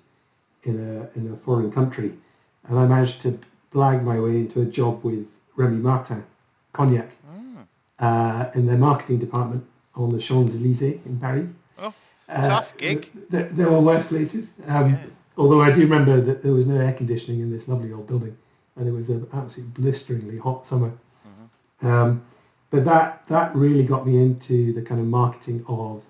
in 0.64 0.76
a 0.80 1.20
in 1.20 1.34
a 1.34 1.36
foreign 1.44 1.74
country, 1.74 2.14
and 2.70 2.80
I 2.80 2.88
managed 2.88 3.22
to 3.24 3.38
blag 3.74 4.04
my 4.04 4.20
way 4.20 4.38
into 4.38 4.62
a 4.62 4.66
job 4.66 5.04
with 5.04 5.26
Remy 5.56 5.78
Martin 5.78 6.24
Cognac 6.74 7.10
mm. 7.30 7.66
uh, 8.00 8.50
in 8.54 8.66
their 8.66 8.78
marketing 8.78 9.20
department 9.20 9.66
on 9.96 10.12
the 10.12 10.20
Champs-Élysées 10.20 11.06
in 11.06 11.20
Paris. 11.20 11.48
Oh, 11.80 11.94
uh, 12.30 12.48
tough 12.48 12.78
gig. 12.78 13.12
There, 13.30 13.50
there 13.50 13.70
were 13.70 13.80
worse 13.82 14.06
places. 14.08 14.52
Um, 14.68 14.92
yeah. 14.92 15.00
Although 15.38 15.62
I 15.62 15.72
do 15.72 15.82
remember 15.82 16.20
that 16.22 16.42
there 16.42 16.54
was 16.54 16.66
no 16.66 16.80
air 16.80 16.94
conditioning 16.94 17.42
in 17.42 17.52
this 17.52 17.68
lovely 17.68 17.94
old 17.94 18.08
building, 18.08 18.36
and 18.76 18.88
it 18.88 18.92
was 18.92 19.10
an 19.10 19.28
absolutely 19.34 19.82
blisteringly 19.82 20.38
hot 20.38 20.66
summer. 20.66 20.92
Mm-hmm. 20.92 21.88
Um, 21.88 22.24
but 22.70 22.86
that 22.86 23.28
that 23.28 23.56
really 23.56 23.84
got 23.84 24.06
me 24.06 24.18
into 24.18 24.74
the 24.74 24.82
kind 24.82 25.00
of 25.00 25.08
marketing 25.08 25.64
of, 25.68 26.04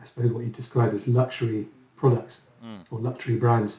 I 0.00 0.04
suppose, 0.04 0.30
what 0.32 0.44
you 0.44 0.50
describe 0.50 0.94
as 0.94 1.08
luxury 1.08 1.66
products 1.96 2.40
mm. 2.64 2.80
or 2.90 3.00
luxury 3.00 3.36
brands. 3.36 3.78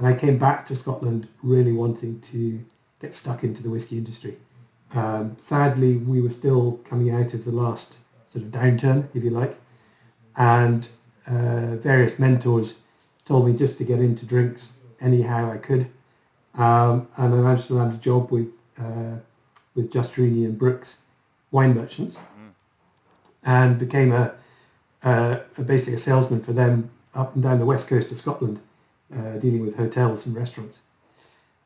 And 0.00 0.08
I 0.08 0.14
came 0.14 0.38
back 0.38 0.64
to 0.66 0.74
Scotland 0.74 1.28
really 1.42 1.72
wanting 1.72 2.20
to 2.22 2.58
get 3.02 3.14
stuck 3.14 3.44
into 3.44 3.62
the 3.62 3.68
whiskey 3.68 3.98
industry. 3.98 4.38
Um, 4.94 5.36
sadly, 5.38 5.98
we 5.98 6.22
were 6.22 6.30
still 6.30 6.80
coming 6.88 7.10
out 7.10 7.34
of 7.34 7.44
the 7.44 7.52
last 7.52 7.96
sort 8.30 8.46
of 8.46 8.50
downturn, 8.50 9.06
if 9.12 9.22
you 9.22 9.28
like, 9.28 9.58
and 10.36 10.88
uh, 11.26 11.76
various 11.76 12.18
mentors 12.18 12.80
told 13.26 13.46
me 13.46 13.52
just 13.52 13.76
to 13.76 13.84
get 13.84 14.00
into 14.00 14.24
drinks 14.24 14.72
anyhow 15.02 15.52
I 15.52 15.58
could, 15.58 15.86
um, 16.54 17.06
and 17.18 17.34
I 17.34 17.36
managed 17.36 17.66
to 17.66 17.74
land 17.74 17.92
a 17.92 17.98
job 17.98 18.30
with 18.30 18.48
uh, 18.78 19.16
with 19.74 19.92
Justerini 19.92 20.46
and 20.46 20.58
Brooks 20.58 20.96
wine 21.50 21.74
merchants, 21.74 22.16
mm. 22.16 22.50
and 23.44 23.78
became 23.78 24.12
a, 24.12 24.32
a, 25.02 25.40
a, 25.58 25.62
basically 25.62 25.94
a 25.94 25.98
salesman 25.98 26.40
for 26.40 26.54
them 26.54 26.90
up 27.14 27.34
and 27.34 27.42
down 27.42 27.58
the 27.58 27.66
west 27.66 27.86
coast 27.86 28.10
of 28.10 28.16
Scotland, 28.16 28.60
uh, 29.14 29.38
dealing 29.38 29.64
with 29.64 29.76
hotels 29.76 30.26
and 30.26 30.34
restaurants. 30.34 30.78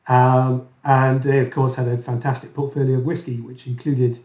Um, 0.09 0.68
and 0.85 1.22
they, 1.22 1.40
of 1.40 1.50
course, 1.50 1.74
had 1.74 1.88
a 1.88 1.96
fantastic 1.98 2.54
portfolio 2.54 2.98
of 2.98 3.04
whiskey, 3.04 3.40
which 3.40 3.66
included 3.66 4.18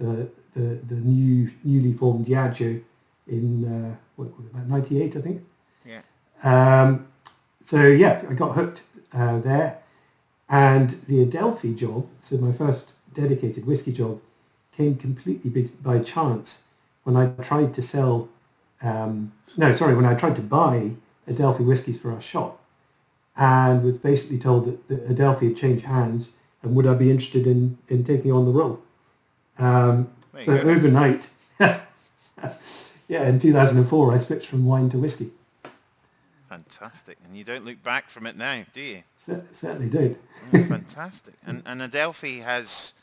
uh, 0.00 0.24
the 0.54 0.78
the 0.88 0.94
new 0.94 1.50
newly 1.64 1.92
formed 1.92 2.26
Diageo 2.26 2.82
in 3.26 3.64
uh, 3.64 3.96
what, 4.16 4.28
about 4.50 4.66
'98, 4.68 5.16
I 5.16 5.20
think. 5.20 5.42
Yeah. 5.84 6.00
Um, 6.42 7.06
so 7.60 7.82
yeah, 7.86 8.22
I 8.28 8.34
got 8.34 8.54
hooked 8.54 8.82
uh, 9.12 9.40
there, 9.40 9.78
and 10.48 10.90
the 11.08 11.22
Adelphi 11.22 11.74
job, 11.74 12.06
so 12.22 12.38
my 12.38 12.52
first 12.52 12.92
dedicated 13.14 13.66
whiskey 13.66 13.92
job, 13.92 14.20
came 14.76 14.96
completely 14.96 15.70
by 15.82 15.98
chance 15.98 16.62
when 17.04 17.16
I 17.16 17.28
tried 17.42 17.74
to 17.74 17.82
sell. 17.82 18.28
Um, 18.82 19.32
no, 19.56 19.72
sorry, 19.72 19.94
when 19.94 20.04
I 20.06 20.14
tried 20.14 20.36
to 20.36 20.42
buy 20.42 20.90
Adelphi 21.26 21.64
whiskies 21.64 21.98
for 21.98 22.12
our 22.12 22.20
shop 22.20 22.60
and 23.36 23.82
was 23.82 23.96
basically 23.96 24.38
told 24.38 24.66
that, 24.66 24.88
that 24.88 25.10
Adelphi 25.10 25.48
had 25.48 25.56
changed 25.56 25.84
hands 25.84 26.30
and 26.62 26.74
would 26.74 26.86
I 26.86 26.94
be 26.94 27.10
interested 27.10 27.46
in, 27.46 27.78
in 27.88 28.04
taking 28.04 28.32
on 28.32 28.46
the 28.46 28.52
role. 28.52 28.80
Um, 29.58 30.10
so 30.42 30.52
overnight, 30.52 31.28
yeah, 31.60 31.80
in 33.08 33.38
2004 33.38 34.14
I 34.14 34.18
switched 34.18 34.48
from 34.48 34.66
wine 34.66 34.90
to 34.90 34.98
whiskey. 34.98 35.30
Fantastic. 36.48 37.18
And 37.24 37.36
you 37.36 37.44
don't 37.44 37.64
look 37.64 37.82
back 37.82 38.08
from 38.08 38.26
it 38.26 38.36
now, 38.36 38.64
do 38.72 38.80
you? 38.80 39.02
C- 39.18 39.34
certainly 39.52 39.88
don't. 39.88 40.16
oh, 40.54 40.62
fantastic. 40.68 41.34
And, 41.44 41.62
and 41.66 41.82
Adelphi 41.82 42.38
has, 42.40 42.94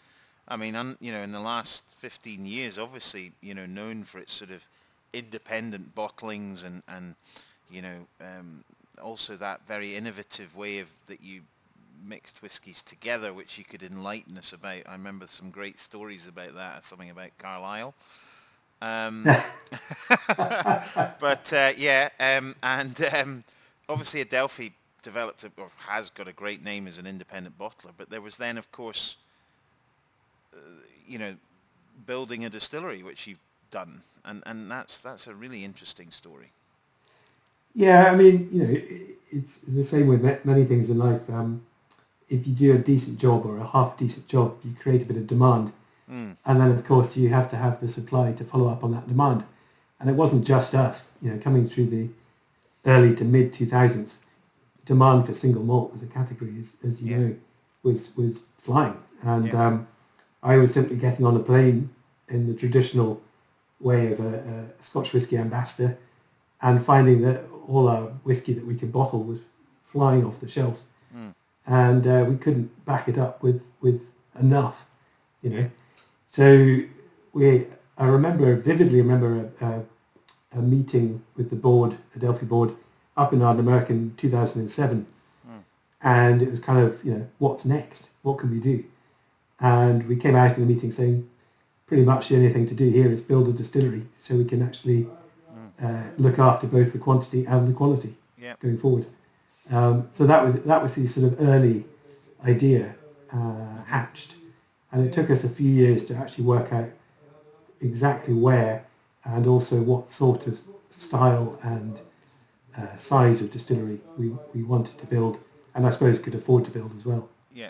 I 0.48 0.56
mean, 0.56 0.76
un, 0.76 0.98
you 1.00 1.12
know, 1.12 1.22
in 1.22 1.32
the 1.32 1.40
last 1.40 1.84
15 1.98 2.46
years, 2.46 2.78
obviously, 2.78 3.34
you 3.42 3.54
know, 3.54 3.66
known 3.66 4.04
for 4.04 4.20
its 4.20 4.34
sort 4.34 4.52
of 4.52 4.68
independent 5.12 5.94
bottlings 5.94 6.64
and, 6.66 6.84
and 6.88 7.16
you 7.70 7.82
know, 7.82 8.08
um, 8.22 8.64
also 9.02 9.36
that 9.38 9.62
very 9.68 9.96
innovative 9.96 10.56
way 10.56 10.80
of 10.80 10.90
that 11.08 11.22
you 11.22 11.42
mixed 12.06 12.42
whiskies 12.42 12.82
together, 12.84 13.34
which 13.34 13.58
you 13.58 13.64
could 13.64 13.84
enlighten 13.84 14.38
us 14.38 14.54
about. 14.54 14.82
I 14.88 14.92
remember 14.94 15.28
some 15.28 15.50
great 15.50 15.80
stories 15.80 16.28
about 16.28 16.56
that, 16.56 16.84
something 16.84 17.10
about 17.10 17.38
Carlisle. 17.38 17.94
Um, 18.82 19.24
but 20.38 21.54
uh, 21.54 21.72
yeah, 21.78 22.10
um, 22.20 22.56
and 22.62 23.02
um, 23.16 23.44
obviously 23.88 24.22
Adelphi 24.22 24.74
developed 25.02 25.44
a, 25.44 25.52
or 25.58 25.70
has 25.78 26.10
got 26.10 26.28
a 26.28 26.34
great 26.34 26.64
name 26.64 26.88
as 26.88 26.98
an 26.98 27.08
independent 27.08 27.58
bottler. 27.58 27.92
But 27.98 28.10
there 28.10 28.22
was 28.22 28.38
then, 28.38 28.58
of 28.58 28.72
course, 28.72 29.18
uh, 30.54 30.58
you 31.08 31.18
know, 31.18 31.36
building 32.06 32.44
a 32.44 32.50
distillery, 32.50 33.04
which 33.04 33.28
you've 33.28 33.40
done, 33.72 34.04
and 34.26 34.44
and 34.46 34.70
that's 34.70 35.00
that's 35.00 35.28
a 35.28 35.36
really 35.36 35.64
interesting 35.64 36.12
story. 36.12 36.52
Yeah, 37.76 38.12
I 38.12 38.16
mean, 38.16 38.48
you 38.52 38.64
know, 38.64 38.82
it's 39.32 39.58
the 39.60 39.84
same 39.84 40.08
with 40.08 40.22
many 40.46 40.66
things 40.66 40.90
in 40.90 40.98
life. 40.98 41.22
Um, 41.30 41.66
if 42.30 42.48
you 42.48 42.54
do 42.54 42.76
a 42.76 42.78
decent 42.78 43.20
job 43.20 43.46
or 43.46 43.58
a 43.58 43.66
half 43.66 43.98
decent 43.98 44.28
job, 44.28 44.58
you 44.64 44.76
create 44.82 45.02
a 45.02 45.06
bit 45.06 45.18
of 45.18 45.28
demand. 45.28 45.72
Mm. 46.10 46.36
And 46.46 46.62
then, 46.62 46.72
of 46.72 46.86
course, 46.86 47.18
you 47.18 47.30
have 47.30 47.50
to 47.50 47.56
have 47.56 47.80
the 47.82 47.88
supply 47.88 48.34
to 48.34 48.44
follow 48.44 48.70
up 48.70 48.84
on 48.84 48.92
that 48.92 49.08
demand. 49.08 49.44
And 50.00 50.10
it 50.10 50.14
wasn't 50.14 50.46
just 50.46 50.76
us, 50.76 51.10
you 51.22 51.32
know, 51.32 51.40
coming 51.40 51.68
through 51.68 51.88
the 51.88 52.10
early 52.86 53.16
to 53.16 53.24
mid 53.24 53.54
2000s, 53.54 54.16
demand 54.86 55.26
for 55.26 55.34
single 55.34 55.64
malt 55.64 55.92
as 55.96 56.04
a 56.04 56.08
category, 56.08 56.56
as, 56.60 56.76
as 56.86 57.02
you 57.02 57.12
yeah. 57.12 57.18
know, 57.20 57.36
was, 57.84 58.16
was 58.16 58.46
flying. 58.58 58.98
And 59.24 59.48
yeah. 59.48 59.68
um, 59.68 59.88
I 60.44 60.58
was 60.58 60.74
simply 60.74 60.98
getting 60.98 61.26
on 61.26 61.36
a 61.36 61.40
plane 61.40 61.90
in 62.28 62.48
the 62.48 62.54
traditional 62.54 63.22
way 63.80 64.12
of 64.12 64.20
a, 64.20 64.66
a 64.80 64.84
Scotch 64.84 65.14
whisky 65.14 65.38
ambassador 65.38 65.98
and 66.62 66.84
finding 66.84 67.22
that 67.22 67.44
all 67.68 67.88
our 67.88 68.08
whiskey 68.24 68.54
that 68.54 68.66
we 68.66 68.76
could 68.76 68.92
bottle 68.92 69.24
was 69.24 69.40
flying 69.86 70.26
off 70.26 70.40
the 70.40 70.48
shelves. 70.48 70.82
Mm. 71.16 71.34
And 71.66 72.08
uh, 72.08 72.26
we 72.28 72.36
couldn't 72.36 72.86
back 72.86 73.08
it 73.08 73.18
up 73.18 73.42
with, 73.42 73.62
with 73.82 74.02
enough, 74.40 74.86
you 75.42 75.50
know. 75.52 75.70
So 76.28 76.80
we, 77.34 77.68
I 77.98 78.08
remember 78.08 78.56
vividly 78.56 79.02
remember 79.02 79.52
a, 79.62 79.66
a, 79.66 79.84
a 80.58 80.62
meeting 80.62 81.22
with 81.36 81.50
the 81.50 81.56
board, 81.56 81.98
Adelphi 82.16 82.46
board, 82.46 82.76
up 83.16 83.34
in 83.34 83.40
Ardnamurchan 83.40 83.90
in 83.90 84.16
2007, 84.18 85.06
mm. 85.48 85.60
and 86.02 86.42
it 86.42 86.50
was 86.50 86.60
kind 86.60 86.86
of 86.86 87.04
you 87.06 87.14
know 87.14 87.28
what's 87.38 87.66
next? 87.66 88.10
What 88.24 88.40
can 88.40 88.50
we 88.52 88.60
do? 88.60 88.84
And 89.60 90.08
we 90.08 90.16
came 90.16 90.36
out 90.36 90.52
of 90.52 90.58
the 90.58 90.66
meeting 90.66 90.92
saying, 90.92 91.30
pretty 91.86 92.04
much 92.04 92.30
the 92.30 92.36
only 92.36 92.52
thing 92.52 92.68
to 92.68 92.74
do 92.74 92.90
here 92.90 93.12
is 93.12 93.22
build 93.22 93.48
a 93.48 93.54
distillery 93.54 94.04
so 94.18 94.36
we 94.36 94.46
can 94.46 94.62
actually. 94.62 95.08
Uh, 95.84 96.04
look 96.18 96.40
after 96.40 96.68
both 96.68 96.94
the 96.94 97.00
quantity 97.00 97.46
and 97.46 97.68
the 97.68 97.74
quality 97.74 98.16
yep. 98.38 98.60
going 98.60 98.78
forward. 98.78 99.06
Um, 99.72 100.10
so 100.12 100.26
that 100.26 100.44
was 100.44 100.62
that 100.64 100.82
was 100.82 100.94
the 100.94 101.08
sort 101.08 101.32
of 101.32 101.42
early 101.42 101.86
idea 102.46 102.96
uh, 103.32 103.84
hatched, 103.86 104.36
and 104.92 105.06
it 105.06 105.14
took 105.14 105.30
us 105.30 105.44
a 105.44 105.50
few 105.50 105.70
years 105.70 106.06
to 106.06 106.16
actually 106.16 106.44
work 106.46 106.72
out 106.74 106.90
exactly 107.82 108.34
where 108.34 108.86
and 109.26 109.48
also 109.48 109.82
what 109.82 110.10
sort 110.10 110.48
of 110.48 110.60
style 110.90 111.60
and 111.64 112.00
uh, 112.78 112.96
size 112.96 113.42
of 113.42 113.52
distillery 113.52 114.00
we, 114.18 114.36
we 114.54 114.64
wanted 114.64 114.98
to 114.98 115.06
build 115.06 115.38
and 115.76 115.86
I 115.86 115.90
suppose 115.90 116.20
could 116.20 116.36
afford 116.36 116.66
to 116.66 116.72
build 116.72 116.96
as 116.98 117.06
well. 117.06 117.30
Yeah. 117.54 117.70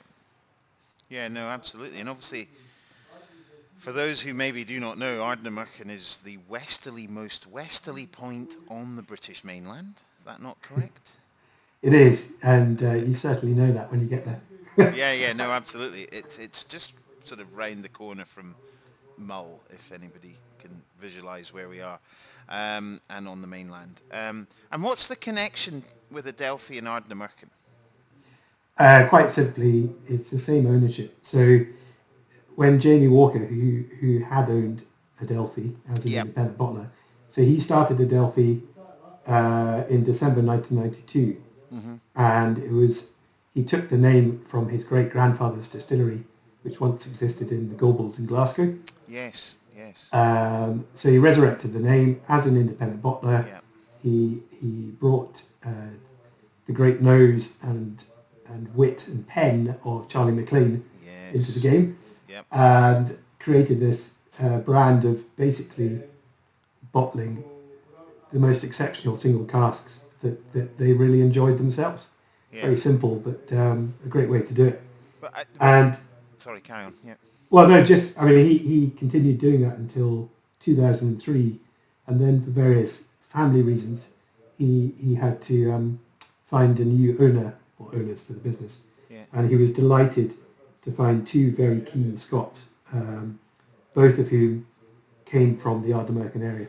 Yeah, 1.10 1.28
no, 1.28 1.48
absolutely. 1.48 2.00
And 2.00 2.10
obviously, 2.10 2.50
for 3.84 3.92
those 3.92 4.22
who 4.22 4.34
maybe 4.34 4.64
do 4.64 4.80
not 4.80 4.98
know, 4.98 5.18
Ardnamurchan 5.18 5.90
is 5.90 6.20
the 6.24 6.40
westerly, 6.48 7.06
most 7.06 7.48
westerly 7.48 8.08
point 8.08 8.56
on 8.70 8.96
the 8.96 9.02
British 9.02 9.44
mainland. 9.44 9.96
Is 10.18 10.24
that 10.24 10.42
not 10.42 10.62
correct? 10.62 11.12
it 11.82 11.94
is, 11.94 12.32
and 12.44 12.82
uh, 12.82 12.94
you 12.94 13.14
certainly 13.14 13.54
know 13.54 13.74
that 13.74 13.92
when 13.92 14.00
you 14.00 14.08
get 14.08 14.24
there. 14.24 14.40
yeah, 14.96 15.12
yeah, 15.12 15.34
no, 15.34 15.52
absolutely. 15.52 16.04
It's 16.14 16.40
it's 16.40 16.64
just 16.64 16.94
sort 17.26 17.42
of 17.42 17.58
round 17.58 17.84
the 17.84 17.90
corner 17.90 18.24
from 18.24 18.56
Mull, 19.18 19.60
if 19.70 19.92
anybody 19.92 20.38
can 20.60 20.82
visualise 20.98 21.54
where 21.54 21.68
we 21.68 21.82
are, 21.82 22.00
um, 22.48 23.02
and 23.10 23.28
on 23.28 23.42
the 23.42 23.48
mainland. 23.48 24.00
Um, 24.14 24.48
and 24.72 24.82
what's 24.82 25.10
the 25.10 25.18
connection 25.18 25.84
with 26.10 26.26
Adelphi 26.26 26.78
and 26.78 26.88
Ardnamurchan? 26.88 27.50
Uh, 28.78 29.08
quite 29.10 29.30
simply, 29.30 29.90
it's 30.08 30.30
the 30.30 30.40
same 30.40 30.68
ownership. 30.68 31.18
So 31.22 31.66
when 32.56 32.80
Jamie 32.80 33.08
Walker, 33.08 33.40
who 33.40 33.84
who 34.00 34.20
had 34.20 34.50
owned 34.50 34.84
Adelphi 35.22 35.76
as 35.90 36.06
an 36.06 36.12
yep. 36.12 36.26
independent 36.26 36.58
bottler, 36.58 36.88
so 37.30 37.42
he 37.42 37.60
started 37.60 38.00
Adelphi 38.00 38.62
uh, 39.28 39.84
in 39.90 40.04
December 40.04 40.42
1992, 40.42 41.42
mm-hmm. 41.74 41.96
and 42.16 42.58
it 42.58 42.72
was 42.72 43.12
he 43.54 43.64
took 43.64 43.90
the 43.90 43.98
name 43.98 44.44
from 44.46 44.68
his 44.68 44.84
great 44.84 45.12
grandfather's 45.12 45.68
distillery, 45.68 46.24
which 46.64 46.80
once 46.80 47.06
existed 47.06 47.52
in 47.52 47.70
the 47.70 47.76
Gorbals 47.76 48.20
in 48.20 48.26
Glasgow. 48.26 48.76
Yes. 49.08 49.58
Yes. 49.76 50.10
Um, 50.14 50.86
so 50.96 51.10
he 51.10 51.18
resurrected 51.18 51.74
the 51.74 51.80
name 51.80 52.22
as 52.30 52.46
an 52.46 52.58
independent 52.58 53.02
bottler. 53.02 53.46
Yeah. 53.48 53.60
He 54.02 54.42
he 54.60 54.92
brought 55.00 55.42
uh, 55.66 55.92
the 56.68 56.74
great 56.74 57.02
nose 57.02 57.54
and 57.62 58.04
and 58.48 58.74
wit 58.76 59.08
and 59.08 59.28
pen 59.28 59.78
of 59.84 60.08
Charlie 60.08 60.34
MacLean 60.34 60.84
yes. 61.04 61.34
into 61.34 61.52
the 61.52 61.60
game, 61.60 61.98
yep. 62.34 62.46
and 62.52 63.18
created 63.40 63.80
this 63.80 64.14
uh, 64.42 64.58
brand 64.60 65.06
of 65.06 65.36
basically 65.36 66.02
bottling 66.92 67.44
the 68.32 68.40
most 68.40 68.64
exceptional 68.64 69.16
single 69.16 69.46
casks 69.46 70.02
that, 70.22 70.54
that 70.54 70.78
they 70.78 70.94
really 70.94 71.22
enjoyed 71.22 71.58
themselves. 71.58 72.08
Yeah. 72.52 72.64
Very 72.64 72.78
simple, 72.78 73.16
but 73.16 73.56
um, 73.58 73.94
a 74.06 74.08
great 74.08 74.30
way 74.30 74.42
to 74.42 74.54
do 74.54 74.66
it. 74.68 74.82
But 75.22 75.48
I, 75.60 75.80
and 75.80 75.98
sorry, 76.38 76.62
carry 76.62 76.84
on. 76.84 76.94
Yeah. 77.04 77.16
Well, 77.50 77.68
no, 77.68 77.84
just 77.84 78.20
I 78.22 78.26
mean, 78.26 78.46
he, 78.48 78.58
he 78.58 78.90
continued 78.92 79.40
doing 79.40 79.62
that 79.62 79.78
until 79.78 80.30
2003, 80.60 81.60
and 82.08 82.22
then 82.22 82.44
for 82.44 82.52
various 82.52 83.06
family 83.22 83.64
reasons, 83.64 84.08
he 84.58 84.94
he 85.00 85.16
had 85.16 85.42
to 85.44 85.72
um, 85.72 86.00
find 86.46 86.80
a 86.80 86.86
new 86.86 87.18
owner 87.20 87.56
or 87.80 87.90
owners 87.94 88.22
for 88.22 88.34
the 88.34 88.40
business, 88.40 88.82
yeah. 89.10 89.24
and 89.34 89.50
he 89.50 89.56
was 89.56 89.72
delighted 89.72 90.36
to 90.84 90.92
find 90.92 91.26
two 91.26 91.52
very 91.52 91.82
keen 91.82 92.16
Scots, 92.18 92.66
um, 92.92 93.40
both 93.94 94.18
of 94.18 94.28
whom 94.28 94.66
came 95.26 95.58
from 95.58 95.82
the 95.82 95.90
Ardnamurchan 95.90 96.44
area. 96.44 96.68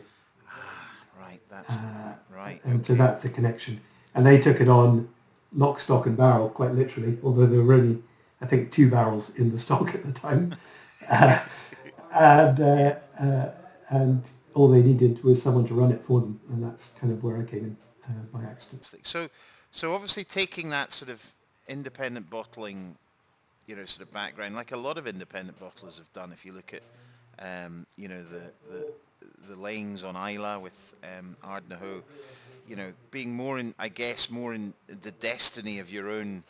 Ah, 0.48 0.90
right, 1.20 1.40
that's 1.48 1.76
uh, 1.76 2.14
right. 2.30 2.60
And 2.64 2.74
okay. 2.74 2.82
so 2.84 2.94
that's 2.94 3.22
the 3.22 3.28
connection. 3.28 3.80
And 4.14 4.26
they 4.26 4.40
took 4.40 4.60
it 4.60 4.68
on 4.68 5.08
lock, 5.52 5.80
stock, 5.80 6.06
and 6.06 6.16
barrel, 6.16 6.48
quite 6.48 6.72
literally, 6.72 7.18
although 7.22 7.46
there 7.46 7.62
were 7.62 7.74
only 7.74 8.02
I 8.44 8.46
think, 8.46 8.70
two 8.70 8.90
barrels 8.90 9.30
in 9.36 9.50
the 9.50 9.58
stock 9.66 9.94
at 9.94 10.04
the 10.04 10.12
time. 10.12 10.54
Uh, 11.10 11.40
and, 12.14 12.60
uh, 12.60 12.94
uh, 13.18 13.50
and 13.88 14.30
all 14.54 14.68
they 14.68 14.82
needed 14.82 15.22
was 15.24 15.42
someone 15.42 15.66
to 15.66 15.74
run 15.74 15.90
it 15.90 16.02
for 16.06 16.20
them. 16.20 16.40
And 16.50 16.62
that's 16.62 16.90
kind 16.90 17.12
of 17.12 17.24
where 17.24 17.40
I 17.40 17.44
came 17.44 17.64
in 17.64 17.76
uh, 18.06 18.22
by 18.32 18.44
accident. 18.44 18.84
So, 19.02 19.28
so 19.70 19.94
obviously 19.94 20.24
taking 20.24 20.70
that 20.70 20.92
sort 20.92 21.10
of 21.10 21.32
independent 21.68 22.30
bottling, 22.30 22.96
you 23.66 23.76
know, 23.76 23.84
sort 23.84 24.06
of 24.06 24.12
background, 24.12 24.54
like 24.54 24.72
a 24.72 24.76
lot 24.76 24.98
of 24.98 25.06
independent 25.06 25.58
bottlers 25.58 25.96
have 25.96 26.12
done, 26.12 26.32
if 26.32 26.44
you 26.44 26.52
look 26.52 26.74
at, 26.74 26.82
um, 27.38 27.86
you 27.96 28.08
know, 28.08 28.22
the, 28.22 28.52
the, 28.70 28.84
the 29.48 29.60
Laings 29.60 30.04
on 30.04 30.16
Islay 30.16 30.58
with 30.60 30.94
um, 31.02 31.36
Ardnahoe, 31.42 32.02
you 32.68 32.76
know, 32.76 32.92
being 33.10 33.34
more 33.34 33.58
in, 33.58 33.74
I 33.78 33.88
guess, 33.88 34.30
more 34.30 34.54
in 34.54 34.74
the 34.86 35.10
destiny 35.12 35.78
of 35.78 35.90
your 35.90 36.08
own 36.10 36.42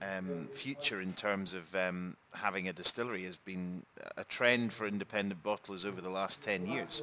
um, 0.00 0.48
future 0.52 1.00
in 1.00 1.12
terms 1.14 1.54
of 1.54 1.74
um, 1.74 2.16
having 2.34 2.68
a 2.68 2.72
distillery 2.72 3.24
has 3.24 3.36
been 3.36 3.82
a 4.16 4.24
trend 4.24 4.72
for 4.72 4.86
independent 4.86 5.42
bottlers 5.42 5.84
over 5.84 6.00
the 6.00 6.10
last 6.10 6.42
10 6.42 6.66
years. 6.66 7.02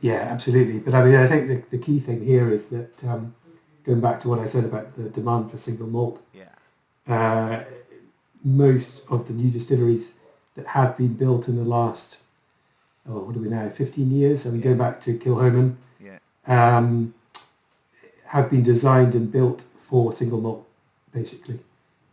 Yeah, 0.00 0.14
absolutely. 0.30 0.78
But 0.78 0.94
I 0.94 1.04
mean, 1.04 1.14
I 1.14 1.26
think 1.26 1.48
the, 1.48 1.76
the 1.76 1.82
key 1.82 2.00
thing 2.00 2.24
here 2.24 2.50
is 2.50 2.68
that 2.68 3.04
um, 3.04 3.34
going 3.84 4.00
back 4.00 4.20
to 4.22 4.28
what 4.28 4.38
I 4.38 4.46
said 4.46 4.64
about 4.64 4.94
the 4.96 5.08
demand 5.08 5.50
for 5.50 5.56
single 5.56 5.86
malt, 5.86 6.20
yeah. 6.34 6.48
Uh, 7.08 7.62
most 8.44 9.02
of 9.10 9.26
the 9.26 9.32
new 9.32 9.50
distilleries 9.50 10.12
that 10.54 10.66
have 10.66 10.96
been 10.96 11.14
built 11.14 11.48
in 11.48 11.56
the 11.56 11.64
last, 11.64 12.18
oh, 13.08 13.20
what 13.20 13.36
are 13.36 13.40
we 13.40 13.48
now, 13.48 13.68
15 13.68 14.10
years? 14.10 14.46
I 14.46 14.50
mean, 14.50 14.60
yeah. 14.60 14.64
going 14.64 14.78
back 14.78 15.00
to 15.02 15.18
Kilchoman, 15.18 15.76
yeah. 16.00 16.18
um, 16.46 17.14
have 18.24 18.50
been 18.50 18.62
designed 18.62 19.14
and 19.14 19.30
built 19.30 19.62
for 19.80 20.12
single 20.12 20.40
malt 20.40 20.66
basically, 21.12 21.58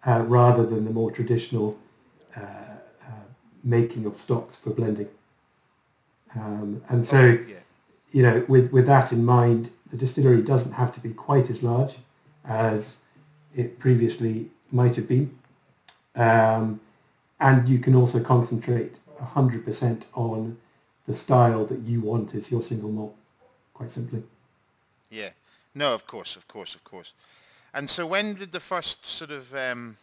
uh, 0.05 0.24
rather 0.28 0.65
than 0.65 0.86
the 0.86 0.91
more 0.91 1.11
traditional 1.11 1.78
uh, 2.38 2.39
uh, 2.39 3.26
making 3.63 4.05
of 4.05 4.15
stocks 4.15 4.55
for 4.55 4.69
blending. 4.69 5.09
Um, 6.36 6.82
and 6.89 7.05
so, 7.05 7.17
oh, 7.17 7.45
yeah. 7.47 7.55
you 8.11 8.24
know, 8.24 8.45
with, 8.47 8.71
with 8.71 8.86
that 8.88 9.11
in 9.11 9.24
mind, 9.26 9.69
the 9.91 9.97
distillery 9.97 10.41
doesn't 10.41 10.71
have 10.71 10.93
to 10.93 10.99
be 10.99 11.11
quite 11.11 11.49
as 11.49 11.61
large 11.61 11.95
as 12.45 12.97
it 13.55 13.80
previously 13.80 14.49
might 14.71 14.95
have 14.95 15.07
been. 15.07 15.38
Um, 16.16 16.80
and 17.39 17.68
you 17.68 17.80
can 17.80 17.95
also 17.95 18.24
concentrate 18.24 18.97
100% 19.22 20.03
on 20.14 20.57
the 21.07 21.16
style 21.16 21.66
that 21.66 21.80
you 21.80 22.01
want 22.01 22.34
as 22.36 22.51
your 22.51 22.61
single 22.61 22.89
malt, 22.89 23.16
quite 23.74 23.91
simply. 23.91 24.24
Yeah, 25.09 25.30
No, 25.76 25.93
of 25.93 26.07
course, 26.07 26.36
of 26.36 26.47
course, 26.47 26.76
of 26.76 26.84
course. 26.84 27.14
And 27.74 27.89
so 27.89 28.05
when 28.05 28.36
did 28.36 28.51
the 28.51 28.59
first 28.59 29.05
sort 29.05 29.32
of 29.32 29.53
um, 29.55 29.97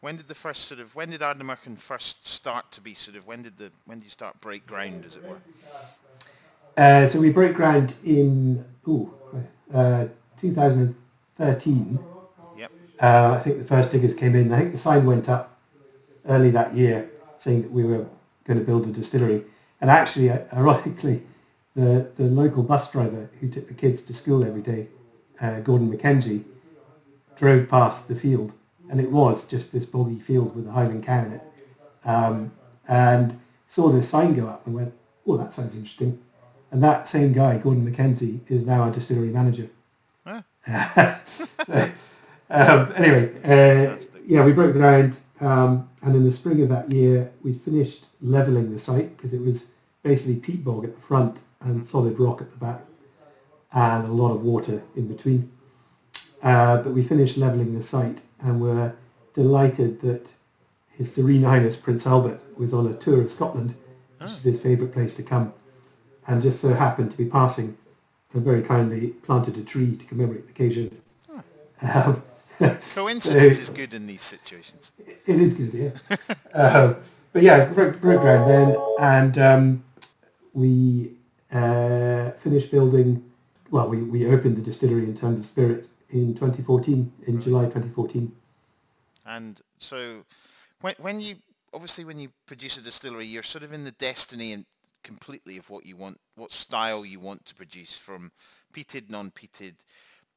when 0.00 0.16
did 0.16 0.26
the 0.26 0.34
first 0.34 0.64
sort 0.64 0.80
of 0.80 0.94
when 0.96 1.10
did 1.10 1.20
Ardnamurchan 1.20 1.78
first 1.78 2.26
start 2.26 2.72
to 2.72 2.80
be 2.80 2.94
sort 2.94 3.16
of 3.16 3.26
when 3.26 3.42
did 3.42 3.56
the 3.56 3.70
when 3.86 3.98
did 3.98 4.04
you 4.04 4.10
start 4.10 4.40
break 4.40 4.66
ground 4.66 5.04
as 5.04 5.16
it 5.16 5.22
were? 5.24 5.38
Uh, 6.76 7.06
so 7.06 7.20
we 7.20 7.30
broke 7.30 7.54
ground 7.54 7.94
in 8.04 8.64
ooh, 8.88 9.12
uh, 9.72 10.06
2013. 10.40 11.98
Yep. 12.58 12.70
Uh, 13.00 13.36
I 13.38 13.38
think 13.38 13.58
the 13.58 13.64
first 13.64 13.92
diggers 13.92 14.14
came 14.14 14.34
in. 14.34 14.52
I 14.52 14.58
think 14.58 14.72
the 14.72 14.78
sign 14.78 15.06
went 15.06 15.28
up 15.28 15.51
early 16.28 16.50
that 16.50 16.74
year 16.74 17.10
saying 17.38 17.62
that 17.62 17.70
we 17.70 17.84
were 17.84 18.06
going 18.44 18.58
to 18.58 18.64
build 18.64 18.86
a 18.86 18.90
distillery. 18.90 19.44
And 19.80 19.90
actually, 19.90 20.30
uh, 20.30 20.38
ironically, 20.52 21.22
the, 21.74 22.08
the 22.16 22.24
local 22.24 22.62
bus 22.62 22.90
driver 22.90 23.28
who 23.40 23.48
took 23.48 23.68
the 23.68 23.74
kids 23.74 24.02
to 24.02 24.14
school 24.14 24.44
every 24.44 24.62
day, 24.62 24.88
uh, 25.40 25.60
Gordon 25.60 25.90
Mackenzie, 25.90 26.44
drove 27.36 27.68
past 27.68 28.08
the 28.08 28.14
field. 28.14 28.52
And 28.90 29.00
it 29.00 29.10
was 29.10 29.46
just 29.46 29.72
this 29.72 29.86
boggy 29.86 30.18
field 30.18 30.54
with 30.54 30.66
a 30.66 30.70
Highland 30.70 31.04
cow 31.04 31.24
in 31.24 31.32
it. 31.32 31.42
Um, 32.04 32.52
and 32.88 33.38
saw 33.68 33.88
the 33.88 34.02
sign 34.02 34.34
go 34.34 34.46
up 34.46 34.66
and 34.66 34.74
went, 34.74 34.92
oh, 35.26 35.36
that 35.36 35.52
sounds 35.52 35.74
interesting. 35.74 36.20
And 36.70 36.82
that 36.82 37.08
same 37.08 37.32
guy, 37.32 37.58
Gordon 37.58 37.84
Mackenzie, 37.84 38.40
is 38.48 38.64
now 38.64 38.82
our 38.82 38.90
distillery 38.90 39.28
manager. 39.28 39.68
Huh? 40.26 40.42
so, 41.66 41.90
um, 42.50 42.92
anyway, 42.96 43.32
uh, 43.44 43.96
yeah, 44.26 44.44
we 44.44 44.52
broke 44.52 44.72
ground, 44.72 45.16
um, 45.42 45.90
and 46.02 46.14
in 46.14 46.24
the 46.24 46.30
spring 46.32 46.62
of 46.62 46.68
that 46.68 46.90
year, 46.92 47.30
we 47.42 47.52
finished 47.52 48.06
levelling 48.20 48.72
the 48.72 48.78
site 48.78 49.16
because 49.16 49.34
it 49.34 49.40
was 49.40 49.70
basically 50.02 50.36
peat 50.36 50.64
bog 50.64 50.84
at 50.84 50.94
the 50.94 51.00
front 51.02 51.38
and 51.60 51.84
solid 51.84 52.18
rock 52.18 52.40
at 52.40 52.50
the 52.50 52.56
back, 52.56 52.80
and 53.72 54.04
a 54.04 54.12
lot 54.12 54.32
of 54.32 54.42
water 54.42 54.80
in 54.94 55.08
between. 55.08 55.50
Uh, 56.42 56.78
but 56.82 56.92
we 56.92 57.02
finished 57.02 57.36
levelling 57.36 57.74
the 57.74 57.82
site, 57.82 58.20
and 58.40 58.60
were 58.60 58.92
delighted 59.34 60.00
that 60.00 60.30
His 60.90 61.12
Serene 61.12 61.42
Highness 61.42 61.76
Prince 61.76 62.06
Albert 62.06 62.40
was 62.56 62.72
on 62.72 62.86
a 62.86 62.94
tour 62.94 63.20
of 63.20 63.30
Scotland, 63.30 63.74
which 64.18 64.32
is 64.32 64.42
his 64.42 64.60
favourite 64.60 64.92
place 64.92 65.14
to 65.14 65.22
come, 65.22 65.52
and 66.28 66.40
just 66.40 66.60
so 66.60 66.72
happened 66.72 67.10
to 67.10 67.16
be 67.16 67.24
passing 67.24 67.76
and 68.32 68.44
very 68.44 68.62
kindly 68.62 69.08
planted 69.08 69.56
a 69.56 69.62
tree 69.62 69.96
to 69.96 70.04
commemorate 70.06 70.46
the 70.46 70.52
occasion. 70.52 71.00
Um, 71.82 72.22
Coincidence 72.94 73.58
is 73.58 73.70
good 73.70 73.94
in 73.94 74.06
these 74.06 74.22
situations. 74.22 74.92
it 75.26 75.40
is 75.40 75.54
good, 75.54 75.74
yeah. 75.74 76.16
uh, 76.54 76.94
but 77.32 77.42
yeah, 77.42 77.66
broke, 77.66 78.00
broke 78.00 78.20
ground 78.20 78.50
then, 78.50 78.76
and 79.00 79.38
um, 79.38 79.84
we 80.52 81.12
uh, 81.52 82.30
finished 82.32 82.70
building. 82.70 83.24
Well, 83.70 83.88
we, 83.88 84.02
we 84.02 84.26
opened 84.26 84.56
the 84.56 84.62
distillery 84.62 85.04
in 85.04 85.16
terms 85.16 85.40
of 85.40 85.46
spirit 85.46 85.88
in 86.10 86.34
2014, 86.34 87.10
in 87.26 87.40
July 87.40 87.64
2014. 87.64 88.30
And 89.24 89.60
so 89.78 90.24
when 90.80 90.94
when 90.98 91.20
you 91.20 91.36
obviously 91.72 92.04
when 92.04 92.18
you 92.18 92.30
produce 92.46 92.76
a 92.76 92.82
distillery, 92.82 93.26
you're 93.26 93.42
sort 93.42 93.64
of 93.64 93.72
in 93.72 93.84
the 93.84 93.92
destiny 93.92 94.52
and 94.52 94.66
completely 95.02 95.56
of 95.56 95.70
what 95.70 95.86
you 95.86 95.96
want, 95.96 96.20
what 96.36 96.52
style 96.52 97.04
you 97.04 97.18
want 97.18 97.44
to 97.46 97.54
produce 97.54 97.98
from 97.98 98.30
peated, 98.72 99.10
non-peated, 99.10 99.74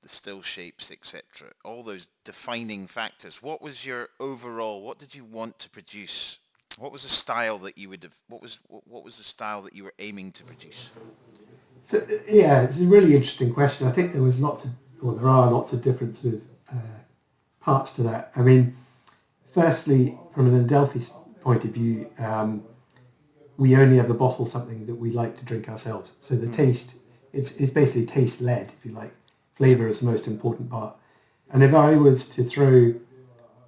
the 0.06 0.10
still 0.10 0.44
shapes, 0.44 0.92
etc. 0.92 1.52
All 1.64 1.82
those 1.82 2.08
defining 2.24 2.86
factors. 2.86 3.42
What 3.42 3.60
was 3.60 3.86
your 3.86 4.10
overall? 4.20 4.84
What 4.84 5.00
did 5.00 5.16
you 5.16 5.26
want 5.26 5.58
to 5.60 5.70
produce? 5.70 6.38
What 6.78 6.92
was 6.92 7.02
the 7.02 7.10
style 7.10 7.58
that 7.60 7.76
you 7.76 7.90
would 7.90 8.04
have? 8.04 8.14
What 8.30 8.42
was 8.42 8.60
what, 8.68 9.04
was 9.04 9.18
the 9.18 9.24
style 9.24 9.64
that 9.64 9.76
you 9.76 9.84
were 9.84 9.96
aiming 9.98 10.32
to 10.34 10.44
produce? 10.44 10.92
So 11.82 12.06
yeah, 12.30 12.62
it's 12.62 12.80
a 12.80 12.86
really 12.86 13.16
interesting 13.16 13.52
question. 13.52 13.88
I 13.88 13.92
think 13.92 14.14
there 14.14 14.22
was 14.22 14.40
lots 14.40 14.64
of, 14.64 14.72
well, 15.02 15.16
there 15.16 15.28
are 15.28 15.50
lots 15.50 15.74
of 15.74 15.82
different 15.82 16.16
sort 16.16 16.36
of 16.36 16.42
uh, 16.72 17.00
parts 17.60 17.92
to 17.94 18.04
that. 18.04 18.32
I 18.36 18.42
mean, 18.42 18.78
firstly, 19.54 20.16
from 20.36 20.54
an 20.54 20.64
Adelphi 20.64 21.02
point 21.42 21.64
of 21.64 21.72
view, 21.72 22.12
um, 22.20 22.64
we 23.58 23.76
only 23.76 24.00
ever 24.00 24.14
bottle 24.14 24.46
something 24.46 24.86
that 24.86 24.96
we 24.96 25.10
like 25.10 25.36
to 25.40 25.46
drink 25.46 25.68
ourselves. 25.68 26.14
So 26.22 26.36
the 26.36 26.48
taste, 26.48 26.96
it's, 27.34 27.56
it's 27.58 27.72
basically 27.72 28.06
taste 28.06 28.42
led, 28.42 28.72
if 28.78 28.86
you 28.86 28.92
like. 28.92 29.14
Flavour 29.56 29.88
is 29.88 30.00
the 30.00 30.06
most 30.06 30.28
important 30.28 30.70
part. 30.70 30.96
And 31.52 31.64
if 31.64 31.74
I 31.74 31.96
was 31.96 32.28
to 32.30 32.44
throw 32.44 32.94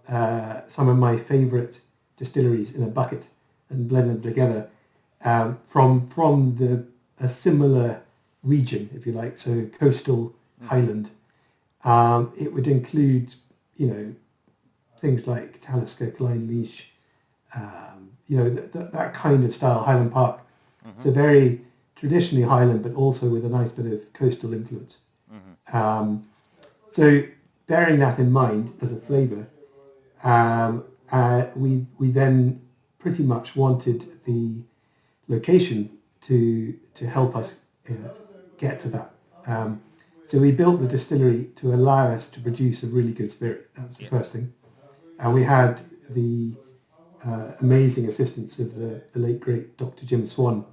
uh, 0.09 0.61
some 0.67 0.87
of 0.89 0.97
my 0.97 1.17
favourite 1.17 1.79
distilleries 2.17 2.75
in 2.75 2.83
a 2.83 2.87
bucket 2.87 3.23
and 3.69 3.87
blend 3.87 4.09
them 4.09 4.21
together 4.21 4.69
um, 5.23 5.57
from 5.67 6.07
from 6.07 6.55
the 6.55 6.85
a 7.19 7.29
similar 7.29 8.01
region, 8.43 8.89
if 8.95 9.05
you 9.07 9.13
like, 9.13 9.37
so 9.37 9.65
coastal 9.79 10.33
Highland, 10.69 11.09
um, 11.83 12.31
it 12.37 12.53
would 12.53 12.67
include, 12.67 13.33
you 13.75 13.87
know, 13.87 14.13
things 14.99 15.27
like 15.27 15.59
Talisker, 15.61 16.11
Clynelish, 16.11 16.83
um, 17.55 18.11
you 18.27 18.37
know, 18.37 18.49
th- 18.49 18.71
th- 18.71 18.91
that 18.91 19.13
kind 19.13 19.43
of 19.43 19.53
style, 19.55 19.83
Highland 19.83 20.11
Park. 20.11 20.39
So 20.99 21.11
very 21.11 21.61
traditionally 21.95 22.43
Highland, 22.47 22.83
but 22.83 22.93
also 22.93 23.29
with 23.29 23.45
a 23.45 23.49
nice 23.49 23.71
bit 23.71 23.85
of 23.91 24.13
coastal 24.13 24.53
influence. 24.53 24.97
Um, 25.73 26.27
so 26.89 27.23
bearing 27.67 27.99
that 27.99 28.19
in 28.19 28.31
mind 28.31 28.73
as 28.81 28.91
a 28.91 28.95
flavour, 28.95 29.47
um, 30.23 30.83
uh, 31.11 31.45
we 31.55 31.85
we 31.97 32.11
then 32.11 32.61
pretty 32.99 33.23
much 33.23 33.55
wanted 33.55 34.05
the 34.25 34.55
location 35.27 35.97
to 36.21 36.73
to 36.95 37.07
help 37.07 37.35
us 37.35 37.59
uh, 37.89 37.93
get 38.57 38.79
to 38.81 38.89
that. 38.89 39.11
Um, 39.45 39.81
so 40.25 40.39
we 40.39 40.51
built 40.51 40.81
the 40.81 40.87
distillery 40.87 41.45
to 41.55 41.73
allow 41.73 42.11
us 42.11 42.27
to 42.29 42.41
produce 42.41 42.83
a 42.83 42.87
really 42.87 43.13
good 43.13 43.29
spirit. 43.31 43.73
That 43.75 43.87
was 43.87 43.97
the 43.97 44.05
first 44.07 44.33
thing, 44.33 44.51
and 45.19 45.33
we 45.33 45.43
had 45.43 45.81
the 46.09 46.53
uh, 47.25 47.51
amazing 47.61 48.07
assistance 48.07 48.59
of 48.59 48.75
the, 48.75 49.01
the 49.13 49.19
late 49.19 49.39
great 49.39 49.77
Dr. 49.77 50.05
Jim 50.05 50.25
Swan 50.25 50.65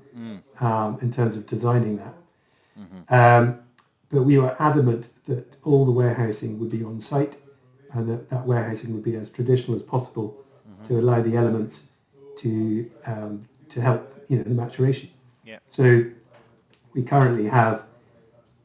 um, 0.60 0.98
in 1.02 1.12
terms 1.12 1.36
of 1.36 1.46
designing 1.46 1.96
that. 1.98 2.14
Um, 3.08 3.60
but 4.14 4.22
we 4.22 4.38
were 4.38 4.54
adamant 4.60 5.08
that 5.26 5.56
all 5.64 5.84
the 5.84 5.90
warehousing 5.90 6.58
would 6.60 6.70
be 6.70 6.84
on 6.84 7.00
site 7.00 7.36
and 7.92 8.08
that 8.08 8.30
that 8.30 8.46
warehousing 8.46 8.94
would 8.94 9.02
be 9.02 9.16
as 9.16 9.28
traditional 9.28 9.76
as 9.76 9.82
possible 9.82 10.44
to 10.86 11.00
allow 11.00 11.20
the 11.20 11.36
elements 11.36 11.88
to 12.36 12.90
um, 13.06 13.44
to 13.68 13.80
help 13.80 14.00
you 14.28 14.36
know 14.36 14.44
the 14.44 14.50
maturation. 14.50 15.10
Yeah. 15.44 15.58
So 15.70 16.04
we 16.92 17.02
currently 17.02 17.46
have 17.46 17.84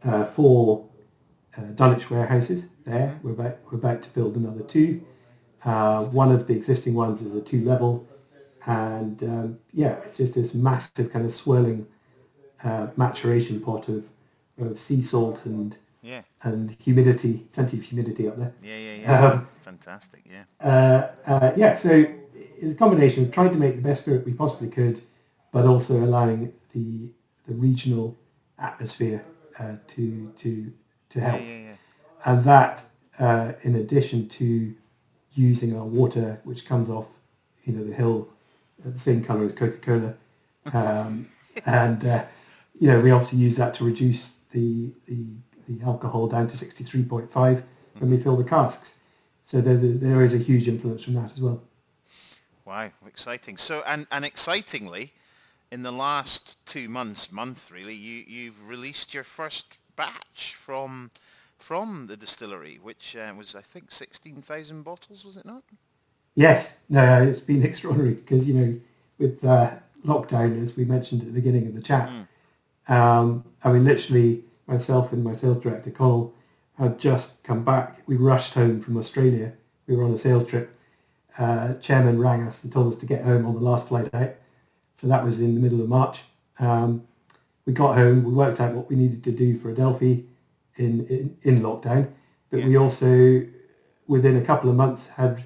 uh, 0.03 0.25
four 0.25 0.87
uh, 1.57 1.61
dunnage 1.75 2.09
warehouses 2.09 2.67
there. 2.85 3.17
We're 3.23 3.31
about 3.31 3.57
we're 3.65 3.79
about 3.79 4.03
to 4.03 4.09
build 4.09 4.35
another 4.35 4.63
two. 4.63 5.01
Uh, 5.65 6.05
one 6.07 6.31
of 6.31 6.47
the 6.47 6.55
existing 6.55 6.93
ones 6.93 7.21
is 7.21 7.35
a 7.35 7.41
two 7.41 7.63
level, 7.63 8.07
and 8.65 9.23
um, 9.23 9.59
yeah, 9.73 9.93
it's 10.05 10.17
just 10.17 10.35
this 10.35 10.53
massive 10.53 11.11
kind 11.11 11.25
of 11.25 11.33
swirling 11.33 11.87
uh, 12.63 12.87
maturation 12.97 13.59
pot 13.61 13.87
of 13.89 14.03
of 14.67 14.79
sea 14.79 15.01
salt 15.01 15.45
and 15.45 15.77
Yeah, 16.01 16.21
and 16.43 16.75
humidity, 16.79 17.47
plenty 17.53 17.77
of 17.77 17.83
humidity 17.83 18.27
up 18.27 18.37
there. 18.37 18.53
yeah, 18.63 18.77
yeah, 18.77 18.95
yeah. 19.01 19.27
Um, 19.27 19.47
Fantastic. 19.61 20.23
Yeah. 20.25 20.43
Uh, 20.61 21.07
uh, 21.27 21.51
yeah, 21.55 21.75
so 21.75 22.05
it's 22.33 22.73
a 22.73 22.77
combination 22.77 23.23
of 23.25 23.31
trying 23.31 23.51
to 23.51 23.57
make 23.57 23.75
the 23.75 23.81
best 23.81 24.01
spirit 24.03 24.25
we 24.25 24.33
possibly 24.33 24.69
could, 24.69 25.01
but 25.51 25.65
also 25.65 26.03
allowing 26.03 26.53
the 26.73 27.09
the 27.47 27.53
regional 27.55 28.15
atmosphere 28.59 29.23
uh, 29.59 29.75
to 29.87 30.31
to 30.37 30.71
to 31.09 31.19
Yeah, 31.19 31.29
help, 31.29 31.41
yeah, 31.41 31.57
yeah. 31.69 31.75
and 32.25 32.43
that 32.43 32.83
uh, 33.19 33.53
in 33.63 33.75
addition 33.75 34.27
to 34.29 34.73
using 35.33 35.75
our 35.77 35.85
water, 35.85 36.39
which 36.43 36.65
comes 36.65 36.89
off, 36.89 37.07
you 37.65 37.73
know, 37.73 37.83
the 37.83 37.93
hill, 37.93 38.27
the 38.83 38.97
same 38.99 39.23
colour 39.23 39.45
as 39.45 39.53
Coca-Cola, 39.53 40.13
um, 40.73 41.25
and 41.65 42.05
uh, 42.05 42.23
you 42.79 42.87
know 42.87 42.99
we 43.01 43.11
obviously 43.11 43.39
use 43.39 43.55
that 43.57 43.73
to 43.75 43.83
reduce 43.85 44.38
the 44.51 44.91
the, 45.05 45.25
the 45.67 45.83
alcohol 45.85 46.27
down 46.27 46.47
to 46.47 46.57
sixty 46.57 46.83
three 46.83 47.03
point 47.03 47.31
five 47.31 47.63
when 47.99 48.11
we 48.11 48.17
fill 48.17 48.35
the 48.35 48.43
casks. 48.43 48.93
So 49.43 49.61
there, 49.61 49.77
there 49.77 50.23
is 50.23 50.33
a 50.35 50.37
huge 50.37 50.67
influence 50.67 51.03
from 51.03 51.15
that 51.15 51.31
as 51.31 51.41
well. 51.41 51.61
Wow, 52.65 52.91
exciting. 53.07 53.57
So, 53.57 53.81
and, 53.87 54.05
and 54.11 54.23
excitingly, 54.23 55.13
in 55.71 55.81
the 55.81 55.91
last 55.91 56.63
two 56.67 56.87
months, 56.87 57.31
month 57.31 57.71
really, 57.71 57.95
you, 57.95 58.23
you've 58.27 58.67
released 58.67 59.11
your 59.13 59.23
first 59.23 59.79
batch 59.95 60.53
from 60.55 61.11
from 61.57 62.07
the 62.07 62.15
distillery, 62.15 62.79
which 62.81 63.17
uh, 63.17 63.33
was, 63.37 63.53
I 63.53 63.59
think, 63.59 63.91
16,000 63.91 64.83
bottles, 64.83 65.25
was 65.25 65.35
it 65.35 65.45
not? 65.45 65.61
Yes, 66.35 66.77
no, 66.87 67.21
it's 67.21 67.39
been 67.39 67.63
extraordinary 67.65 68.13
because 68.13 68.47
you 68.47 68.53
know 68.53 68.79
with 69.17 69.43
uh, 69.43 69.71
lockdown, 70.05 70.63
as 70.63 70.77
we 70.77 70.85
mentioned 70.85 71.21
at 71.21 71.27
the 71.27 71.33
beginning 71.33 71.67
of 71.67 71.75
the 71.75 71.81
chat, 71.81 72.09
um, 72.89 73.45
I 73.63 73.71
mean 73.71 73.85
literally 73.85 74.43
myself 74.67 75.13
and 75.13 75.23
my 75.23 75.33
sales 75.33 75.59
director 75.59 75.91
Connell 75.91 76.33
had 76.77 76.99
just 76.99 77.43
come 77.43 77.63
back. 77.63 78.01
We 78.05 78.15
rushed 78.15 78.53
home 78.53 78.81
from 78.81 78.97
Australia. 78.97 79.51
We 79.87 79.95
were 79.95 80.03
on 80.03 80.13
a 80.13 80.17
sales 80.17 80.45
trip. 80.45 80.75
Uh, 81.37 81.75
chairman 81.75 82.19
rang 82.19 82.45
us 82.47 82.63
and 82.63 82.71
told 82.71 82.91
us 82.91 82.99
to 82.99 83.05
get 83.05 83.23
home 83.23 83.45
on 83.45 83.55
the 83.55 83.61
last 83.61 83.87
flight 83.87 84.13
out. 84.13 84.35
So 84.95 85.07
that 85.07 85.23
was 85.23 85.39
in 85.39 85.55
the 85.55 85.61
middle 85.61 85.81
of 85.81 85.87
March. 85.87 86.21
Um, 86.59 87.07
we 87.65 87.73
got 87.73 87.95
home. 87.95 88.23
We 88.23 88.31
worked 88.31 88.59
out 88.59 88.73
what 88.73 88.89
we 88.89 88.95
needed 88.95 89.23
to 89.25 89.31
do 89.31 89.57
for 89.57 89.69
Adelphi 89.69 90.25
in, 90.75 91.05
in, 91.07 91.37
in 91.43 91.61
lockdown, 91.61 92.09
but 92.49 92.61
yeah. 92.61 92.67
we 92.67 92.77
also, 92.77 93.45
within 94.07 94.37
a 94.37 94.41
couple 94.41 94.69
of 94.69 94.75
months, 94.75 95.07
had 95.07 95.43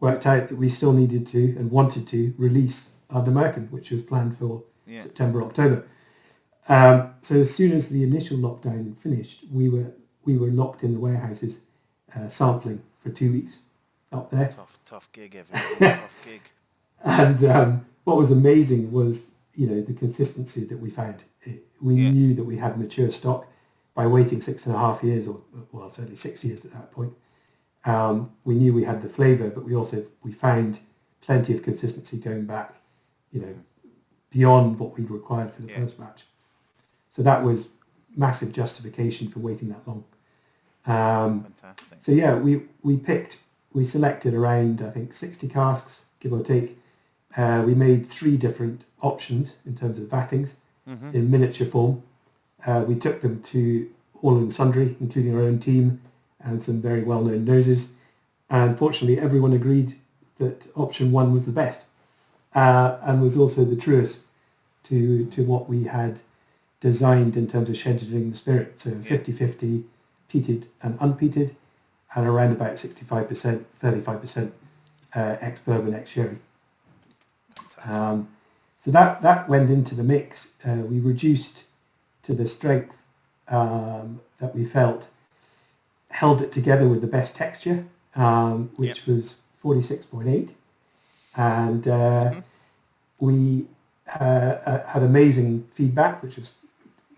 worked 0.00 0.26
out 0.26 0.48
that 0.48 0.56
we 0.56 0.68
still 0.68 0.92
needed 0.92 1.26
to 1.26 1.56
and 1.58 1.70
wanted 1.70 2.06
to 2.08 2.32
release 2.38 2.90
Ardnamurchan, 3.10 3.70
which 3.70 3.90
was 3.90 4.02
planned 4.02 4.38
for 4.38 4.62
yeah. 4.86 5.00
September, 5.00 5.42
October. 5.42 5.86
Um, 6.68 7.14
so 7.22 7.36
as 7.36 7.54
soon 7.54 7.72
as 7.72 7.88
the 7.88 8.02
initial 8.02 8.36
lockdown 8.36 8.96
finished, 8.98 9.44
we 9.52 9.68
were 9.68 9.90
we 10.24 10.36
were 10.36 10.48
locked 10.48 10.82
in 10.82 10.92
the 10.92 11.00
warehouses 11.00 11.58
uh, 12.14 12.28
sampling 12.28 12.82
for 13.02 13.10
two 13.10 13.32
weeks 13.32 13.58
up 14.12 14.30
there. 14.30 14.48
Tough, 14.48 14.78
tough 14.84 15.10
gig, 15.12 15.34
everyone. 15.34 15.96
tough 15.98 16.16
gig. 16.24 16.42
And 17.04 17.44
um, 17.44 17.86
what 18.04 18.16
was 18.16 18.30
amazing 18.30 18.92
was 18.92 19.30
you 19.54 19.66
know 19.66 19.80
the 19.80 19.94
consistency 19.94 20.64
that 20.64 20.78
we 20.78 20.90
found. 20.90 21.24
It, 21.42 21.64
we 21.80 21.94
yeah. 21.94 22.10
knew 22.10 22.34
that 22.34 22.44
we 22.44 22.56
had 22.56 22.78
mature 22.78 23.10
stock 23.10 23.46
by 23.94 24.06
waiting 24.06 24.40
six 24.40 24.66
and 24.66 24.74
a 24.74 24.78
half 24.78 25.02
years, 25.02 25.26
or 25.26 25.40
well, 25.72 25.88
certainly 25.88 26.16
six 26.16 26.44
years 26.44 26.64
at 26.64 26.72
that 26.72 26.92
point. 26.92 27.12
Um, 27.84 28.30
we 28.44 28.54
knew 28.54 28.74
we 28.74 28.84
had 28.84 29.02
the 29.02 29.08
flavour, 29.08 29.48
but 29.48 29.64
we 29.64 29.74
also 29.74 30.04
we 30.22 30.32
found 30.32 30.78
plenty 31.20 31.54
of 31.54 31.62
consistency 31.62 32.18
going 32.18 32.44
back, 32.44 32.74
you 33.32 33.40
know, 33.40 33.54
beyond 34.30 34.78
what 34.78 34.96
we'd 34.96 35.10
required 35.10 35.52
for 35.52 35.62
the 35.62 35.68
yeah. 35.68 35.80
first 35.80 35.98
batch. 35.98 36.24
So 37.10 37.22
that 37.22 37.42
was 37.42 37.68
massive 38.16 38.52
justification 38.52 39.28
for 39.28 39.40
waiting 39.40 39.68
that 39.68 39.86
long. 39.86 40.04
Um, 40.86 41.44
Fantastic. 41.44 41.98
So 42.00 42.12
yeah, 42.12 42.34
we 42.34 42.62
we 42.82 42.96
picked, 42.96 43.40
we 43.72 43.84
selected 43.84 44.34
around 44.34 44.82
I 44.82 44.90
think 44.90 45.12
60 45.12 45.48
casks, 45.48 46.06
give 46.20 46.32
or 46.32 46.42
take. 46.42 46.78
Uh, 47.36 47.62
we 47.66 47.74
made 47.74 48.08
three 48.08 48.36
different 48.36 48.84
options 49.02 49.56
in 49.66 49.76
terms 49.76 49.98
of 49.98 50.08
vattings 50.08 50.54
mm-hmm. 50.88 51.14
in 51.14 51.30
miniature 51.30 51.66
form. 51.66 52.02
Uh, 52.66 52.84
we 52.86 52.94
took 52.94 53.20
them 53.20 53.40
to 53.42 53.88
all 54.22 54.36
and 54.36 54.52
sundry, 54.52 54.96
including 55.00 55.34
our 55.34 55.42
own 55.42 55.60
team 55.60 56.00
and 56.40 56.62
some 56.62 56.80
very 56.80 57.02
well-known 57.02 57.44
noses. 57.44 57.92
And 58.50 58.78
fortunately, 58.78 59.20
everyone 59.20 59.52
agreed 59.52 59.96
that 60.38 60.66
option 60.74 61.12
one 61.12 61.32
was 61.32 61.46
the 61.46 61.52
best 61.52 61.84
uh, 62.54 62.98
and 63.02 63.20
was 63.20 63.36
also 63.36 63.64
the 63.64 63.76
truest 63.76 64.22
to 64.84 65.26
to 65.26 65.42
what 65.44 65.68
we 65.68 65.84
had 65.84 66.20
designed 66.80 67.36
in 67.36 67.46
terms 67.48 67.68
of 67.68 67.76
scheduling 67.76 68.30
the 68.30 68.36
spirit. 68.36 68.80
So 68.80 68.90
50-50 68.90 69.84
peated 70.32 70.66
and 70.82 70.98
unpeated 71.00 71.54
and 72.14 72.26
around 72.26 72.52
about 72.52 72.74
65%, 72.74 73.64
35% 73.82 74.52
uh, 75.14 75.36
ex-bourbon, 75.40 75.94
ex-sherry. 75.94 76.38
Um, 77.84 78.28
so 78.78 78.90
that, 78.90 79.22
that 79.22 79.48
went 79.48 79.70
into 79.70 79.94
the 79.94 80.02
mix. 80.02 80.54
Uh, 80.64 80.72
we 80.74 81.00
reduced 81.00 81.64
to 82.22 82.34
the 82.34 82.46
strength 82.46 82.94
um, 83.48 84.20
that 84.40 84.54
we 84.54 84.64
felt 84.66 85.06
held 86.10 86.40
it 86.42 86.52
together 86.52 86.88
with 86.88 87.00
the 87.00 87.06
best 87.06 87.36
texture, 87.36 87.84
um, 88.16 88.70
which 88.76 89.06
yep. 89.06 89.06
was 89.06 89.40
46.8. 89.62 90.50
And 91.36 91.86
uh, 91.86 91.90
mm-hmm. 91.90 92.40
we 93.20 93.66
uh, 94.20 94.24
uh, 94.24 94.86
had 94.86 95.02
amazing 95.02 95.68
feedback, 95.74 96.22
which 96.22 96.36
was 96.36 96.54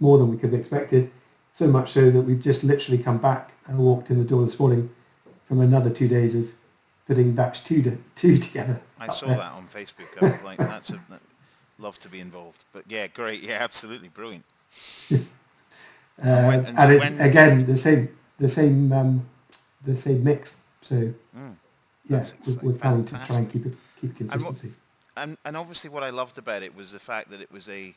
more 0.01 0.19
than 0.19 0.29
we 0.29 0.37
could 0.37 0.51
have 0.51 0.59
expected. 0.59 1.11
So 1.53 1.67
much 1.67 1.93
so 1.93 2.11
that 2.11 2.23
we've 2.23 2.41
just 2.41 2.65
literally 2.65 3.03
come 3.03 3.19
back 3.19 3.53
and 3.67 3.79
walked 3.79 4.11
in 4.11 4.19
the 4.19 4.25
door 4.25 4.45
this 4.45 4.59
morning 4.59 4.91
from 5.47 5.61
another 5.61 5.91
two 5.91 6.09
days 6.09 6.35
of 6.35 6.49
putting 7.07 7.33
batch 7.33 7.65
two 7.65 7.83
to 7.83 7.99
two 8.17 8.39
together. 8.47 8.81
I 8.99 9.09
saw 9.09 9.27
there. 9.27 9.37
that 9.37 9.53
on 9.53 9.67
Facebook. 9.67 10.07
I 10.21 10.31
was 10.31 10.43
like, 10.43 10.59
that's 10.59 10.91
a, 10.91 11.01
that, 11.11 11.21
love 11.79 11.99
to 12.01 12.09
be 12.09 12.21
involved. 12.21 12.65
But 12.73 12.85
yeah, 12.89 13.07
great. 13.09 13.43
Yeah, 13.43 13.59
absolutely 13.61 14.09
brilliant. 14.09 14.45
uh, 15.13 15.17
and, 16.23 16.77
when, 16.77 17.21
again, 17.21 17.67
the 17.67 17.77
same, 17.77 18.09
the 18.39 18.49
same, 18.49 18.93
um, 18.93 19.27
the 19.85 19.97
same 19.97 20.23
mix. 20.23 20.57
So 20.83 21.13
mm, 21.37 21.55
yeah, 22.09 22.25
we're, 22.47 22.71
we're 22.71 22.79
planning 22.79 23.05
to 23.07 23.15
try 23.27 23.37
and 23.37 23.51
keep 23.51 23.67
it, 23.67 23.75
keep 24.01 24.17
consistency. 24.17 24.69
And, 24.69 24.73
what, 24.73 25.23
and 25.23 25.39
and 25.45 25.57
obviously, 25.57 25.91
what 25.91 26.03
I 26.03 26.11
loved 26.11 26.39
about 26.39 26.63
it 26.63 26.75
was 26.75 26.93
the 26.93 27.01
fact 27.01 27.31
that 27.31 27.41
it 27.41 27.51
was 27.51 27.69
a 27.69 27.95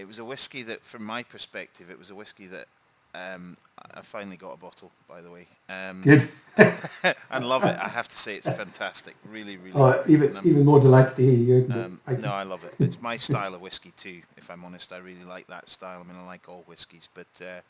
it 0.00 0.08
was 0.08 0.18
a 0.18 0.24
whiskey 0.24 0.62
that, 0.64 0.84
from 0.84 1.04
my 1.04 1.22
perspective, 1.22 1.90
it 1.90 1.98
was 1.98 2.10
a 2.10 2.14
whiskey 2.14 2.46
that 2.46 2.66
um, 3.14 3.56
I 3.92 4.02
finally 4.02 4.36
got 4.36 4.52
a 4.52 4.56
bottle, 4.56 4.90
by 5.08 5.20
the 5.20 5.30
way. 5.30 5.46
Um, 5.68 6.02
Good. 6.02 6.28
and 7.30 7.44
love 7.44 7.64
it. 7.64 7.76
I 7.78 7.88
have 7.88 8.08
to 8.08 8.16
say, 8.16 8.36
it's 8.36 8.46
fantastic. 8.46 9.14
Really, 9.28 9.56
really. 9.56 9.72
Oh, 9.74 10.02
even 10.06 10.36
even 10.44 10.64
more 10.64 10.80
delighted 10.80 11.16
to 11.16 11.22
hear 11.22 11.32
you. 11.32 11.66
Um, 11.72 12.00
I 12.06 12.14
no, 12.14 12.32
I 12.32 12.44
love 12.44 12.64
it. 12.64 12.74
It's 12.78 13.00
my 13.00 13.16
style 13.28 13.54
of 13.54 13.60
whiskey 13.60 13.92
too. 13.96 14.22
If 14.36 14.50
I'm 14.50 14.64
honest, 14.64 14.92
I 14.92 14.98
really 14.98 15.24
like 15.24 15.46
that 15.48 15.68
style. 15.68 16.02
I 16.04 16.08
mean, 16.08 16.20
I 16.20 16.26
like 16.26 16.48
all 16.48 16.62
whiskies, 16.66 17.08
but 17.12 17.26
uh, 17.40 17.60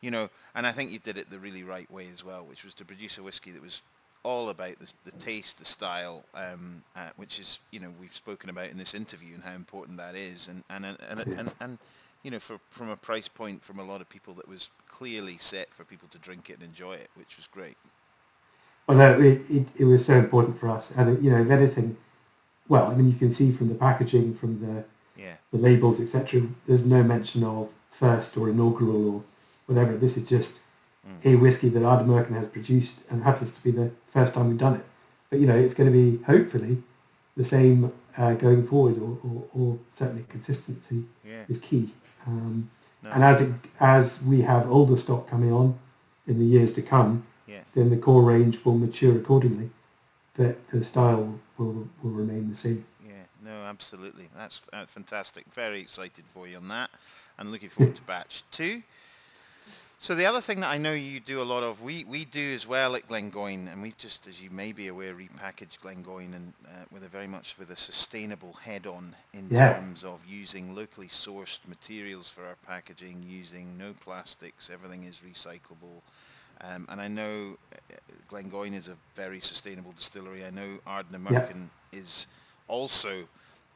you 0.00 0.10
know, 0.10 0.28
and 0.54 0.66
I 0.66 0.72
think 0.72 0.90
you 0.90 0.98
did 0.98 1.18
it 1.18 1.30
the 1.30 1.38
really 1.38 1.62
right 1.62 1.90
way 1.90 2.06
as 2.12 2.24
well, 2.24 2.44
which 2.44 2.64
was 2.64 2.74
to 2.74 2.84
produce 2.84 3.18
a 3.18 3.22
whiskey 3.22 3.50
that 3.50 3.62
was 3.62 3.82
all 4.24 4.48
about 4.48 4.78
the, 4.80 4.92
the 5.04 5.12
taste, 5.12 5.58
the 5.58 5.64
style, 5.64 6.24
um, 6.34 6.82
uh, 6.96 7.10
which 7.16 7.38
is 7.38 7.60
you 7.70 7.78
know 7.78 7.92
we've 8.00 8.14
spoken 8.14 8.50
about 8.50 8.70
in 8.70 8.78
this 8.78 8.94
interview 8.94 9.34
and 9.34 9.44
how 9.44 9.52
important 9.52 9.98
that 9.98 10.16
is, 10.16 10.48
and 10.48 10.64
and 10.70 10.84
and 10.84 10.98
and, 11.08 11.38
and, 11.38 11.50
and 11.60 11.78
you 12.22 12.30
know 12.30 12.40
for, 12.40 12.58
from 12.70 12.88
a 12.88 12.96
price 12.96 13.28
point 13.28 13.62
from 13.62 13.78
a 13.78 13.84
lot 13.84 14.00
of 14.00 14.08
people 14.08 14.34
that 14.34 14.48
was 14.48 14.70
clearly 14.88 15.36
set 15.38 15.72
for 15.72 15.84
people 15.84 16.08
to 16.08 16.18
drink 16.18 16.50
it 16.50 16.54
and 16.54 16.62
enjoy 16.62 16.94
it, 16.94 17.08
which 17.14 17.36
was 17.36 17.46
great. 17.46 17.76
Well, 18.86 18.98
no, 18.98 19.18
it, 19.20 19.48
it, 19.48 19.66
it 19.78 19.84
was 19.84 20.04
so 20.04 20.14
important 20.14 20.58
for 20.58 20.68
us, 20.68 20.90
and 20.96 21.22
you 21.22 21.30
know 21.30 21.40
if 21.40 21.50
anything, 21.50 21.96
well, 22.68 22.86
I 22.86 22.94
mean 22.94 23.08
you 23.08 23.18
can 23.18 23.30
see 23.30 23.52
from 23.52 23.68
the 23.68 23.74
packaging, 23.74 24.34
from 24.34 24.58
the 24.60 24.84
yeah. 25.22 25.34
the 25.52 25.58
labels, 25.58 26.00
etc. 26.00 26.42
There's 26.66 26.84
no 26.84 27.02
mention 27.02 27.44
of 27.44 27.68
first 27.90 28.36
or 28.36 28.48
inaugural 28.48 29.14
or 29.14 29.22
whatever. 29.66 29.96
This 29.96 30.16
is 30.16 30.28
just 30.28 30.60
mm. 31.08 31.32
a 31.32 31.36
whiskey 31.36 31.68
that 31.70 31.82
Ardnamurchan 31.82 32.34
has 32.34 32.46
produced 32.46 33.02
and 33.10 33.22
happens 33.22 33.52
to 33.52 33.62
be 33.62 33.70
the 33.70 33.90
first 34.12 34.34
time 34.34 34.48
we've 34.48 34.58
done 34.58 34.76
it. 34.76 34.84
But 35.30 35.40
you 35.40 35.46
know, 35.46 35.56
it's 35.56 35.74
going 35.74 35.92
to 35.92 35.92
be 35.92 36.22
hopefully 36.24 36.82
the 37.36 37.44
same 37.44 37.92
uh, 38.16 38.34
going 38.34 38.66
forward, 38.66 38.98
or, 38.98 39.18
or, 39.24 39.44
or, 39.54 39.78
certainly 39.90 40.24
consistency 40.28 41.04
yeah. 41.24 41.42
is 41.48 41.58
key. 41.58 41.90
Um, 42.26 42.70
no, 43.02 43.10
and 43.10 43.24
as 43.24 43.40
it, 43.40 43.50
as 43.80 44.22
we 44.22 44.40
have 44.42 44.70
older 44.70 44.96
stock 44.96 45.28
coming 45.28 45.52
on 45.52 45.76
in 46.26 46.38
the 46.38 46.44
years 46.44 46.72
to 46.74 46.82
come, 46.82 47.26
yeah. 47.46 47.60
then 47.74 47.90
the 47.90 47.96
core 47.96 48.22
range 48.22 48.64
will 48.64 48.78
mature 48.78 49.16
accordingly. 49.16 49.70
But 50.36 50.58
the 50.70 50.82
style 50.82 51.38
will 51.58 51.88
will 52.02 52.10
remain 52.10 52.50
the 52.50 52.56
same. 52.56 52.84
Yeah, 53.04 53.14
no, 53.44 53.64
absolutely. 53.64 54.28
That's 54.36 54.60
uh, 54.72 54.86
fantastic. 54.86 55.44
Very 55.52 55.80
excited 55.80 56.24
for 56.26 56.46
you 56.46 56.56
on 56.56 56.68
that, 56.68 56.90
and 57.38 57.50
looking 57.50 57.68
forward 57.68 57.96
to 57.96 58.02
batch 58.14 58.44
two. 58.50 58.82
So 60.04 60.14
the 60.14 60.26
other 60.26 60.42
thing 60.42 60.60
that 60.60 60.68
I 60.68 60.76
know 60.76 60.92
you 60.92 61.18
do 61.18 61.40
a 61.40 61.44
lot 61.44 61.62
of, 61.62 61.80
we, 61.80 62.04
we 62.04 62.26
do 62.26 62.54
as 62.54 62.66
well 62.66 62.94
at 62.94 63.08
Glengoyne, 63.08 63.72
and 63.72 63.80
we 63.80 63.94
just, 63.96 64.26
as 64.26 64.38
you 64.38 64.50
may 64.50 64.70
be 64.70 64.88
aware, 64.88 65.14
repackaged 65.14 65.80
Glengoyne 65.80 66.34
and 66.34 66.52
uh, 66.66 66.84
with 66.92 67.04
a 67.04 67.08
very 67.08 67.26
much 67.26 67.56
with 67.58 67.70
a 67.70 67.76
sustainable 67.76 68.52
head-on 68.52 69.16
in 69.32 69.48
yeah. 69.48 69.72
terms 69.72 70.04
of 70.04 70.22
using 70.28 70.74
locally 70.74 71.06
sourced 71.06 71.60
materials 71.66 72.28
for 72.28 72.44
our 72.44 72.56
packaging, 72.66 73.24
using 73.26 73.78
no 73.78 73.94
plastics, 73.94 74.68
everything 74.70 75.04
is 75.04 75.22
recyclable. 75.26 76.02
Um, 76.60 76.84
and 76.90 77.00
I 77.00 77.08
know 77.08 77.56
uh, 77.72 77.94
Glengoyne 78.30 78.74
is 78.74 78.88
a 78.88 78.98
very 79.14 79.40
sustainable 79.40 79.92
distillery. 79.92 80.44
I 80.44 80.50
know 80.50 80.80
Ardnamurchan 80.86 81.68
yeah. 81.92 81.98
is 81.98 82.26
also 82.68 83.26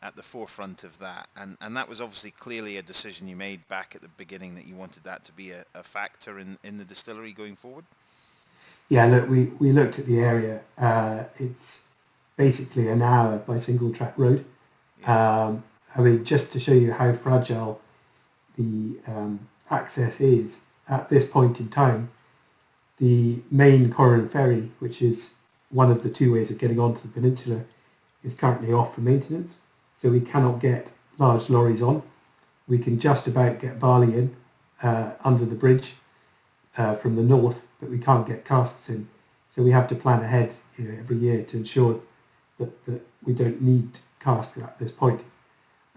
at 0.02 0.16
the 0.16 0.22
forefront 0.22 0.84
of 0.84 0.98
that. 0.98 1.28
And, 1.36 1.56
and 1.60 1.76
that 1.76 1.88
was 1.88 2.00
obviously 2.00 2.30
clearly 2.30 2.76
a 2.76 2.82
decision 2.82 3.28
you 3.28 3.36
made 3.36 3.66
back 3.68 3.94
at 3.94 4.02
the 4.02 4.08
beginning 4.08 4.54
that 4.54 4.66
you 4.66 4.76
wanted 4.76 5.04
that 5.04 5.24
to 5.24 5.32
be 5.32 5.50
a, 5.50 5.64
a 5.74 5.82
factor 5.82 6.38
in, 6.38 6.58
in 6.62 6.78
the 6.78 6.84
distillery 6.84 7.32
going 7.32 7.56
forward? 7.56 7.84
Yeah, 8.88 9.06
look, 9.06 9.28
we, 9.28 9.46
we 9.58 9.72
looked 9.72 9.98
at 9.98 10.06
the 10.06 10.20
area. 10.20 10.60
Uh, 10.78 11.24
it's 11.38 11.86
basically 12.36 12.88
an 12.88 13.02
hour 13.02 13.38
by 13.38 13.58
single 13.58 13.92
track 13.92 14.14
road. 14.16 14.44
Yeah. 15.00 15.46
Um, 15.46 15.64
I 15.96 16.00
mean, 16.00 16.24
just 16.24 16.52
to 16.52 16.60
show 16.60 16.72
you 16.72 16.92
how 16.92 17.12
fragile 17.12 17.80
the 18.56 18.96
um, 19.06 19.40
access 19.70 20.20
is 20.20 20.60
at 20.88 21.08
this 21.08 21.26
point 21.26 21.60
in 21.60 21.68
time, 21.68 22.10
the 22.98 23.38
main 23.50 23.90
Corran 23.92 24.30
ferry, 24.30 24.70
which 24.78 25.02
is 25.02 25.34
one 25.70 25.90
of 25.90 26.02
the 26.02 26.08
two 26.08 26.32
ways 26.32 26.50
of 26.50 26.58
getting 26.58 26.80
onto 26.80 27.00
the 27.02 27.08
peninsula, 27.08 27.60
is 28.24 28.34
currently 28.34 28.72
off 28.72 28.94
for 28.94 29.00
maintenance 29.00 29.58
so 29.98 30.08
we 30.08 30.20
cannot 30.20 30.60
get 30.60 30.90
large 31.18 31.50
lorries 31.50 31.82
on. 31.82 32.02
We 32.68 32.78
can 32.78 33.00
just 33.00 33.26
about 33.26 33.58
get 33.58 33.80
barley 33.80 34.14
in 34.14 34.36
uh, 34.82 35.10
under 35.24 35.44
the 35.44 35.56
bridge 35.56 35.94
uh, 36.76 36.94
from 36.94 37.16
the 37.16 37.22
north, 37.22 37.60
but 37.80 37.90
we 37.90 37.98
can't 37.98 38.26
get 38.26 38.44
casks 38.44 38.88
in. 38.88 39.08
So 39.50 39.62
we 39.62 39.72
have 39.72 39.88
to 39.88 39.96
plan 39.96 40.22
ahead 40.22 40.54
you 40.76 40.84
know, 40.84 40.98
every 41.00 41.16
year 41.16 41.42
to 41.42 41.56
ensure 41.56 42.00
that, 42.58 42.86
that 42.86 43.04
we 43.24 43.32
don't 43.32 43.60
need 43.60 43.98
casks 44.20 44.56
at 44.58 44.78
this 44.78 44.92
point. 44.92 45.20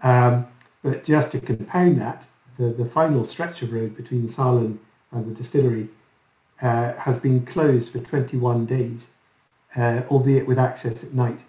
Um, 0.02 0.48
but 0.82 1.04
just 1.04 1.30
to 1.32 1.40
compound 1.40 2.00
that, 2.00 2.26
the, 2.58 2.70
the 2.70 2.86
final 2.86 3.24
stretch 3.24 3.62
of 3.62 3.72
road 3.72 3.96
between 3.96 4.26
Salen 4.26 4.80
and 5.12 5.30
the 5.30 5.34
distillery 5.34 5.88
uh, 6.60 6.94
has 6.94 7.18
been 7.18 7.46
closed 7.46 7.92
for 7.92 8.00
21 8.00 8.66
days, 8.66 9.06
uh, 9.76 10.02
albeit 10.10 10.46
with 10.46 10.58
access 10.58 11.04
at 11.04 11.14
night, 11.14 11.40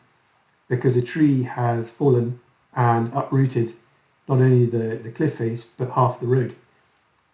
because 0.68 0.96
a 0.96 1.02
tree 1.02 1.42
has 1.42 1.90
fallen 1.90 2.40
and 2.76 3.12
uprooted 3.14 3.74
not 4.28 4.40
only 4.40 4.66
the, 4.66 4.98
the 4.98 5.12
cliff 5.12 5.38
face 5.38 5.66
but 5.78 5.90
half 5.92 6.20
the 6.20 6.28
road. 6.28 6.56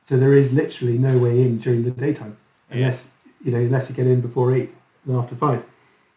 So 0.06 0.18
there 0.18 0.34
is 0.34 0.52
literally 0.52 0.98
no 0.98 1.18
way 1.18 1.42
in 1.42 1.60
during 1.60 1.84
the 1.84 1.92
daytime 1.92 2.36
unless 2.70 3.10
you 3.44 3.52
know 3.52 3.60
unless 3.60 3.90
you 3.90 3.96
get 3.96 4.08
in 4.08 4.22
before 4.22 4.54
eight 4.54 4.74
and 5.06 5.16
after 5.16 5.36
five. 5.36 5.64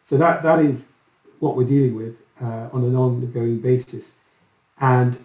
So 0.05 0.17
that 0.17 0.43
that 0.43 0.61
is 0.61 0.87
what 1.41 1.57
we're 1.57 1.67
dealing 1.67 1.97
with 1.97 2.17
uh, 2.41 2.69
on 2.73 2.85
an 2.85 2.97
ongoing 2.97 3.59
basis, 3.59 4.13
and 4.81 5.19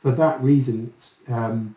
for 0.00 0.12
that 0.12 0.40
reason, 0.42 0.92
um, 1.28 1.74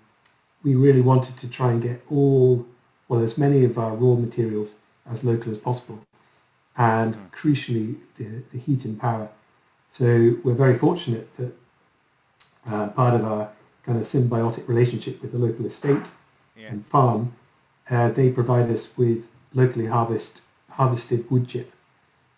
we 0.63 0.75
really 0.75 1.01
wanted 1.01 1.37
to 1.37 1.49
try 1.49 1.71
and 1.71 1.81
get 1.81 2.01
all 2.09 2.65
well 3.07 3.21
as 3.21 3.37
many 3.37 3.65
of 3.65 3.77
our 3.77 3.95
raw 3.95 4.15
materials 4.15 4.75
as 5.11 5.23
local 5.23 5.51
as 5.51 5.57
possible, 5.57 5.99
and 6.77 7.15
mm. 7.15 7.31
crucially 7.31 7.97
the, 8.17 8.43
the 8.51 8.59
heat 8.59 8.85
and 8.85 8.99
power. 8.99 9.27
So 9.89 10.35
we're 10.43 10.55
very 10.55 10.77
fortunate 10.77 11.27
that 11.37 11.53
uh, 12.67 12.87
part 12.89 13.13
of 13.13 13.25
our 13.25 13.49
kind 13.85 13.97
of 13.97 14.05
symbiotic 14.05 14.67
relationship 14.67 15.21
with 15.21 15.31
the 15.31 15.37
local 15.37 15.65
estate 15.65 16.03
yeah. 16.55 16.67
and 16.69 16.85
farm, 16.87 17.33
uh, 17.89 18.09
they 18.09 18.29
provide 18.29 18.69
us 18.69 18.97
with 18.97 19.23
locally 19.53 19.85
harvest, 19.85 20.41
harvested 20.69 21.29
wood 21.29 21.47
chip 21.47 21.71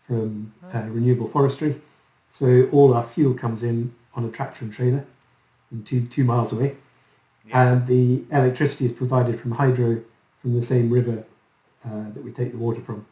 from 0.08 0.52
uh, 0.64 0.72
oh. 0.74 0.88
renewable 0.90 1.30
forestry. 1.30 1.80
So 2.30 2.68
all 2.72 2.94
our 2.94 3.04
fuel 3.04 3.34
comes 3.34 3.64
in 3.64 3.94
on 4.16 4.26
a 4.26 4.30
tractor 4.30 4.66
and 4.66 4.74
trailer 4.74 5.06
from 5.70 5.84
two, 5.84 6.06
two 6.08 6.24
miles 6.24 6.52
away. 6.52 6.76
Yeah. 7.48 7.74
And 7.74 7.88
the 7.88 8.26
electricity 8.32 8.86
is 8.86 8.92
provided 8.92 9.40
from 9.40 9.52
hydro 9.52 10.02
from 10.42 10.56
the 10.56 10.62
same 10.62 10.90
river 10.90 11.24
uh, 11.86 12.10
that 12.14 12.24
we 12.24 12.32
take 12.32 12.52
the 12.52 12.58
water 12.58 12.82
from. 12.82 13.06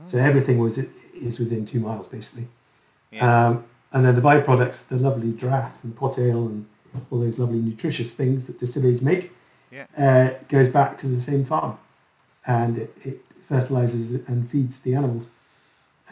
Mm. 0.00 0.10
So 0.10 0.18
everything 0.18 0.58
was 0.58 0.78
is 0.78 1.38
within 1.38 1.66
two 1.66 1.80
miles 1.80 2.06
basically. 2.06 2.46
Yeah. 3.10 3.48
Um, 3.48 3.64
and 3.94 4.04
then 4.04 4.14
the 4.14 4.20
byproducts, 4.20 4.86
the 4.88 4.96
lovely 4.96 5.32
draff 5.32 5.72
and 5.84 5.96
pot 5.96 6.18
ale 6.18 6.46
and 6.46 6.66
all 7.10 7.20
those 7.20 7.38
lovely 7.38 7.60
nutritious 7.60 8.12
things 8.12 8.46
that 8.46 8.58
distilleries 8.58 9.00
make, 9.00 9.32
yeah. 9.70 9.86
uh, 9.96 10.38
goes 10.48 10.68
back 10.68 10.98
to 10.98 11.06
the 11.06 11.20
same 11.20 11.44
farm, 11.44 11.78
and 12.46 12.78
it, 12.78 12.94
it 13.02 13.20
fertilizes 13.48 14.12
and 14.28 14.50
feeds 14.50 14.80
the 14.80 14.94
animals. 14.94 15.26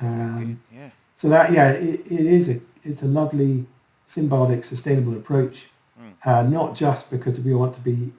Um, 0.00 0.60
yeah. 0.72 0.90
So 1.16 1.28
that 1.28 1.52
yeah, 1.52 1.72
it, 1.72 2.00
it 2.06 2.20
is 2.20 2.48
a 2.48 2.60
it's 2.84 3.02
a 3.02 3.06
lovely 3.06 3.66
symbiotic, 4.06 4.64
sustainable 4.64 5.16
approach. 5.16 5.66
Mm. 6.00 6.12
Uh, 6.24 6.42
not 6.42 6.74
just 6.74 7.10
because 7.10 7.38
we 7.40 7.54
want 7.54 7.74
to 7.74 7.80
be, 7.80 8.12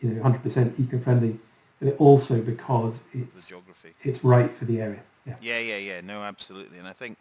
you 0.00 0.10
know, 0.10 0.22
100% 0.22 0.80
eco-friendly, 0.80 1.38
but 1.80 1.96
also 1.98 2.40
because 2.40 3.02
it's. 3.12 3.50
It's 4.02 4.24
right 4.24 4.50
for 4.50 4.64
the 4.64 4.80
area. 4.80 5.00
Yeah. 5.26 5.36
Yeah, 5.42 5.58
yeah, 5.58 5.76
yeah. 5.76 6.00
No, 6.00 6.22
absolutely. 6.22 6.78
And 6.78 6.88
I 6.88 6.92
think, 6.92 7.18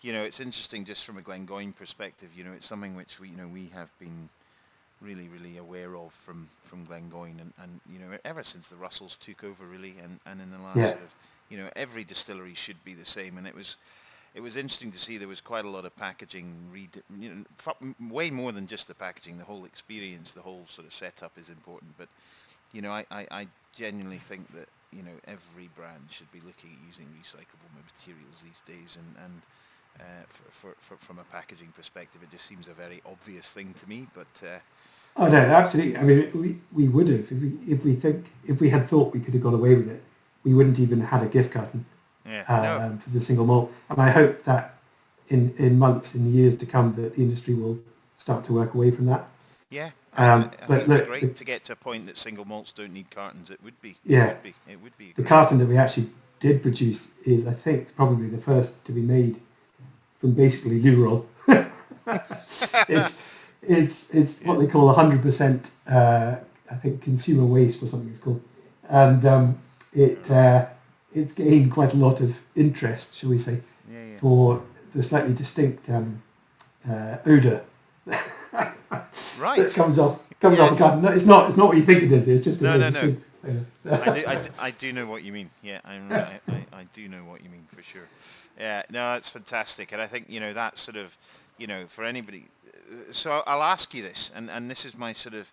you 0.00 0.12
know, 0.12 0.22
it's 0.22 0.40
interesting 0.40 0.84
just 0.84 1.04
from 1.04 1.18
a 1.18 1.22
Glengoyne 1.22 1.74
perspective. 1.74 2.30
You 2.36 2.44
know, 2.44 2.52
it's 2.52 2.66
something 2.66 2.94
which 2.94 3.18
we, 3.18 3.28
you 3.30 3.36
know, 3.36 3.48
we 3.48 3.66
have 3.74 3.90
been 3.98 4.28
really, 5.00 5.28
really 5.28 5.58
aware 5.58 5.96
of 5.96 6.12
from 6.12 6.48
from 6.62 6.86
Glengoyne, 6.86 7.40
and, 7.40 7.52
and 7.62 7.80
you 7.90 7.98
know, 7.98 8.16
ever 8.24 8.42
since 8.42 8.68
the 8.68 8.76
Russells 8.76 9.16
took 9.16 9.44
over, 9.44 9.64
really, 9.64 9.94
and, 10.02 10.18
and 10.26 10.40
in 10.40 10.50
the 10.50 10.58
last 10.58 10.76
yeah. 10.76 10.90
sort 10.90 11.02
of, 11.02 11.14
you 11.48 11.58
know, 11.58 11.68
every 11.76 12.04
distillery 12.04 12.54
should 12.54 12.82
be 12.84 12.94
the 12.94 13.06
same, 13.06 13.38
and 13.38 13.46
it 13.46 13.54
was 13.54 13.76
it 14.34 14.40
was 14.40 14.56
interesting 14.56 14.92
to 14.92 14.98
see 14.98 15.18
there 15.18 15.26
was 15.26 15.40
quite 15.40 15.64
a 15.64 15.68
lot 15.68 15.84
of 15.84 15.96
packaging, 15.96 16.54
read, 16.72 17.02
you 17.18 17.30
know, 17.30 17.94
way 18.08 18.30
more 18.30 18.52
than 18.52 18.66
just 18.66 18.86
the 18.86 18.94
packaging. 18.94 19.38
The 19.38 19.44
whole 19.44 19.64
experience, 19.64 20.32
the 20.32 20.42
whole 20.42 20.62
sort 20.66 20.86
of 20.86 20.94
setup 20.94 21.32
is 21.38 21.48
important. 21.48 21.96
But 21.96 22.08
you 22.72 22.82
know, 22.82 22.92
I, 22.92 23.04
I, 23.10 23.26
I 23.30 23.46
genuinely 23.74 24.18
think 24.18 24.52
that 24.54 24.68
you 24.92 25.02
know 25.02 25.16
every 25.26 25.68
brand 25.74 26.06
should 26.10 26.30
be 26.30 26.40
looking 26.40 26.70
at 26.70 26.86
using 26.86 27.06
recyclable 27.20 27.70
materials 27.74 28.44
these 28.44 28.60
days, 28.60 28.96
and 28.96 29.24
and 29.24 29.42
uh, 30.00 30.04
for, 30.28 30.74
for, 30.78 30.96
from 30.96 31.18
a 31.18 31.24
packaging 31.24 31.72
perspective, 31.76 32.22
it 32.22 32.30
just 32.30 32.46
seems 32.46 32.68
a 32.68 32.74
very 32.74 33.00
obvious 33.06 33.52
thing 33.52 33.74
to 33.74 33.88
me. 33.88 34.06
But 34.14 34.42
uh, 34.42 34.58
oh 35.16 35.28
no, 35.28 35.38
absolutely. 35.38 35.96
I 35.96 36.02
mean, 36.02 36.30
we, 36.34 36.58
we 36.72 36.88
would 36.88 37.08
have 37.08 37.30
if 37.32 37.32
we 37.32 37.52
if 37.66 37.84
we 37.84 37.94
think 37.94 38.26
if 38.46 38.60
we 38.60 38.70
had 38.70 38.88
thought 38.88 39.12
we 39.12 39.20
could 39.20 39.34
have 39.34 39.42
got 39.42 39.54
away 39.54 39.74
with 39.74 39.88
it, 39.88 40.02
we 40.44 40.54
wouldn't 40.54 40.78
even 40.78 41.00
have 41.00 41.20
had 41.20 41.22
a 41.22 41.30
gift 41.30 41.52
carton 41.52 41.84
yeah, 42.28 42.44
um, 42.48 42.92
no. 42.92 42.98
for 42.98 43.10
the 43.10 43.20
single 43.20 43.46
malt. 43.46 43.72
And 43.90 44.00
I 44.00 44.10
hope 44.10 44.44
that 44.44 44.74
in, 45.28 45.54
in 45.58 45.78
months, 45.78 46.14
in 46.14 46.32
years 46.32 46.56
to 46.58 46.66
come, 46.66 46.94
that 46.96 47.14
the 47.14 47.22
industry 47.22 47.54
will 47.54 47.78
start 48.16 48.44
to 48.44 48.52
work 48.52 48.74
away 48.74 48.90
from 48.90 49.06
that. 49.06 49.28
Yeah, 49.70 49.90
um, 50.16 50.50
I, 50.60 50.64
I 50.64 50.66
but 50.68 50.88
look, 50.88 51.06
great 51.06 51.20
the, 51.20 51.28
to 51.28 51.44
get 51.44 51.64
to 51.64 51.74
a 51.74 51.76
point 51.76 52.06
that 52.06 52.16
single 52.16 52.44
malts 52.44 52.72
don't 52.72 52.92
need 52.92 53.10
cartons. 53.10 53.50
It 53.50 53.62
would 53.62 53.80
be. 53.82 53.96
Yeah, 54.04 54.26
it 54.26 54.28
would 54.28 54.42
be. 54.42 54.72
It 54.72 54.82
would 54.82 54.98
be 54.98 55.12
the 55.16 55.24
carton 55.24 55.58
that 55.58 55.66
we 55.66 55.76
actually 55.76 56.10
did 56.40 56.62
produce 56.62 57.12
is, 57.24 57.46
I 57.46 57.52
think, 57.52 57.94
probably 57.96 58.28
the 58.28 58.38
first 58.38 58.84
to 58.86 58.92
be 58.92 59.02
made 59.02 59.40
from 60.18 60.32
basically 60.32 60.80
loo 60.80 61.26
it's 62.88 63.16
it's 63.62 64.10
it's 64.10 64.42
what 64.42 64.60
they 64.60 64.66
call 64.66 64.94
100%. 64.94 65.70
Uh, 65.86 66.36
I 66.70 66.74
think 66.74 67.02
consumer 67.02 67.46
waste 67.46 67.82
or 67.82 67.86
something 67.86 68.08
it's 68.08 68.18
called, 68.18 68.42
and 68.88 69.24
um, 69.24 69.58
it. 69.92 70.30
Uh, 70.30 70.66
it's 71.14 71.32
gained 71.32 71.72
quite 71.72 71.94
a 71.94 71.96
lot 71.96 72.20
of 72.20 72.36
interest, 72.54 73.16
shall 73.16 73.30
we 73.30 73.38
say, 73.38 73.60
yeah, 73.90 74.04
yeah. 74.04 74.18
for 74.18 74.62
the 74.94 75.02
slightly 75.02 75.32
distinct 75.32 75.88
um, 75.90 76.22
uh, 76.88 77.16
odour 77.26 77.62
right. 78.06 78.76
that 79.56 79.72
comes 79.74 79.98
off 79.98 80.27
comes 80.40 80.58
yes. 80.58 80.72
off 80.72 80.76
a 80.76 80.80
garden. 80.80 81.02
No, 81.02 81.08
it's 81.10 81.26
not 81.26 81.48
it's 81.48 81.56
not 81.56 81.68
what 81.68 81.76
you 81.76 81.84
think 81.84 82.04
it 82.04 82.12
is. 82.12 82.28
It's 82.28 82.44
just 82.44 82.62
no, 82.62 82.76
no, 82.76 82.90
no. 82.90 83.16
I, 83.44 83.50
do, 83.50 84.26
I, 84.26 84.34
do, 84.42 84.50
I, 84.58 84.70
do, 84.72 84.92
know 84.92 85.06
what 85.06 85.22
you 85.22 85.32
mean. 85.32 85.50
Yeah, 85.62 85.80
I, 85.84 86.40
I, 86.48 86.64
I 86.72 86.86
do 86.92 87.08
know 87.08 87.18
what 87.24 87.42
you 87.42 87.48
mean 87.48 87.66
for 87.74 87.82
sure. 87.82 88.08
Yeah, 88.58 88.82
no, 88.90 89.12
that's 89.12 89.30
fantastic, 89.30 89.92
and 89.92 90.02
I 90.02 90.06
think 90.06 90.28
you 90.28 90.40
know 90.40 90.52
that 90.52 90.78
sort 90.78 90.96
of, 90.96 91.16
you 91.56 91.66
know, 91.66 91.86
for 91.86 92.04
anybody. 92.04 92.46
Uh, 92.90 93.12
so 93.12 93.42
I'll 93.46 93.62
ask 93.62 93.94
you 93.94 94.02
this, 94.02 94.32
and 94.34 94.50
and 94.50 94.70
this 94.70 94.84
is 94.84 94.96
my 94.96 95.12
sort 95.12 95.34
of, 95.34 95.52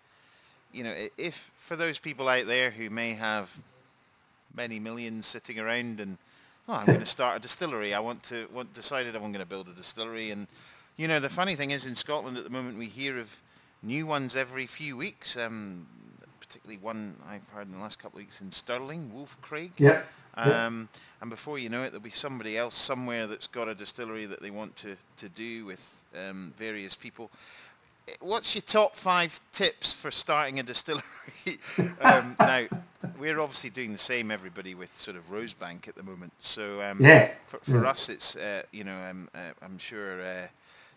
you 0.72 0.84
know, 0.84 0.94
if 1.16 1.50
for 1.58 1.76
those 1.76 1.98
people 1.98 2.28
out 2.28 2.46
there 2.46 2.70
who 2.70 2.90
may 2.90 3.14
have 3.14 3.60
many 4.54 4.78
millions 4.80 5.26
sitting 5.26 5.58
around 5.58 6.00
and 6.00 6.16
oh, 6.68 6.74
I'm 6.74 6.86
going 6.86 7.00
to 7.00 7.06
start 7.06 7.36
a 7.36 7.40
distillery. 7.40 7.94
I 7.94 8.00
want 8.00 8.22
to 8.24 8.46
want 8.52 8.72
decided 8.74 9.14
I'm 9.14 9.22
going 9.22 9.34
to 9.34 9.46
build 9.46 9.68
a 9.68 9.72
distillery. 9.72 10.30
And 10.30 10.46
you 10.96 11.08
know, 11.08 11.20
the 11.20 11.28
funny 11.28 11.54
thing 11.54 11.70
is, 11.70 11.86
in 11.86 11.94
Scotland 11.94 12.36
at 12.36 12.44
the 12.44 12.50
moment, 12.50 12.78
we 12.78 12.86
hear 12.86 13.18
of 13.18 13.40
new 13.82 14.06
ones 14.06 14.36
every 14.36 14.66
few 14.66 14.96
weeks. 14.96 15.36
Um, 15.36 15.86
particularly 16.40 16.78
one 16.80 17.16
I've 17.28 17.48
heard 17.50 17.66
in 17.66 17.72
the 17.72 17.78
last 17.78 17.98
couple 17.98 18.18
of 18.18 18.22
weeks 18.22 18.40
in 18.40 18.52
Stirling, 18.52 19.10
Wolfcraig. 19.12 19.72
Yeah. 19.78 20.02
Um, 20.36 20.88
and 21.20 21.30
before 21.30 21.58
you 21.58 21.68
know 21.68 21.82
it, 21.82 21.90
there'll 21.90 22.00
be 22.00 22.10
somebody 22.10 22.56
else 22.56 22.74
somewhere 22.74 23.26
that's 23.26 23.46
got 23.46 23.68
a 23.68 23.74
distillery 23.74 24.26
that 24.26 24.42
they 24.42 24.50
want 24.50 24.76
to, 24.76 24.96
to 25.16 25.28
do 25.28 25.64
with 25.64 26.04
um, 26.14 26.52
various 26.56 26.94
people 26.94 27.30
what's 28.20 28.54
your 28.54 28.62
top 28.62 28.96
five 28.96 29.40
tips 29.52 29.92
for 29.92 30.10
starting 30.10 30.60
a 30.60 30.62
distillery? 30.62 31.02
um, 32.00 32.36
now, 32.40 32.66
we're 33.18 33.40
obviously 33.40 33.70
doing 33.70 33.92
the 33.92 33.98
same, 33.98 34.30
everybody, 34.30 34.74
with 34.74 34.92
sort 34.92 35.16
of 35.16 35.30
Rosebank 35.30 35.88
at 35.88 35.94
the 35.94 36.02
moment. 36.02 36.32
So 36.40 36.80
um, 36.82 36.98
yeah. 37.00 37.30
for, 37.46 37.58
for 37.58 37.82
yeah. 37.82 37.90
us, 37.90 38.08
it's 38.08 38.36
uh, 38.36 38.62
you 38.72 38.84
know, 38.84 38.96
um, 39.08 39.28
uh, 39.34 39.52
I'm 39.62 39.78
sure 39.78 40.22
uh, 40.22 40.46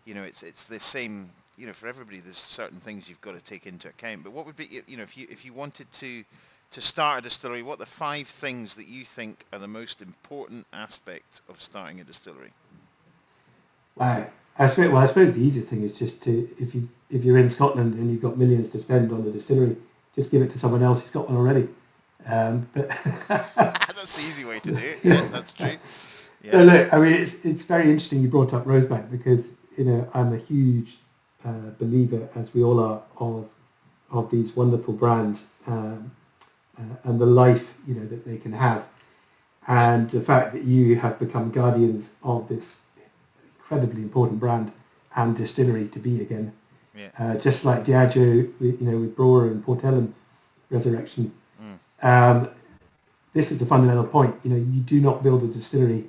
you 0.06 0.14
know 0.14 0.24
it's 0.24 0.44
it's 0.44 0.66
the 0.66 0.80
same. 0.80 1.32
You 1.60 1.68
know, 1.68 1.74
for 1.74 1.88
everybody, 1.88 2.22
there's 2.22 2.38
certain 2.38 2.80
things 2.80 3.10
you've 3.10 3.22
got 3.22 3.36
to 3.36 3.44
take 3.44 3.68
into 3.68 3.90
account. 3.90 4.24
But 4.24 4.32
what 4.32 4.46
would 4.46 4.56
be, 4.56 4.82
you 4.88 4.96
know, 4.96 5.04
if 5.04 5.18
you 5.18 5.28
if 5.30 5.44
you 5.44 5.54
wanted 5.54 5.92
to 5.94 6.24
to 6.72 6.82
start 6.82 7.20
a 7.20 7.22
distillery, 7.22 7.64
what 7.64 7.74
are 7.74 7.78
the 7.78 7.86
five 7.86 8.28
things 8.28 8.76
that 8.76 8.88
you 8.88 9.04
think 9.04 9.46
are 9.52 9.60
the 9.60 9.68
most 9.68 10.02
important 10.02 10.68
aspect 10.72 11.42
of 11.50 11.60
starting 11.60 12.00
a 12.00 12.04
distillery? 12.04 12.52
Wow. 13.96 14.28
I 14.58 14.68
suppose, 14.68 14.90
well, 14.90 15.02
I 15.02 15.06
suppose 15.08 15.34
the 15.34 15.42
easiest 15.42 15.70
thing 15.70 15.82
is 15.82 15.98
just 15.98 16.22
to, 16.24 16.48
if 16.60 16.76
you 16.76 16.88
if 17.10 17.24
you're 17.24 17.38
in 17.38 17.50
Scotland 17.50 17.96
and 17.96 18.12
you've 18.12 18.22
got 18.22 18.38
millions 18.38 18.70
to 18.70 18.80
spend 18.80 19.12
on 19.12 19.26
a 19.26 19.32
distillery, 19.32 19.76
just 20.16 20.32
give 20.32 20.42
it 20.42 20.52
to 20.52 20.60
someone 20.60 20.84
else 20.84 21.02
who's 21.02 21.10
got 21.10 21.30
one 21.30 21.38
already. 21.38 21.68
Um, 22.26 22.70
but 22.74 22.88
that's 23.28 24.18
the 24.18 24.22
easy 24.22 24.46
way 24.46 24.60
to 24.60 24.72
do 24.72 24.82
it. 24.82 25.00
Yeah, 25.04 25.28
that's 25.32 25.54
true. 25.54 25.78
Yeah. 26.44 26.52
So 26.52 26.64
look, 26.64 26.94
I 26.94 27.00
mean, 27.00 27.14
it's 27.14 27.46
it's 27.46 27.64
very 27.64 27.84
interesting 27.84 28.22
you 28.22 28.30
brought 28.30 28.54
up 28.54 28.66
Rosebank 28.66 29.10
because 29.10 29.54
you 29.78 29.86
know 29.86 30.08
I'm 30.14 30.34
a 30.34 30.38
huge 30.38 30.98
uh, 31.46 31.52
believer, 31.80 32.28
as 32.36 32.54
we 32.54 32.64
all 32.64 32.80
are, 32.80 33.02
of 33.18 33.48
of 34.12 34.30
these 34.32 34.56
wonderful 34.56 34.94
brands 34.94 35.46
um, 35.68 36.12
uh, 36.78 36.82
and 37.10 37.22
the 37.22 37.26
life 37.26 37.74
you 37.88 37.94
know 37.94 38.06
that 38.08 38.26
they 38.26 38.38
can 38.38 38.52
have, 38.52 38.88
and 39.68 40.10
the 40.10 40.22
fact 40.22 40.54
that 40.54 40.64
you 40.64 40.96
have 40.96 41.20
become 41.20 41.52
guardians 41.52 42.16
of 42.24 42.48
this 42.50 42.82
incredibly 43.58 44.02
important 44.02 44.40
brand 44.40 44.72
and 45.16 45.36
distillery 45.36 45.88
to 45.90 46.00
be 46.00 46.22
again. 46.22 46.52
Yeah. 46.98 47.08
Uh, 47.18 47.36
just 47.36 47.66
like 47.66 47.86
Diageo, 47.86 48.52
you 48.60 48.78
know, 48.82 48.98
with 48.98 49.16
Brora 49.16 49.52
and 49.52 49.64
Port 49.64 49.84
Ellen 49.84 50.14
Resurrection. 50.70 51.32
Mm. 51.62 51.78
Um, 52.02 52.50
this 53.34 53.52
is 53.52 53.60
the 53.60 53.66
fundamental 53.66 54.04
point. 54.04 54.36
You 54.44 54.50
know, 54.52 54.58
you 54.58 54.82
do 54.82 55.00
not 55.00 55.24
build 55.24 55.44
a 55.44 55.48
distillery 55.48 56.06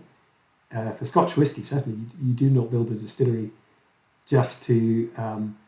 uh, 0.74 0.91
for 0.93 1.05
Scotch 1.05 1.37
whisky. 1.37 1.62
Certainly, 1.62 1.99
you, 1.99 2.28
you, 2.28 2.35
do 2.35 2.51
not 2.51 2.70
build 2.70 2.91
a 2.91 2.95
distillery 2.95 3.51
just 4.31 4.62
to 4.62 5.11
um, 5.16 5.59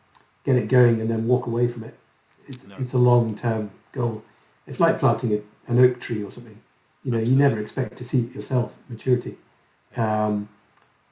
get 0.45 0.55
it 0.55 0.69
going 0.69 1.01
and 1.01 1.09
then 1.09 1.27
walk 1.27 1.47
away 1.47 1.67
from 1.67 1.83
it. 1.83 1.93
It's, 2.47 2.65
no. 2.65 2.75
it's 2.79 2.93
a 2.93 2.97
long-term 2.97 3.69
goal. 3.91 4.23
It's 4.67 4.79
like 4.79 4.99
planting 4.99 5.33
a, 5.33 5.71
an 5.71 5.79
oak 5.79 5.99
tree 5.99 6.23
or 6.23 6.31
something. 6.31 6.57
You 7.03 7.11
know, 7.11 7.17
Absolutely. 7.17 7.43
you 7.43 7.49
never 7.49 7.61
expect 7.61 7.97
to 7.97 8.05
see 8.05 8.21
it 8.21 8.33
yourself 8.33 8.73
maturity. 8.87 9.37
Um, 9.97 10.47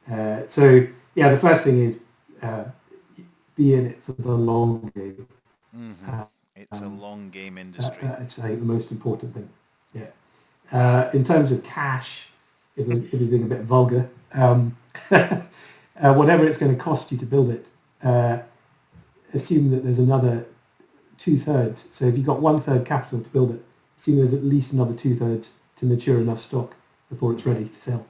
uh, 0.10 0.47
so 0.47 0.88
yeah, 1.16 1.30
the 1.30 1.38
first 1.38 1.66
thing 1.66 1.84
is 1.84 1.97
uh, 2.41 2.64
be 3.56 3.74
in 3.74 3.88
it 3.88 4.02
for 4.02 4.14
the 4.14 4.32
long 4.32 4.89
game. 4.95 5.28
Mm-hmm. 5.76 6.10
Uh, 6.10 6.24
It's 6.56 6.80
a 6.80 6.88
long 6.88 7.30
game 7.30 7.58
industry. 7.58 8.08
That, 8.08 8.20
that's 8.20 8.39
I 8.39 8.47
think 8.47 8.60
the 8.60 8.66
most 8.66 8.91
important 8.91 9.34
thing. 9.34 9.49
Yeah. 9.93 10.08
Uh, 10.72 11.10
in 11.14 11.26
terms 11.26 11.52
of 11.52 11.62
cash, 11.66 12.30
if 12.78 12.88
we're 12.88 13.02
being 13.28 13.43
a 13.43 13.47
bit 13.47 13.62
vulgar, 13.62 14.10
um, 14.34 14.78
uh, 16.00 16.14
whatever 16.14 16.46
it's 16.46 16.58
going 16.58 16.76
to 16.76 16.82
cost 16.82 17.12
you 17.12 17.18
to 17.18 17.26
build 17.26 17.50
it, 17.50 17.68
uh, 18.04 18.39
assume 19.34 19.72
that 19.72 19.84
there's 19.84 20.00
another 20.00 20.46
two 21.18 21.38
thirds. 21.38 21.88
So 21.92 22.06
if 22.06 22.18
you've 22.18 22.26
got 22.26 22.42
one 22.42 22.62
third 22.62 22.86
capital 22.86 23.22
to 23.22 23.30
build 23.30 23.56
it, 23.56 23.64
assume 23.98 24.18
there's 24.18 24.34
at 24.34 24.44
least 24.44 24.74
another 24.74 24.94
two 24.94 25.16
thirds 25.16 25.52
to 25.78 25.86
mature 25.86 26.20
enough 26.20 26.39
stock 26.39 26.76
before 27.10 27.34
it's 27.34 27.46
ready 27.46 27.66
to 27.66 27.80
sell. 27.80 28.06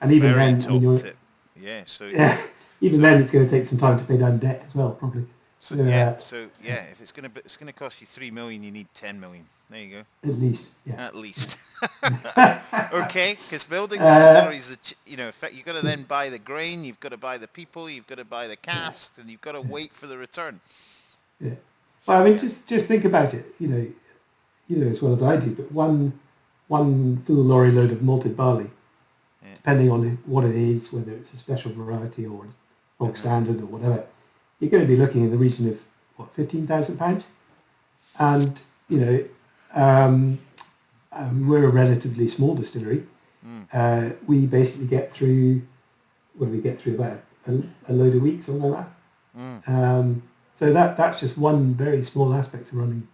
And 0.00 0.12
even 0.12 0.32
Very 0.34 0.52
then, 0.52 0.66
I 0.66 0.72
mean, 0.72 0.82
you're. 0.82 0.98
Yeah. 1.56 1.82
So 1.86 2.06
yeah, 2.06 2.40
even 2.80 3.00
then 3.00 3.22
it's 3.22 3.30
going 3.30 3.44
to 3.46 3.50
take 3.50 3.66
some 3.66 3.78
time 3.78 3.98
to 3.98 4.04
pay 4.04 4.18
down 4.18 4.38
debt 4.38 4.62
as 4.64 4.74
well, 4.74 4.92
probably. 4.92 5.26
So, 5.60 5.76
yeah. 5.76 6.10
uh, 6.10 6.18
So 6.18 6.48
yeah, 6.62 6.84
if 6.92 7.00
it's 7.00 7.10
gonna 7.10 7.30
it's 7.36 7.56
gonna 7.56 7.72
cost 7.72 8.02
you 8.02 8.06
three 8.06 8.30
million, 8.30 8.62
you 8.62 8.70
need 8.70 8.88
ten 8.92 9.18
million. 9.18 9.46
There 9.70 9.80
you 9.82 9.90
go. 9.90 10.28
at 10.30 10.38
least, 10.38 10.70
yeah. 10.84 11.06
At 11.06 11.14
least. 11.16 11.58
okay, 12.92 13.34
because 13.34 13.64
building 13.64 14.00
Uh, 14.00 14.18
distilleries, 14.20 14.70
the 14.70 14.76
ch- 14.76 14.94
you 15.06 15.16
know, 15.16 15.30
you've 15.52 15.64
got 15.64 15.76
to 15.76 15.84
then 15.84 16.02
buy 16.08 16.28
the 16.30 16.38
grain, 16.38 16.84
you've 16.84 17.00
got 17.00 17.10
to 17.10 17.16
buy 17.16 17.36
the 17.38 17.48
people, 17.48 17.88
you've 17.90 18.06
got 18.06 18.18
to 18.18 18.24
buy 18.24 18.46
the 18.46 18.56
casks, 18.56 19.18
and 19.18 19.28
you've 19.30 19.40
got 19.40 19.52
to 19.52 19.60
wait 19.60 19.92
for 19.92 20.06
the 20.06 20.16
return. 20.16 20.60
Yeah. 21.40 21.54
Well, 22.06 22.20
I 22.20 22.24
mean, 22.24 22.38
just 22.38 22.66
just 22.66 22.86
think 22.86 23.04
about 23.04 23.34
it. 23.34 23.46
You 23.58 23.68
know, 23.68 23.86
you 24.68 24.76
know 24.76 24.88
as 24.90 25.02
well 25.02 25.14
as 25.14 25.22
I 25.22 25.36
do. 25.36 25.50
But 25.50 25.72
one 25.72 26.12
one 26.68 27.22
full 27.26 27.36
lorry 27.36 27.70
load 27.72 27.90
of 27.90 28.02
malted 28.02 28.36
barley, 28.36 28.70
Yeah. 29.42 29.54
depending 29.56 29.90
on 29.90 30.18
what 30.26 30.44
it 30.44 30.54
is, 30.54 30.92
whether 30.92 31.12
it's 31.12 31.32
a 31.32 31.38
special 31.38 31.72
variety 31.72 32.26
or 32.26 32.46
bog 32.98 33.14
Mhm. 33.14 33.16
standard 33.18 33.60
or 33.60 33.66
whatever, 33.66 34.04
you're 34.60 34.70
going 34.70 34.82
to 34.82 34.88
be 34.88 34.96
looking 34.96 35.24
in 35.24 35.30
the 35.30 35.38
region 35.38 35.68
of 35.68 35.80
what 36.16 36.30
fifteen 36.34 36.66
thousand 36.66 36.98
pounds. 36.98 37.24
And 38.18 38.60
you 38.88 38.98
know, 39.00 39.24
um, 39.74 40.38
um, 41.12 41.48
we're 41.48 41.64
a 41.64 41.70
relatively 41.70 42.28
small 42.28 42.54
distillery. 42.54 43.04
Mm. 43.46 43.66
Uh, 43.72 44.14
we 44.26 44.46
basically 44.46 44.86
get 44.86 45.12
through. 45.12 45.62
What 46.36 46.46
do 46.46 46.52
we 46.52 46.60
get 46.60 46.80
through 46.80 46.96
about 46.96 47.20
a, 47.46 47.62
a 47.88 47.92
load 47.92 48.14
a 48.14 48.18
week, 48.18 48.42
something 48.42 48.70
like 48.70 48.84
that. 48.86 48.90
Mm, 49.38 49.68
Um, 49.68 50.22
so 50.54 50.72
that 50.72 50.96
that's 50.96 51.18
just 51.20 51.36
one 51.36 51.74
very 51.74 52.02
small 52.04 52.32
aspect 52.34 52.70
of 52.70 52.78
running, 52.78 53.06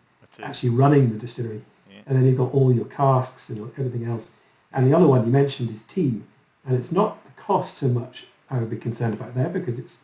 actually 0.43 0.69
running 0.71 1.11
the 1.11 1.19
distillery. 1.19 1.63
Yeah. 1.91 2.01
And 2.07 2.17
then 2.17 2.27
you've 2.27 2.37
got 2.37 2.53
all 2.53 2.73
your 2.73 2.85
casks 2.87 3.49
and 3.49 3.59
everything 3.79 4.05
else. 4.07 4.29
And 4.73 4.87
the 4.91 4.97
other 4.97 5.07
one 5.07 5.25
you 5.25 5.33
mentioned 5.33 5.71
is 5.71 5.83
team, 5.85 6.25
and 6.67 6.77
it's 6.77 6.93
not 6.93 7.25
the 7.25 7.33
cost 7.33 7.79
so 7.79 7.89
much 7.89 8.27
I 8.51 8.59
would 8.59 8.71
be 8.71 8.77
concerned 8.77 9.15
about 9.15 9.35
there 9.35 9.49
because 9.49 9.79
it's 9.79 9.99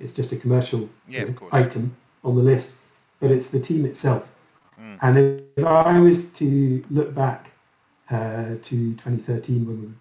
it's 0.00 0.12
just 0.12 0.32
a 0.32 0.36
commercial 0.36 0.88
Yeah, 1.08 1.26
you 1.26 1.32
know, 1.32 1.48
item 1.52 1.96
on 2.24 2.34
the 2.34 2.42
list, 2.42 2.72
but 3.20 3.30
it's 3.30 3.48
the 3.50 3.60
team 3.60 3.84
itself. 3.84 4.26
Mm. 4.80 4.98
And 5.02 5.18
if 5.56 5.64
I 5.64 5.98
was 6.00 6.30
to 6.30 6.82
look 6.90 7.14
back 7.14 7.50
uh, 8.10 8.56
to 8.62 8.94
2013 8.94 9.66
when 9.66 9.80
we 9.80 9.86
were 9.86 9.92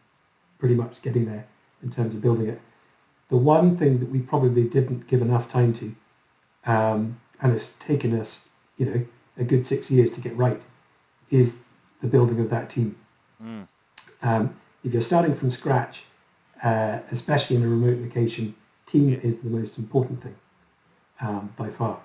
pretty 0.58 0.76
much 0.76 1.02
getting 1.02 1.26
there 1.26 1.46
in 1.84 1.90
terms 1.90 2.14
of 2.14 2.22
building 2.22 2.48
it, 2.48 2.62
the 3.30 3.38
one 3.38 3.78
thing 3.78 4.00
that 4.00 4.10
we 4.10 4.20
probably 4.20 4.64
didn't 4.64 5.08
give 5.08 5.22
enough 5.22 5.50
time 5.50 5.74
to, 5.74 5.96
um, 6.66 7.20
and 7.42 7.54
it's 7.54 7.72
taken 7.80 8.20
us, 8.20 8.50
you 8.78 8.86
know, 8.86 9.06
a 9.38 9.44
good 9.44 9.66
six 9.66 9.92
years 9.92 10.12
to 10.12 10.22
get 10.22 10.36
right, 10.36 10.62
is 11.30 11.58
the 12.02 12.08
building 12.08 12.40
of 12.40 12.50
that 12.50 12.70
team. 12.70 12.96
Mm, 13.44 13.68
Um, 14.22 14.56
if 14.84 14.94
you're 14.94 15.02
starting 15.02 15.36
from 15.36 15.52
scratch, 15.52 16.04
uh, 16.64 17.00
especially 17.12 17.56
in 17.56 17.64
a 17.64 17.68
remote 17.68 18.00
location, 18.00 18.56
team 18.86 19.14
is 19.24 19.42
the 19.42 19.50
most 19.50 19.78
important 19.78 20.22
thing 20.24 20.36
um, 21.22 21.54
by 21.56 21.70
far, 21.70 22.00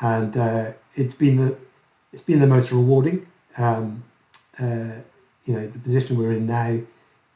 and 0.00 0.36
uh, 0.36 0.72
it's 0.96 1.14
been 1.14 1.36
the 1.36 1.56
it's 2.14 2.22
been 2.22 2.38
the 2.38 2.46
most 2.46 2.70
rewarding. 2.70 3.26
Um, 3.58 4.04
uh, 4.60 5.02
you 5.44 5.54
know, 5.54 5.66
the 5.66 5.78
position 5.80 6.16
we're 6.16 6.32
in 6.32 6.46
now, 6.46 6.78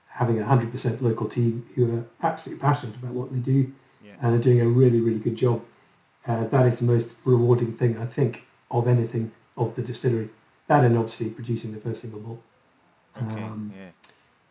having 0.06 0.40
a 0.40 0.44
hundred 0.44 0.70
percent 0.70 1.02
local 1.02 1.28
team 1.28 1.68
who 1.74 1.96
are 1.96 2.04
absolutely 2.22 2.62
passionate 2.62 2.96
about 2.96 3.12
what 3.12 3.32
they 3.32 3.40
do 3.40 3.70
yeah. 4.04 4.14
and 4.22 4.36
are 4.36 4.42
doing 4.42 4.60
a 4.60 4.66
really 4.66 5.00
really 5.00 5.18
good 5.18 5.36
job. 5.36 5.62
Uh, 6.26 6.44
that 6.44 6.66
is 6.66 6.78
the 6.78 6.84
most 6.84 7.16
rewarding 7.24 7.72
thing 7.76 7.98
I 7.98 8.06
think 8.06 8.44
of 8.70 8.86
anything 8.86 9.32
of 9.56 9.74
the 9.74 9.82
distillery. 9.82 10.30
That 10.68 10.84
and 10.84 10.96
obviously 10.96 11.30
producing 11.30 11.72
the 11.72 11.80
first 11.80 12.02
single 12.02 12.20
malt. 12.20 12.42
Okay. 13.20 13.42
Um, 13.42 13.72
yeah. 13.76 13.90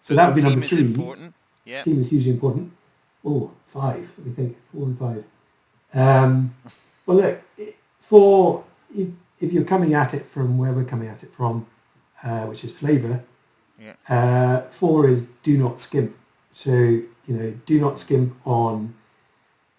so 0.01 0.13
that 0.15 0.27
would 0.27 0.35
be 0.35 0.41
number 0.41 0.65
three. 0.65 0.79
important. 0.79 1.33
Yeah. 1.63 1.83
Team 1.83 1.99
is 1.99 2.09
hugely 2.09 2.31
important. 2.31 2.73
Oh, 3.23 3.51
five. 3.67 4.09
Let 4.17 4.27
me 4.27 4.33
think. 4.33 4.57
Four 4.73 4.83
and 4.83 4.99
five. 4.99 5.23
Um, 5.93 6.55
well, 7.05 7.17
look, 7.17 7.41
for 8.01 8.63
if, 8.95 9.09
if 9.39 9.53
you're 9.53 9.63
coming 9.63 9.93
at 9.93 10.13
it 10.13 10.25
from 10.25 10.57
where 10.57 10.71
we're 10.73 10.83
coming 10.85 11.07
at 11.07 11.23
it 11.23 11.33
from, 11.33 11.65
uh, 12.23 12.45
which 12.45 12.63
is 12.63 12.71
flavour, 12.71 13.23
Yeah. 13.79 13.93
uh, 14.09 14.61
four 14.71 15.07
is 15.09 15.25
do 15.43 15.57
not 15.57 15.79
skimp. 15.79 16.15
So 16.53 16.71
you 16.73 17.33
know, 17.35 17.51
do 17.65 17.79
not 17.79 17.99
skimp 17.99 18.35
on 18.45 18.95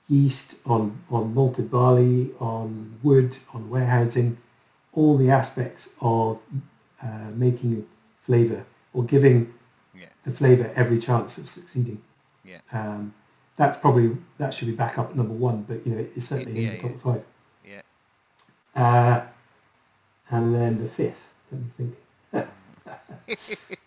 yeast, 0.08 0.56
on 0.66 0.98
on 1.10 1.34
malted 1.34 1.70
barley, 1.70 2.30
on 2.40 2.98
wood, 3.02 3.36
on 3.52 3.68
warehousing, 3.70 4.36
all 4.92 5.16
the 5.16 5.30
aspects 5.30 5.90
of 6.00 6.38
uh, 7.02 7.30
making 7.34 7.86
flavour 8.22 8.64
or 8.94 9.04
giving 9.04 9.52
Yeah. 9.94 10.08
the 10.24 10.30
flavour 10.30 10.70
every 10.76 10.98
chance 11.00 11.38
of 11.38 11.48
succeeding. 11.48 12.00
Yeah. 12.44 12.60
Um, 12.72 13.14
that's 13.56 13.76
probably 13.78 14.16
that 14.38 14.54
should 14.54 14.68
be 14.68 14.74
back 14.74 14.98
up 14.98 15.10
at 15.10 15.16
number 15.16 15.34
one, 15.34 15.62
but 15.62 15.84
you 15.86 15.94
know 15.94 16.06
it's 16.14 16.26
certainly 16.26 16.62
Yeah, 16.62 16.70
in 16.70 16.76
the 16.82 16.88
top 16.88 17.00
five. 17.00 17.24
Yeah. 17.66 17.82
Uh, 18.76 19.26
and 20.30 20.54
then 20.54 20.82
the 20.82 20.88
fifth, 20.88 21.16
let 21.52 21.60
me 21.60 21.68
think. 21.76 21.96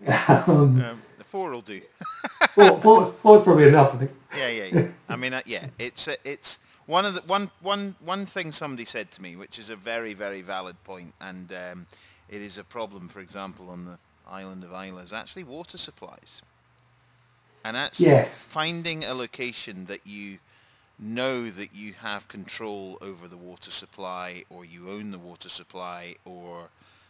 um, 0.47 0.81
Um, 0.81 1.01
the 1.17 1.23
four 1.23 1.51
will 1.51 1.61
do. 1.61 1.81
four, 2.55 2.81
four, 2.81 3.11
four's 3.21 3.43
probably 3.43 3.67
enough, 3.67 3.93
I 3.95 3.97
think. 3.99 4.11
Yeah, 4.37 4.49
yeah, 4.49 4.65
yeah. 4.65 4.87
I 5.09 5.15
mean, 5.15 5.33
uh, 5.33 5.41
yeah, 5.45 5.67
it's 5.79 6.07
uh, 6.07 6.15
it's 6.23 6.59
one 6.85 7.05
of 7.05 7.13
the 7.15 7.21
one 7.21 7.51
one 7.61 7.95
one 8.03 8.25
thing 8.25 8.51
somebody 8.51 8.85
said 8.85 9.11
to 9.11 9.21
me, 9.21 9.35
which 9.35 9.59
is 9.59 9.69
a 9.69 9.75
very 9.75 10.13
very 10.13 10.41
valid 10.41 10.81
point, 10.83 11.13
and 11.21 11.51
um, 11.53 11.87
it 12.29 12.41
is 12.41 12.57
a 12.57 12.63
problem. 12.63 13.07
For 13.09 13.19
example, 13.19 13.69
on 13.69 13.85
the 13.85 13.97
island 14.27 14.63
of 14.63 14.71
Islay, 14.71 15.03
is 15.03 15.13
actually 15.13 15.43
water 15.43 15.77
supplies, 15.77 16.41
and 17.63 17.77
actually 17.77 18.07
Yes. 18.07 18.43
finding 18.45 19.03
a 19.03 19.13
location 19.13 19.85
that 19.85 20.05
you 20.05 20.39
know 21.01 21.49
that 21.49 21.75
you 21.75 21.93
have 21.93 22.27
control 22.27 22.97
over 23.01 23.27
the 23.27 23.37
water 23.37 23.71
supply, 23.71 24.43
or 24.49 24.63
you 24.63 24.89
own 24.89 25.11
the 25.11 25.17
water 25.19 25.49
supply, 25.49 26.15
or 26.25 26.69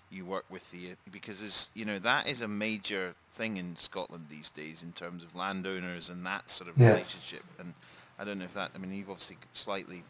you 0.10 0.26
work 0.26 0.46
with 0.50 0.72
the 0.72 0.96
because 1.12 1.70
you 1.74 1.86
know 1.86 2.00
that 2.00 2.30
is 2.30 2.42
a 2.42 2.48
major 2.48 3.14
thing 3.32 3.58
in 3.58 3.76
Scotland 3.76 4.26
these 4.30 4.50
days 4.50 4.82
in 4.84 4.92
terms 4.94 5.24
of 5.24 5.36
landowners 5.36 6.10
and 6.10 6.26
that 6.26 6.50
sort 6.50 6.70
of 6.70 6.78
Yeah. 6.78 6.90
relationship. 6.90 7.44
And 7.60 7.74
I 8.20 8.24
don't 8.26 8.40
know 8.40 8.46
if 8.46 8.54
that 8.54 8.72
I 8.76 8.78
mean 8.78 8.94
you've 8.94 9.10
obviously 9.10 9.38
slightly 9.54 10.04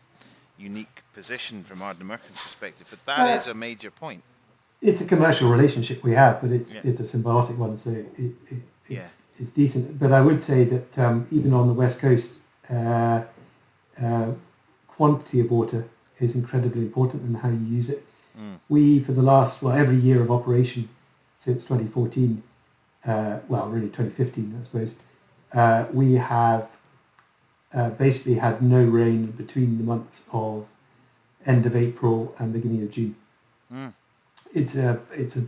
unique 0.58 1.02
position 1.14 1.64
from 1.64 1.80
Ardnamurchan's 1.80 2.40
perspective, 2.44 2.88
but 2.90 3.04
that 3.06 3.40
is 3.40 3.48
Uh, 3.48 3.52
a 3.52 3.54
major 3.56 3.90
point. 3.92 4.24
It's 4.82 5.02
a 5.02 5.06
commercial 5.06 5.50
relationship 5.50 6.04
we 6.04 6.14
have, 6.14 6.42
but 6.42 6.52
it's, 6.52 6.72
Yeah. 6.72 6.82
it's 6.84 7.00
a 7.00 7.04
symbiotic 7.04 7.56
one, 7.58 7.78
so 7.78 7.92
it, 7.92 8.08
it, 8.18 8.34
it's, 8.50 8.62
Yeah. 8.90 9.08
it's 9.40 9.52
decent. 9.52 10.00
But 10.00 10.12
I 10.12 10.22
would 10.22 10.44
say 10.44 10.64
that 10.66 10.98
um, 11.00 11.28
even 11.32 11.54
on 11.54 11.68
the 11.68 11.74
west 11.74 12.00
coast, 12.00 12.38
uh, 12.70 13.22
uh, 14.02 14.32
quantity 14.88 15.40
of 15.40 15.52
water 15.52 15.88
is 16.20 16.36
incredibly 16.36 16.82
important 16.82 17.24
and 17.24 17.38
how 17.38 17.50
you 17.50 17.66
use 17.66 17.90
it. 17.90 18.06
Mm. 18.40 18.60
We, 18.70 19.00
for 19.00 19.14
the 19.14 19.22
last, 19.22 19.62
well, 19.62 19.76
every 19.76 19.98
year 19.98 20.22
of 20.22 20.32
operation 20.32 20.88
since 21.38 21.64
2014, 21.64 22.42
uh, 23.06 23.40
well, 23.48 23.68
really 23.68 23.88
2015, 23.88 24.58
I 24.60 24.64
suppose, 24.64 24.92
uh, 25.54 25.86
we 25.92 26.14
have 26.14 26.70
uh, 27.74 27.90
basically 27.92 28.36
had 28.36 28.62
no 28.62 28.84
rain 28.84 29.28
between 29.32 29.78
the 29.78 29.84
months 29.84 30.24
of 30.32 30.66
end 31.46 31.66
of 31.66 31.76
April 31.76 32.36
and 32.38 32.54
beginning 32.54 32.84
of 32.84 32.92
June. 32.92 33.16
Mm. 33.74 33.94
It's 34.54 34.76
a 34.76 35.00
it's 35.14 35.38
a, 35.38 35.44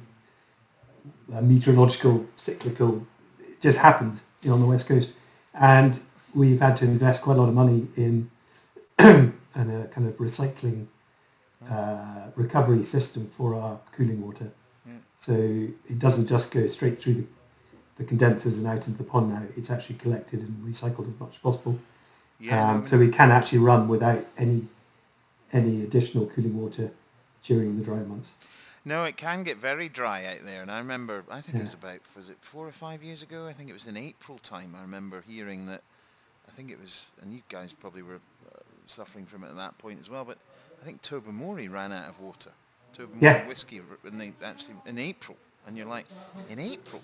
a 1.34 1.42
meteorological 1.42 2.26
cyclical. 2.38 3.06
It 3.40 3.62
just 3.62 3.78
happens 3.78 4.22
on 4.50 4.60
the 4.62 4.66
west 4.66 4.88
coast, 4.88 5.14
and 5.54 6.00
we've 6.34 6.60
had 6.60 6.78
to 6.78 6.86
invest 6.86 7.22
quite 7.22 7.38
a 7.38 7.42
lot 7.42 7.50
of 7.50 7.56
money 7.56 7.88
in 7.98 8.30
and 9.00 9.34
a 9.56 9.88
kind 9.88 10.08
of 10.08 10.18
recycling 10.18 10.88
uh, 11.70 12.28
recovery 12.36 12.84
system 12.84 13.30
for 13.38 13.56
our 13.56 13.80
cooling 13.96 14.22
water. 14.22 14.52
Yeah. 14.86 14.94
So 15.18 15.34
it 15.34 16.00
doesn't 16.00 16.28
just 16.28 16.52
go 16.52 16.68
straight 16.68 17.02
through 17.02 17.14
the, 17.16 17.26
the 17.98 18.04
condensers 18.04 18.56
and 18.56 18.68
out 18.68 18.86
into 18.88 18.98
the 18.98 19.04
pond 19.04 19.30
now. 19.30 19.44
It's 19.56 19.70
actually 19.70 19.96
collected 19.96 20.42
and 20.42 20.64
recycled 20.66 21.08
as 21.14 21.20
much 21.20 21.32
as 21.32 21.38
possible. 21.38 21.80
Yeah, 22.40 22.70
um, 22.70 22.80
no, 22.82 22.86
so 22.86 22.98
we 22.98 23.10
can 23.10 23.32
actually 23.32 23.60
run 23.60 23.88
without 23.88 24.26
any 24.38 24.68
any 25.54 25.84
additional 25.84 26.26
cooling 26.26 26.60
water 26.60 26.92
during 27.44 27.78
the 27.78 27.84
dry 27.84 28.00
months. 28.00 28.32
No, 28.86 29.06
it 29.06 29.16
can 29.16 29.44
get 29.44 29.58
very 29.58 29.88
dry 29.88 30.26
out 30.26 30.46
there, 30.46 30.62
and 30.62 30.70
I 30.70 30.80
remember, 30.80 31.24
I 31.30 31.40
think 31.40 31.60
it 31.60 31.64
was 31.64 31.74
about, 31.74 32.00
was 32.18 32.30
it 32.30 32.38
four 32.42 32.68
or 32.68 32.72
five 32.72 33.02
years 33.02 33.22
ago? 33.22 33.48
I 33.48 33.54
think 33.54 33.70
it 33.70 33.74
was 33.74 33.88
in 33.88 33.96
April 33.96 34.40
time. 34.40 34.76
I 34.78 34.82
remember 34.82 35.24
hearing 35.26 35.68
that, 35.68 35.84
I 36.50 36.52
think 36.52 36.70
it 36.70 36.82
was, 36.82 37.08
and 37.22 37.34
you 37.34 37.44
guys 37.48 37.72
probably 37.72 38.02
were 38.02 38.20
uh, 38.52 38.60
suffering 38.90 39.26
from 39.26 39.44
it 39.44 39.50
at 39.50 39.56
that 39.58 39.78
point 39.78 40.00
as 40.02 40.10
well, 40.10 40.26
but 40.26 40.38
I 40.82 40.86
think 40.86 41.02
Tobermory 41.02 41.68
ran 41.70 41.92
out 41.92 42.10
of 42.10 42.20
water. 42.20 42.52
Tobermory 42.94 43.20
Yeah. 43.22 43.48
whiskey 43.48 43.82
in 44.06 44.18
the 44.18 44.32
actually 44.44 44.76
in 44.86 44.98
April, 45.00 45.38
and 45.66 45.78
you're 45.78 45.88
like, 45.88 46.06
in 46.50 46.60
April, 46.60 47.02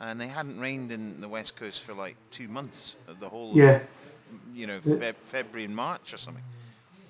and 0.00 0.20
they 0.20 0.28
hadn't 0.28 0.58
rained 0.58 0.90
in 0.90 1.20
the 1.20 1.28
west 1.28 1.56
coast 1.56 1.82
for 1.82 1.92
like 1.94 2.16
two 2.30 2.48
months 2.48 2.96
of 3.06 3.20
the 3.20 3.28
whole, 3.28 3.52
Yeah, 3.54 3.80
you 4.54 4.66
know, 4.66 4.80
Feb- 4.80 5.14
February 5.24 5.64
and 5.64 5.74
March 5.76 6.12
or 6.12 6.18
something. 6.18 6.42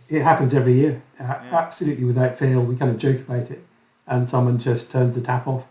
it 0.09 0.23
happens 0.23 0.55
every 0.55 0.75
year, 0.75 1.03
A- 1.21 1.23
absolutely 1.53 2.05
without 2.05 2.39
fail. 2.39 2.62
We 2.62 2.77
kind 2.77 2.91
of 2.91 2.99
joke 2.99 3.21
about 3.21 3.51
it, 3.51 3.64
and 4.07 4.29
someone 4.29 4.59
just 4.59 4.91
turns 4.91 5.14
the 5.14 5.21
tap 5.21 5.47
off, 5.47 5.64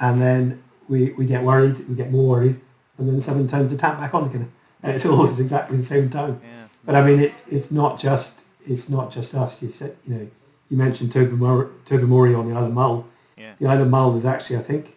and 0.00 0.20
then 0.20 0.62
we, 0.88 1.10
we 1.12 1.26
get 1.26 1.42
worried, 1.42 1.88
we 1.88 1.94
get 1.94 2.10
more 2.10 2.28
worried, 2.28 2.60
and 2.98 3.08
then 3.08 3.20
someone 3.20 3.48
turns 3.48 3.70
the 3.70 3.76
tap 3.76 3.98
back 3.98 4.14
on 4.14 4.24
again. 4.28 4.50
And 4.82 4.92
it's 4.96 5.04
always 5.04 5.38
exactly 5.40 5.76
the 5.76 5.82
same 5.82 6.08
time. 6.10 6.40
Yeah. 6.42 6.66
But 6.88 6.96
I 6.96 7.04
mean, 7.04 7.20
it's 7.20 7.46
it's 7.48 7.70
not 7.70 8.00
just 8.00 8.44
it's 8.66 8.88
not 8.88 9.12
just 9.12 9.34
us. 9.34 9.60
You 9.60 9.70
said 9.70 9.94
you 10.06 10.14
know 10.14 10.28
you 10.70 10.76
mentioned 10.78 11.12
Tobermory, 11.12 11.68
Tobermory 11.84 12.34
on 12.34 12.48
the 12.48 12.56
Isle 12.56 12.64
of 12.64 12.72
Mull. 12.72 13.06
Yeah. 13.36 13.52
The 13.60 13.66
Isle 13.66 13.82
of 13.82 13.88
Mull 13.88 14.16
is 14.16 14.24
actually, 14.24 14.56
I 14.56 14.62
think, 14.62 14.96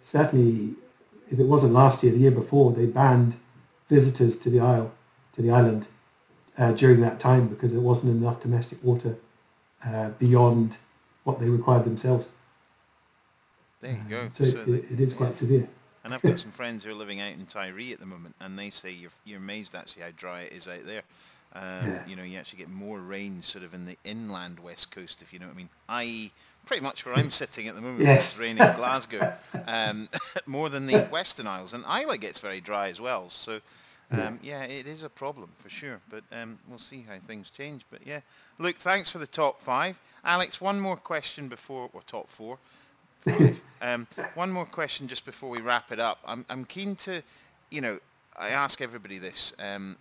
certainly, 0.00 0.76
if 1.28 1.40
it 1.40 1.46
wasn't 1.46 1.72
last 1.72 2.04
year, 2.04 2.12
the 2.12 2.18
year 2.20 2.30
before, 2.30 2.70
they 2.70 2.86
banned 2.86 3.34
visitors 3.88 4.36
to 4.38 4.50
the 4.50 4.60
isle, 4.60 4.92
to 5.32 5.42
the 5.42 5.50
island, 5.50 5.88
uh, 6.58 6.70
during 6.74 7.00
that 7.00 7.18
time 7.18 7.48
because 7.48 7.72
there 7.72 7.80
wasn't 7.80 8.16
enough 8.16 8.40
domestic 8.40 8.78
water 8.84 9.16
uh, 9.84 10.10
beyond 10.10 10.76
what 11.24 11.40
they 11.40 11.48
required 11.48 11.84
themselves. 11.86 12.28
There 13.80 13.90
you 13.90 13.98
go. 14.08 14.28
So, 14.32 14.44
So 14.44 14.60
it, 14.60 14.84
it 14.92 15.00
is 15.00 15.12
quite 15.12 15.34
severe. 15.34 15.68
And 16.04 16.14
I've 16.14 16.22
got 16.22 16.38
some 16.38 16.50
friends 16.50 16.84
who 16.84 16.90
are 16.90 16.94
living 16.94 17.20
out 17.20 17.32
in 17.34 17.44
Tiree 17.46 17.92
at 17.92 18.00
the 18.00 18.06
moment, 18.06 18.34
and 18.40 18.58
they 18.58 18.70
say 18.70 18.90
you're, 18.90 19.10
you're 19.24 19.38
amazed 19.38 19.74
actually 19.74 20.02
how 20.02 20.08
dry 20.16 20.42
it 20.42 20.52
is 20.52 20.66
out 20.66 20.86
there. 20.86 21.02
Um, 21.52 21.62
Yeah. 21.90 22.02
You 22.06 22.16
know, 22.16 22.22
you 22.22 22.38
actually 22.38 22.60
get 22.60 22.70
more 22.70 22.98
rain 23.00 23.42
sort 23.42 23.64
of 23.64 23.74
in 23.74 23.84
the 23.84 23.96
inland 24.04 24.60
west 24.60 24.90
coast, 24.90 25.20
if 25.20 25.32
you 25.32 25.38
know 25.38 25.46
what 25.46 25.54
I 25.54 25.58
mean. 25.58 25.68
I.e., 25.88 26.32
pretty 26.64 26.82
much 26.82 27.04
where 27.04 27.14
I'm 27.14 27.30
sitting 27.42 27.68
at 27.68 27.74
the 27.74 27.80
moment, 27.82 28.00
Yes. 28.02 28.30
it's 28.30 28.38
raining 28.38 28.62
in 28.66 28.76
Glasgow, 28.76 29.34
um, 29.66 30.08
more 30.46 30.68
than 30.70 30.86
the 30.86 31.00
Western 31.02 31.46
Isles. 31.46 31.74
And 31.74 31.84
Islay 31.84 32.18
gets 32.18 32.38
very 32.38 32.60
dry 32.60 32.88
as 32.88 33.00
well. 33.00 33.28
So, 33.28 33.60
um, 34.12 34.38
yeah, 34.42 34.62
it 34.62 34.86
is 34.86 35.02
a 35.04 35.08
problem 35.10 35.50
for 35.58 35.68
sure. 35.68 36.00
But 36.08 36.24
um, 36.32 36.58
we'll 36.68 36.78
see 36.78 37.04
how 37.08 37.16
things 37.26 37.50
change. 37.50 37.84
But 37.90 38.06
yeah, 38.06 38.20
Luke, 38.58 38.76
thanks 38.78 39.10
for 39.12 39.18
the 39.18 39.26
top 39.26 39.60
five. 39.60 40.00
Alex, 40.24 40.60
one 40.60 40.80
more 40.80 40.96
question 40.96 41.48
before, 41.48 41.90
or 41.92 42.00
top 42.02 42.28
four. 42.28 42.58
Um, 43.82 44.06
one 44.34 44.50
more 44.50 44.66
question 44.66 45.08
just 45.08 45.24
before 45.24 45.50
we 45.50 45.60
wrap 45.60 45.90
it 45.92 46.00
up. 46.00 46.18
I'm, 46.26 46.44
I'm 46.50 46.64
keen 46.64 46.96
to, 46.96 47.22
you 47.70 47.80
know, 47.80 47.98
I 48.36 48.50
ask 48.50 48.80
everybody 48.80 49.18
this. 49.18 49.52
Um, 49.58 49.96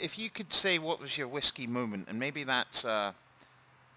if 0.00 0.18
you 0.18 0.30
could 0.30 0.52
say 0.52 0.78
what 0.78 1.00
was 1.00 1.18
your 1.18 1.28
whiskey 1.28 1.66
moment, 1.66 2.08
and 2.08 2.18
maybe 2.18 2.44
that's 2.44 2.84
a 2.84 3.14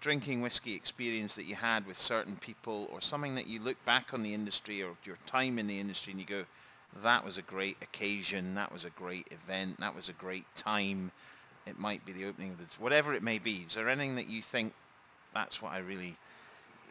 drinking 0.00 0.42
whiskey 0.42 0.74
experience 0.74 1.34
that 1.34 1.44
you 1.44 1.56
had 1.56 1.86
with 1.86 1.96
certain 1.96 2.36
people, 2.36 2.88
or 2.92 3.00
something 3.00 3.34
that 3.34 3.46
you 3.46 3.60
look 3.60 3.84
back 3.84 4.14
on 4.14 4.22
the 4.22 4.34
industry 4.34 4.82
or 4.82 4.90
your 5.04 5.18
time 5.26 5.58
in 5.58 5.66
the 5.66 5.80
industry 5.80 6.12
and 6.12 6.20
you 6.20 6.26
go, 6.26 6.44
that 7.02 7.24
was 7.24 7.36
a 7.36 7.42
great 7.42 7.76
occasion, 7.82 8.54
that 8.54 8.72
was 8.72 8.84
a 8.84 8.90
great 8.90 9.28
event, 9.30 9.78
that 9.80 9.94
was 9.94 10.08
a 10.08 10.12
great 10.12 10.44
time. 10.54 11.10
It 11.66 11.78
might 11.78 12.04
be 12.06 12.12
the 12.12 12.24
opening 12.24 12.52
of 12.52 12.58
the, 12.58 12.82
whatever 12.82 13.12
it 13.12 13.22
may 13.22 13.38
be. 13.38 13.64
Is 13.66 13.74
there 13.74 13.88
anything 13.88 14.16
that 14.16 14.28
you 14.28 14.40
think 14.40 14.72
that's 15.34 15.60
what 15.60 15.72
I 15.72 15.78
really 15.78 16.16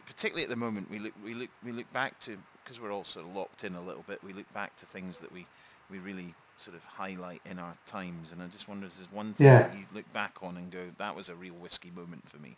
particularly 0.07 0.43
at 0.43 0.49
the 0.49 0.55
moment, 0.55 0.89
we 0.89 0.97
look 0.97 1.13
we 1.23 1.35
look 1.35 1.49
we 1.63 1.71
look 1.71 1.91
back 1.93 2.19
to 2.21 2.37
because 2.63 2.81
we're 2.81 2.91
all 2.91 3.03
sort 3.03 3.25
of 3.27 3.35
locked 3.35 3.63
in 3.63 3.75
a 3.75 3.81
little 3.81 4.03
bit. 4.07 4.23
We 4.23 4.33
look 4.33 4.51
back 4.53 4.75
to 4.77 4.85
things 4.85 5.19
that 5.19 5.31
we 5.31 5.45
we 5.91 5.99
really 5.99 6.33
sort 6.57 6.75
of 6.75 6.83
highlight 6.85 7.41
in 7.49 7.59
our 7.59 7.75
times, 7.85 8.31
and 8.31 8.41
I 8.41 8.47
just 8.47 8.67
wonder 8.67 8.87
if 8.87 8.97
there's 8.97 9.11
one 9.11 9.33
thing 9.33 9.45
Yeah. 9.45 9.59
that 9.67 9.77
you 9.77 9.85
look 9.93 10.11
back 10.11 10.37
on 10.41 10.57
and 10.57 10.71
go, 10.71 10.79
that 10.97 11.15
was 11.15 11.29
a 11.29 11.35
real 11.35 11.53
whiskey 11.53 11.91
moment 11.95 12.27
for 12.27 12.37
me. 12.39 12.55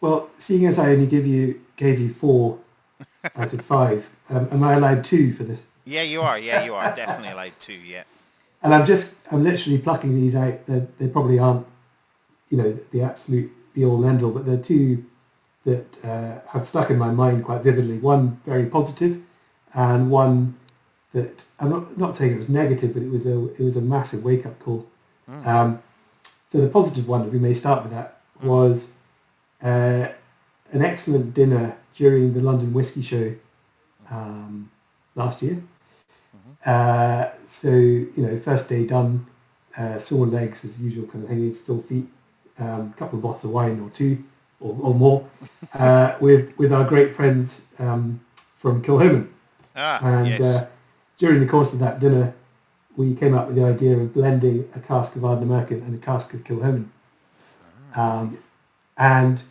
Well, 0.00 0.30
seeing 0.38 0.64
as 0.64 0.78
I 0.78 0.90
only 0.92 1.06
give 1.06 1.26
you 1.26 1.60
gave 1.76 2.00
you 2.00 2.12
four 2.12 2.58
out 3.36 3.52
of 3.52 3.60
five, 3.60 4.08
um, 4.30 4.48
am 4.52 4.62
I 4.62 4.74
allowed 4.74 5.04
two 5.04 5.32
for 5.32 5.44
this? 5.44 5.60
Yeah, 5.84 6.02
you 6.02 6.22
are. 6.22 6.38
Yeah, 6.38 6.64
you 6.64 6.74
are 6.74 6.94
definitely 6.94 7.30
allowed 7.30 7.52
two. 7.58 7.72
Yeah. 7.74 8.04
And 8.62 8.74
I'm 8.74 8.84
just, 8.84 9.16
I'm 9.30 9.44
literally 9.44 9.78
plucking 9.78 10.14
these 10.14 10.34
out. 10.34 10.66
They, 10.66 10.86
they 10.98 11.06
probably 11.08 11.38
aren't, 11.38 11.64
you 12.50 12.58
know, 12.58 12.78
the 12.90 13.02
absolute 13.02 13.50
be 13.72 13.84
all 13.84 13.96
and 14.02 14.06
end 14.06 14.22
all, 14.22 14.32
but 14.32 14.44
they're 14.44 14.56
two 14.56 15.04
that 15.68 16.04
uh, 16.04 16.40
have 16.48 16.66
stuck 16.66 16.90
in 16.90 16.98
my 16.98 17.10
mind 17.10 17.44
quite 17.44 17.62
vividly. 17.62 17.98
One 17.98 18.40
very 18.46 18.66
positive, 18.66 19.20
and 19.74 20.10
one 20.10 20.56
that 21.12 21.44
I'm 21.60 21.70
not 21.70 21.98
not 21.98 22.16
saying 22.16 22.32
it 22.32 22.36
was 22.36 22.48
negative, 22.48 22.94
but 22.94 23.02
it 23.02 23.10
was 23.10 23.26
a 23.26 23.36
it 23.54 23.60
was 23.60 23.76
a 23.76 23.80
massive 23.80 24.24
wake 24.24 24.46
up 24.46 24.58
call. 24.60 24.86
Um, 25.44 25.82
so 26.48 26.58
the 26.62 26.68
positive 26.68 27.06
one, 27.06 27.26
if 27.26 27.32
we 27.32 27.38
may 27.38 27.52
start 27.52 27.82
with 27.82 27.92
that, 27.92 28.20
was 28.42 28.88
uh, 29.62 30.08
an 30.72 30.82
excellent 30.82 31.34
dinner 31.34 31.76
during 31.94 32.32
the 32.32 32.40
London 32.40 32.72
Whisky 32.72 33.02
Show 33.02 33.34
um, 34.10 34.70
last 35.14 35.42
year. 35.42 35.62
Uh, 36.64 37.28
so 37.44 37.68
you 37.68 38.12
know, 38.16 38.38
first 38.38 38.70
day 38.70 38.86
done, 38.86 39.26
uh, 39.76 39.98
sore 39.98 40.26
legs 40.26 40.64
as 40.64 40.80
usual 40.80 41.06
kind 41.06 41.24
of 41.24 41.30
thing. 41.30 41.52
Still 41.52 41.82
feet, 41.82 42.08
a 42.58 42.64
um, 42.64 42.94
couple 42.94 43.18
of 43.18 43.22
bottles 43.22 43.44
of 43.44 43.50
wine 43.50 43.78
or 43.80 43.90
two 43.90 44.24
or, 44.60 44.76
or 44.80 44.94
more, 44.94 45.28
uh, 45.74 46.14
with 46.20 46.56
with 46.58 46.72
our 46.72 46.84
great 46.84 47.14
friends 47.14 47.62
um, 47.78 48.20
from 48.58 48.82
Kilchoman. 48.82 49.28
Ah, 49.76 50.00
And 50.02 50.28
yes. 50.28 50.40
uh, 50.40 50.66
during 51.18 51.40
the 51.40 51.46
course 51.46 51.72
of 51.72 51.78
that 51.80 52.00
dinner, 52.00 52.34
we 52.96 53.14
came 53.14 53.34
up 53.34 53.46
with 53.46 53.56
the 53.56 53.64
idea 53.64 53.96
of 53.96 54.12
blending 54.12 54.68
a 54.74 54.80
cask 54.80 55.16
of 55.16 55.22
Ardnamurchan 55.22 55.82
and 55.82 55.94
a 55.94 56.04
cask 56.04 56.34
of 56.34 56.42
Kilchoman. 56.44 56.88
Um, 57.94 58.36
and 58.96 59.42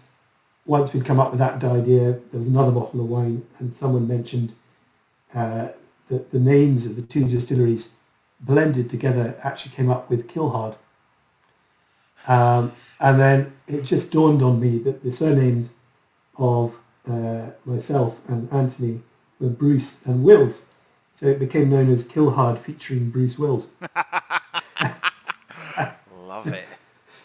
once 0.66 0.94
we'd 0.94 1.06
come 1.06 1.20
up 1.20 1.32
with 1.32 1.40
that 1.40 1.64
idea, 1.64 2.12
there 2.12 2.38
was 2.38 2.48
another 2.48 2.72
bottle 2.72 3.00
of 3.00 3.08
wine, 3.08 3.46
and 3.60 3.74
someone 3.74 4.08
mentioned 4.08 4.54
uh, 5.34 5.70
that 6.10 6.32
the 6.32 6.40
names 6.40 6.86
of 6.86 6.96
the 6.96 7.02
two 7.02 7.24
distilleries 7.24 7.90
blended 8.42 8.90
together 8.90 9.36
actually 9.44 9.72
came 9.72 9.90
up 9.90 10.10
with 10.10 10.28
Kilhard. 10.28 10.76
Um, 12.28 12.72
and 13.00 13.20
then 13.20 13.54
it 13.68 13.82
just 13.84 14.12
dawned 14.12 14.42
on 14.42 14.60
me 14.60 14.80
that 14.80 15.04
the 15.04 15.12
surnames 15.12 15.70
of 16.38 16.78
uh, 17.10 17.48
myself 17.66 18.20
and 18.28 18.52
Anthony 18.52 19.02
were 19.40 19.50
Bruce 19.50 20.06
and 20.06 20.24
Wills. 20.24 20.64
So 21.14 21.26
it 21.28 21.40
became 21.40 21.70
known 21.70 21.92
as 21.92 22.04
Kilhard 22.08 22.60
featuring 22.60 23.10
Bruce 23.10 23.40
Wills. 23.40 23.68
Love 26.16 26.48
it. 26.48 26.68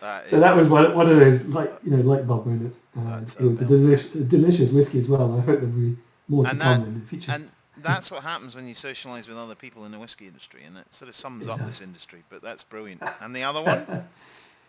That 0.00 0.26
So 0.28 0.36
is- 0.36 0.42
that 0.42 0.56
was 0.56 0.68
one, 0.68 0.94
one 0.94 1.08
of 1.08 1.16
those 1.16 1.42
light, 1.44 1.70
you 1.82 1.90
know, 1.90 2.02
light 2.02 2.26
bulb 2.26 2.46
moments. 2.46 2.78
Uh, 2.96 3.20
it 3.40 3.46
was 3.46 3.60
a, 3.60 3.64
delicious, 3.64 4.14
a 4.14 4.24
delicious 4.24 4.72
whiskey 4.72 4.98
as 4.98 5.08
well. 5.08 5.32
I 5.38 5.40
hope 5.42 5.60
there'll 5.60 5.66
be 5.68 5.96
more 6.28 6.44
to 6.44 6.50
and 6.50 6.60
come 6.60 6.82
in 6.84 7.00
the 7.00 7.06
future. 7.06 7.32
and 7.32 7.50
that's 7.78 8.10
what 8.10 8.22
happens 8.22 8.54
when 8.54 8.66
you 8.68 8.74
socialise 8.74 9.28
with 9.28 9.36
other 9.36 9.54
people 9.54 9.84
in 9.84 9.92
the 9.92 9.98
whiskey 9.98 10.26
industry, 10.26 10.62
and 10.64 10.76
it 10.76 10.86
sort 10.92 11.08
of 11.08 11.14
sums 11.16 11.48
up 11.48 11.58
does. 11.58 11.66
this 11.68 11.80
industry. 11.80 12.22
But 12.30 12.42
that's 12.42 12.64
brilliant. 12.64 13.02
And 13.20 13.34
the 13.34 13.42
other 13.44 13.62
one? 13.62 14.08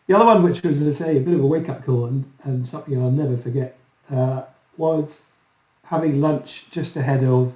The 0.08 0.16
other 0.16 0.26
one, 0.26 0.44
which 0.44 0.62
was, 0.64 0.82
as 0.82 1.02
I 1.02 1.06
say, 1.06 1.18
a 1.18 1.22
bit 1.22 1.34
of 1.34 1.42
a 1.42 1.48
wake-up 1.48 1.86
call 1.86 2.06
and, 2.06 2.26
and 2.44 2.68
something 2.68 3.02
I'll 3.02 3.10
never 3.12 3.38
forget, 3.38 3.78
uh, 4.12 4.44
was 4.78 5.22
having 5.86 6.20
lunch 6.20 6.66
just 6.72 6.96
ahead 6.98 7.24
of 7.24 7.54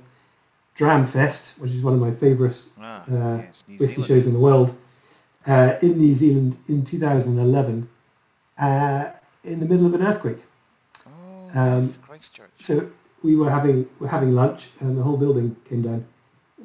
Dramfest, 0.77 1.57
which 1.57 1.71
is 1.71 1.81
one 1.81 1.93
of 1.93 1.99
my 1.99 2.11
favourite 2.11 2.61
Ah, 2.79 3.03
uh, 3.11 3.37
yes, 3.37 3.63
whiskey 3.79 4.03
shows 4.03 4.27
in 4.27 4.33
the 4.33 4.39
world, 4.39 4.75
uh, 5.47 5.73
in 5.81 5.97
New 5.97 6.13
Zealand 6.13 6.55
in 6.67 6.85
2011, 6.85 7.89
uh, 8.59 9.09
in 9.43 9.59
the 9.59 9.65
middle 9.65 9.87
of 9.87 9.93
an 9.95 10.03
earthquake. 10.03 10.37
Oh, 11.07 11.49
Um, 11.55 11.93
Christchurch. 12.01 12.51
So 12.59 12.89
we 13.23 13.35
were 13.35 13.49
having 13.49 13.89
were 13.99 14.07
having 14.07 14.33
lunch, 14.35 14.67
and 14.79 14.97
the 14.97 15.01
whole 15.01 15.17
building 15.17 15.55
came 15.67 15.81
down, 15.81 16.05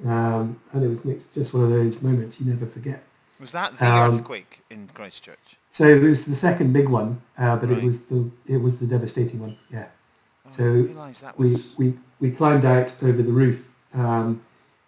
um, 0.05 0.61
and 0.73 0.85
it 0.85 0.89
was 0.89 1.03
just 1.35 1.55
one 1.55 1.65
of 1.65 1.71
those 1.71 2.03
moments 2.03 2.39
you 2.39 2.47
never 2.47 2.67
forget. 2.67 3.03
Was 3.41 3.53
that 3.53 3.77
the 3.79 3.87
um, 3.87 4.15
earthquake 4.15 4.61
in 4.71 4.89
Christchurch? 4.89 5.57
So 5.73 5.85
it 5.89 6.03
was 6.03 6.25
the 6.27 6.37
second 6.37 6.73
big 6.73 6.89
one, 6.89 7.21
uh, 7.39 7.57
but 7.57 7.71
Right. 7.71 7.79
it 7.79 7.85
was 7.85 8.03
the 8.03 8.31
it 8.47 8.59
was 8.59 8.79
the 8.79 8.87
devastating 8.87 9.41
one. 9.41 9.57
Yeah. 9.71 9.87
Oh, 10.47 10.51
So 10.51 10.65
that 11.23 11.39
we, 11.39 11.51
was. 11.51 11.75
we, 11.79 11.99
we 12.21 12.31
climbed 12.31 12.65
out 12.67 12.93
over 13.03 13.23
the 13.23 13.33
roof 13.33 13.59
um, 13.95 14.41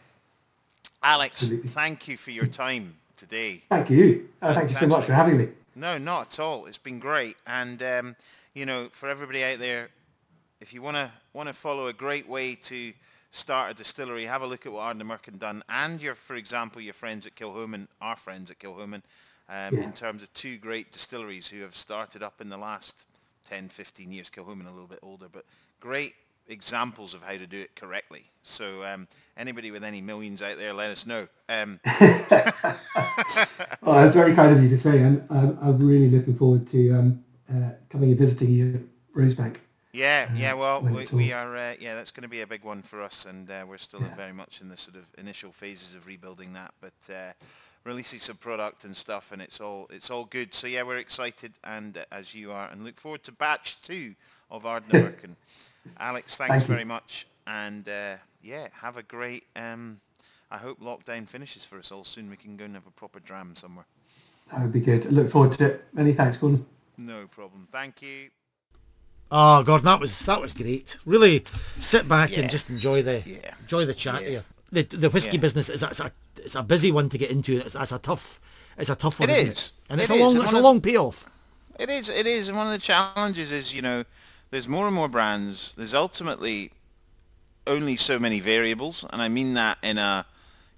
Alex, 1.02 1.42
Absolutely. 1.42 1.68
thank 1.70 2.08
you 2.08 2.16
for 2.16 2.30
your 2.30 2.46
time 2.46 2.94
today. 3.16 3.62
Thank 3.68 3.90
you. 3.90 4.28
Uh, 4.42 4.54
thank 4.54 4.70
you 4.70 4.76
so 4.76 4.86
much 4.86 5.04
for 5.06 5.12
having 5.12 5.38
me. 5.38 5.48
No, 5.78 5.98
not 5.98 6.28
at 6.32 6.40
all. 6.40 6.64
It's 6.64 6.78
been 6.78 6.98
great, 6.98 7.36
and 7.46 7.82
um, 7.82 8.16
you 8.54 8.64
know, 8.64 8.88
for 8.92 9.10
everybody 9.10 9.44
out 9.44 9.58
there, 9.58 9.90
if 10.58 10.72
you 10.72 10.80
want 10.80 10.96
to 10.96 11.10
want 11.34 11.48
to 11.50 11.54
follow 11.54 11.88
a 11.88 11.92
great 11.92 12.26
way 12.26 12.54
to 12.54 12.94
start 13.30 13.70
a 13.70 13.74
distillery, 13.74 14.24
have 14.24 14.40
a 14.40 14.46
look 14.46 14.64
at 14.64 14.72
what 14.72 14.96
Ardnamurchan 14.96 15.38
done, 15.38 15.62
and 15.68 16.00
your, 16.00 16.14
for 16.14 16.34
example, 16.34 16.80
your 16.80 16.94
friends 16.94 17.26
at 17.26 17.34
Kilchoman, 17.34 17.88
our 18.00 18.16
friends 18.16 18.50
at 18.50 18.58
Kilchoman, 18.58 19.02
um, 19.50 19.76
Yeah. 19.76 19.82
in 19.84 19.92
terms 19.92 20.22
of 20.22 20.32
two 20.32 20.56
great 20.56 20.92
distilleries 20.92 21.46
who 21.46 21.60
have 21.60 21.76
started 21.76 22.22
up 22.22 22.40
in 22.40 22.48
the 22.48 22.56
last 22.56 23.06
10, 23.44 23.68
15 23.68 24.10
years. 24.12 24.30
Kilchoman 24.30 24.66
a 24.66 24.70
little 24.70 24.86
bit 24.88 25.00
older, 25.02 25.28
but 25.30 25.44
great 25.80 26.14
examples 26.48 27.14
of 27.14 27.22
how 27.22 27.32
to 27.32 27.46
do 27.46 27.58
it 27.58 27.74
correctly. 27.76 28.24
So 28.42 28.84
um, 28.84 29.08
anybody 29.36 29.70
with 29.70 29.84
any 29.84 30.00
millions 30.00 30.42
out 30.42 30.56
there, 30.56 30.72
let 30.72 30.90
us 30.90 31.06
know. 31.06 31.26
Um, 31.48 31.80
Oh, 33.86 33.94
that's 33.94 34.16
very 34.16 34.34
kind 34.34 34.56
of 34.56 34.60
you 34.60 34.68
to 34.70 34.78
say, 34.78 34.98
and 34.98 35.24
um, 35.30 35.56
I'm 35.62 35.78
really 35.78 36.10
looking 36.10 36.36
forward 36.36 36.66
to 36.68 36.90
um, 36.90 37.24
uh, 37.48 37.70
coming 37.88 38.10
and 38.10 38.18
visiting 38.18 38.50
you 38.50 38.74
at 38.74 39.16
Rosebank. 39.16 39.58
Yeah, 39.92 40.28
yeah. 40.34 40.54
Well, 40.54 40.82
we, 40.82 41.06
we 41.12 41.32
are. 41.32 41.56
Uh, 41.56 41.74
yeah, 41.78 41.94
that's 41.94 42.10
going 42.10 42.24
to 42.24 42.28
be 42.28 42.40
a 42.40 42.46
big 42.48 42.64
one 42.64 42.82
for 42.82 43.00
us, 43.00 43.26
and 43.26 43.48
uh, 43.48 43.64
we're 43.66 43.78
still 43.78 44.00
very 44.16 44.32
much 44.32 44.60
in 44.60 44.68
the 44.68 44.76
sort 44.76 44.96
of 44.96 45.06
initial 45.18 45.52
phases 45.52 45.94
of 45.94 46.06
rebuilding 46.06 46.52
that, 46.54 46.74
but 46.80 47.14
uh, 47.14 47.32
releasing 47.84 48.18
some 48.18 48.36
product 48.36 48.84
and 48.84 48.94
stuff, 48.94 49.30
and 49.30 49.40
it's 49.40 49.60
all 49.60 49.86
it's 49.90 50.10
all 50.10 50.24
good. 50.24 50.52
So 50.52 50.66
yeah, 50.66 50.82
we're 50.82 50.98
excited, 50.98 51.52
and 51.62 51.96
uh, 51.96 52.04
as 52.10 52.34
you 52.34 52.50
are, 52.50 52.68
and 52.68 52.84
look 52.84 52.96
forward 52.96 53.22
to 53.22 53.32
batch 53.32 53.80
two 53.82 54.14
of 54.50 54.64
Ardna 54.64 54.90
Merkin. 54.90 55.36
Alex, 55.98 56.36
thanks 56.36 56.50
Thank 56.50 56.62
you. 56.62 56.66
very 56.68 56.84
much, 56.84 57.26
and 57.46 57.88
uh, 57.88 58.16
yeah, 58.42 58.68
have 58.80 58.96
a 58.96 59.02
great. 59.02 59.44
Um, 59.56 60.00
I 60.50 60.58
hope 60.58 60.80
lockdown 60.80 61.26
finishes 61.28 61.64
for 61.64 61.78
us 61.78 61.90
all 61.90 62.04
soon. 62.04 62.30
We 62.30 62.36
can 62.36 62.56
go 62.56 62.64
and 62.64 62.74
have 62.74 62.86
a 62.86 62.90
proper 62.92 63.18
dram 63.20 63.54
somewhere. 63.56 63.86
That 64.50 64.60
would 64.62 64.72
be 64.72 64.80
good. 64.80 65.06
I 65.06 65.08
look 65.10 65.30
forward 65.30 65.52
to 65.52 65.64
it. 65.66 65.84
Many 65.92 66.12
thanks, 66.12 66.36
Gordon. 66.36 66.64
No 66.98 67.26
problem. 67.26 67.66
Thank 67.72 68.00
you. 68.02 68.30
Oh, 69.30 69.62
Gordon, 69.64 69.84
that 69.86 69.98
was 70.00 70.18
that 70.20 70.40
was 70.40 70.54
great. 70.54 70.98
Really 71.04 71.42
sit 71.80 72.08
back 72.08 72.30
Yeah. 72.30 72.40
and 72.42 72.50
just 72.50 72.70
enjoy 72.70 73.02
the 73.02 73.22
Yeah. 73.26 73.54
enjoy 73.60 73.84
the 73.84 73.94
chat 73.94 74.22
Yeah. 74.22 74.28
here. 74.28 74.44
The 74.70 74.82
the 74.84 75.10
whiskey 75.10 75.36
Yeah. 75.36 75.40
business 75.40 75.68
is 75.68 75.82
it's 75.82 76.00
a 76.00 76.12
it's 76.36 76.54
a 76.54 76.62
busy 76.62 76.92
one 76.92 77.08
to 77.08 77.18
get 77.18 77.30
into. 77.30 77.58
It's, 77.60 77.74
it's 77.74 77.90
a 77.92 77.98
tough 77.98 78.40
it's 78.78 78.88
a 78.90 78.94
tough 78.94 79.18
one. 79.18 79.28
It 79.30 79.38
isn't 79.38 79.52
is. 79.52 79.72
and 79.90 80.00
it's 80.00 80.10
It 80.10 80.14
a 80.14 80.16
is, 80.16 80.22
long 80.22 80.34
and 80.36 80.44
it's 80.44 80.52
a 80.52 80.58
of- 80.58 80.62
long 80.62 80.80
payoff. 80.80 81.26
It 81.78 81.90
is, 81.90 82.08
it 82.08 82.26
is, 82.26 82.48
and 82.48 82.56
one 82.56 82.66
of 82.68 82.72
the 82.72 82.78
challenges 82.78 83.52
is, 83.52 83.74
you 83.74 83.82
know, 83.82 84.04
there's 84.50 84.68
more 84.68 84.86
and 84.86 84.94
more 84.94 85.08
brands. 85.08 85.74
There's 85.76 85.94
ultimately 85.94 86.70
only 87.66 87.96
so 87.96 88.18
many 88.18 88.40
variables, 88.40 89.04
and 89.12 89.20
I 89.20 89.28
mean 89.28 89.54
that 89.54 89.78
in 89.82 89.98
a, 89.98 90.24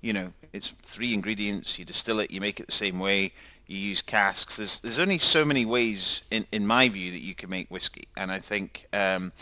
you 0.01 0.13
know, 0.13 0.33
it's 0.53 0.69
three 0.83 1.13
ingredients. 1.13 1.79
You 1.79 1.85
distill 1.85 2.21
it, 2.21 2.31
you 2.31 2.41
make 2.41 2.61
it 2.61 2.67
the 2.67 2.73
same 2.73 2.99
way. 2.99 3.33
You 3.67 3.79
use 3.79 4.01
casks. 4.01 4.57
There's 4.57 4.79
there's 4.81 4.99
only 4.99 5.19
so 5.19 5.45
many 5.45 5.67
ways, 5.67 6.23
in 6.31 6.47
in 6.53 6.67
my 6.67 6.89
view, 6.89 7.11
that 7.13 7.21
you 7.21 7.35
can 7.35 7.51
make 7.51 7.71
whiskey, 7.71 8.05
and 8.17 8.31
I 8.31 8.39
think. 8.39 8.87
Um, 8.93 9.33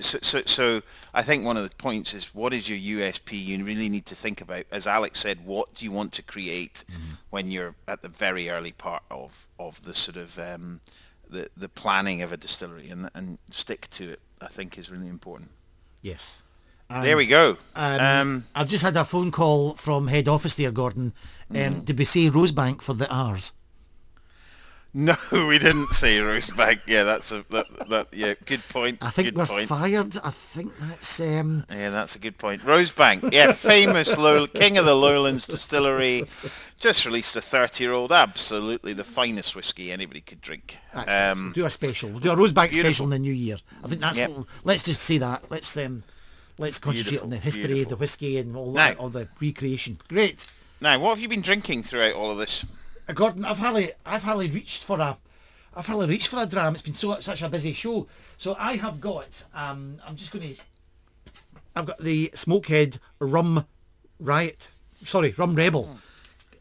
so, 0.00 0.18
so, 0.22 0.40
so 0.46 0.82
I 1.12 1.20
think 1.20 1.44
one 1.44 1.58
of 1.58 1.68
the 1.68 1.76
points 1.76 2.14
is 2.14 2.34
what 2.34 2.54
is 2.54 2.68
your 2.68 2.78
USP? 2.98 3.32
You 3.32 3.62
really 3.62 3.90
need 3.90 4.06
to 4.06 4.14
think 4.14 4.40
about, 4.40 4.64
as 4.72 4.86
Alex 4.86 5.20
said, 5.20 5.44
what 5.44 5.74
do 5.74 5.84
you 5.84 5.90
want 5.90 6.12
to 6.14 6.22
create 6.22 6.84
when 7.28 7.50
you're 7.50 7.74
at 7.86 8.02
the 8.02 8.08
very 8.08 8.48
early 8.48 8.72
part 8.72 9.02
of, 9.10 9.48
of 9.58 9.84
the 9.84 9.92
sort 9.92 10.16
of 10.16 10.38
um, 10.38 10.80
the 11.30 11.48
the 11.56 11.68
planning 11.68 12.22
of 12.22 12.32
a 12.32 12.36
distillery, 12.36 12.88
and 12.90 13.10
and 13.14 13.38
stick 13.50 13.88
to 13.90 14.10
it. 14.12 14.20
I 14.40 14.48
think 14.48 14.78
is 14.78 14.90
really 14.90 15.08
important. 15.08 15.50
Yes. 16.02 16.42
there 16.88 17.16
we 17.16 17.26
go. 17.26 17.56
Um, 17.76 18.00
Um, 18.00 18.44
I've 18.54 18.68
just 18.68 18.82
had 18.82 18.96
a 18.96 19.04
phone 19.04 19.30
call 19.30 19.74
from 19.74 20.08
head 20.08 20.26
office 20.28 20.54
there, 20.56 20.72
Gordon. 20.72 21.12
Um, 21.54 21.80
Did 21.84 21.98
we 21.98 22.04
say 22.04 22.28
Rosebank 22.30 22.82
for 22.82 22.94
the 22.94 23.08
R's? 23.08 23.52
no, 24.94 25.14
we 25.32 25.58
didn't 25.60 25.92
say 25.94 26.18
Rosebank. 26.18 26.80
Yeah, 26.88 27.04
that's 27.04 27.30
a 27.30 27.44
that, 27.50 27.88
that 27.88 28.08
yeah, 28.12 28.34
good 28.44 28.60
point. 28.68 28.98
I 29.02 29.10
think 29.10 29.26
good 29.28 29.36
we're 29.36 29.46
point. 29.46 29.68
fired. 29.68 30.18
I 30.24 30.30
think 30.30 30.72
that's 30.78 31.20
um, 31.20 31.64
Yeah, 31.70 31.90
that's 31.90 32.16
a 32.16 32.18
good 32.18 32.38
point. 32.38 32.62
Rosebank, 32.62 33.32
yeah, 33.32 33.52
famous 33.54 34.18
low, 34.18 34.46
king 34.48 34.78
of 34.78 34.84
the 34.86 34.94
lowlands 34.96 35.46
distillery, 35.46 36.24
just 36.78 37.06
released 37.06 37.36
a 37.36 37.40
30-year-old, 37.40 38.10
absolutely 38.10 38.92
the 38.92 39.04
finest 39.04 39.54
whiskey 39.54 39.92
anybody 39.92 40.20
could 40.22 40.40
drink. 40.40 40.78
We'll 40.94 41.08
Um, 41.08 41.52
do 41.54 41.64
a 41.66 41.70
special. 41.70 42.10
We'll 42.10 42.20
do 42.20 42.32
a 42.32 42.36
Rosebank 42.36 42.72
beautiful. 42.72 42.82
special 42.82 43.04
in 43.06 43.10
the 43.10 43.18
new 43.20 43.32
year. 43.32 43.58
I 43.84 43.88
think 43.88 44.00
that's. 44.00 44.18
Yep. 44.18 44.30
What, 44.30 44.46
let's 44.64 44.82
just 44.82 45.02
say 45.02 45.18
that. 45.18 45.50
Let's 45.50 45.76
um, 45.76 46.02
let's 46.58 46.78
concentrate 46.80 47.22
on 47.22 47.30
the 47.30 47.36
Beautiful, 47.38 47.60
history, 47.68 47.84
the 47.84 47.96
whiskey, 47.96 48.38
and 48.38 48.56
all 48.56 48.72
that, 48.72 48.96
Now- 48.96 49.02
all 49.04 49.08
the 49.08 49.28
recreation. 49.40 49.98
Great, 50.08 50.44
now, 50.80 50.98
what 50.98 51.10
have 51.10 51.20
you 51.20 51.28
been 51.28 51.42
drinking 51.42 51.84
throughout 51.84 52.14
all 52.14 52.30
of 52.32 52.38
this? 52.38 52.66
Uh, 53.10 53.12
Gordon. 53.14 53.44
I've 53.44 53.58
hardly, 53.58 53.92
I've 54.06 54.22
hardly 54.22 54.48
reached 54.48 54.84
for 54.84 55.00
a, 55.00 55.16
I've 55.76 55.86
hardly 55.86 56.06
reached 56.06 56.28
for 56.28 56.40
a 56.40 56.46
dram. 56.46 56.74
It's 56.74 56.82
been 56.82 56.94
so 56.94 57.18
such 57.20 57.42
a 57.42 57.48
busy 57.48 57.72
show. 57.72 58.06
So 58.38 58.56
I 58.58 58.76
have 58.76 59.00
got. 59.00 59.44
Um, 59.54 59.96
I'm 60.06 60.16
just 60.16 60.30
going 60.32 60.54
to. 60.54 60.60
I've 61.76 61.86
got 61.86 61.98
the 61.98 62.28
Smokehead 62.34 62.98
Rum 63.18 63.64
Riot. 64.18 64.68
Sorry, 65.02 65.32
Rum 65.36 65.54
Rebel. 65.54 65.98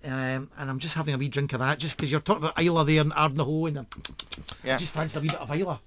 Um, 0.04 0.50
and 0.58 0.70
I'm 0.70 0.80
just 0.80 0.96
having 0.96 1.14
a 1.14 1.18
wee 1.18 1.28
drink 1.28 1.52
of 1.54 1.60
that, 1.60 1.78
just 1.78 1.98
because 1.98 2.10
you're 2.10 2.22
talking 2.22 2.44
about 2.44 2.58
Islay 2.58 2.86
there 2.94 3.02
and 3.02 3.12
Ardnahoe, 3.14 3.66
and 3.68 3.78
um, 3.80 3.88
I 4.64 4.68
Yeah. 4.68 4.78
just 4.78 4.94
fancy 4.94 5.18
a 5.18 5.22
wee 5.22 5.28
bit 5.28 5.40
of 5.42 5.52
Islay. 5.52 5.78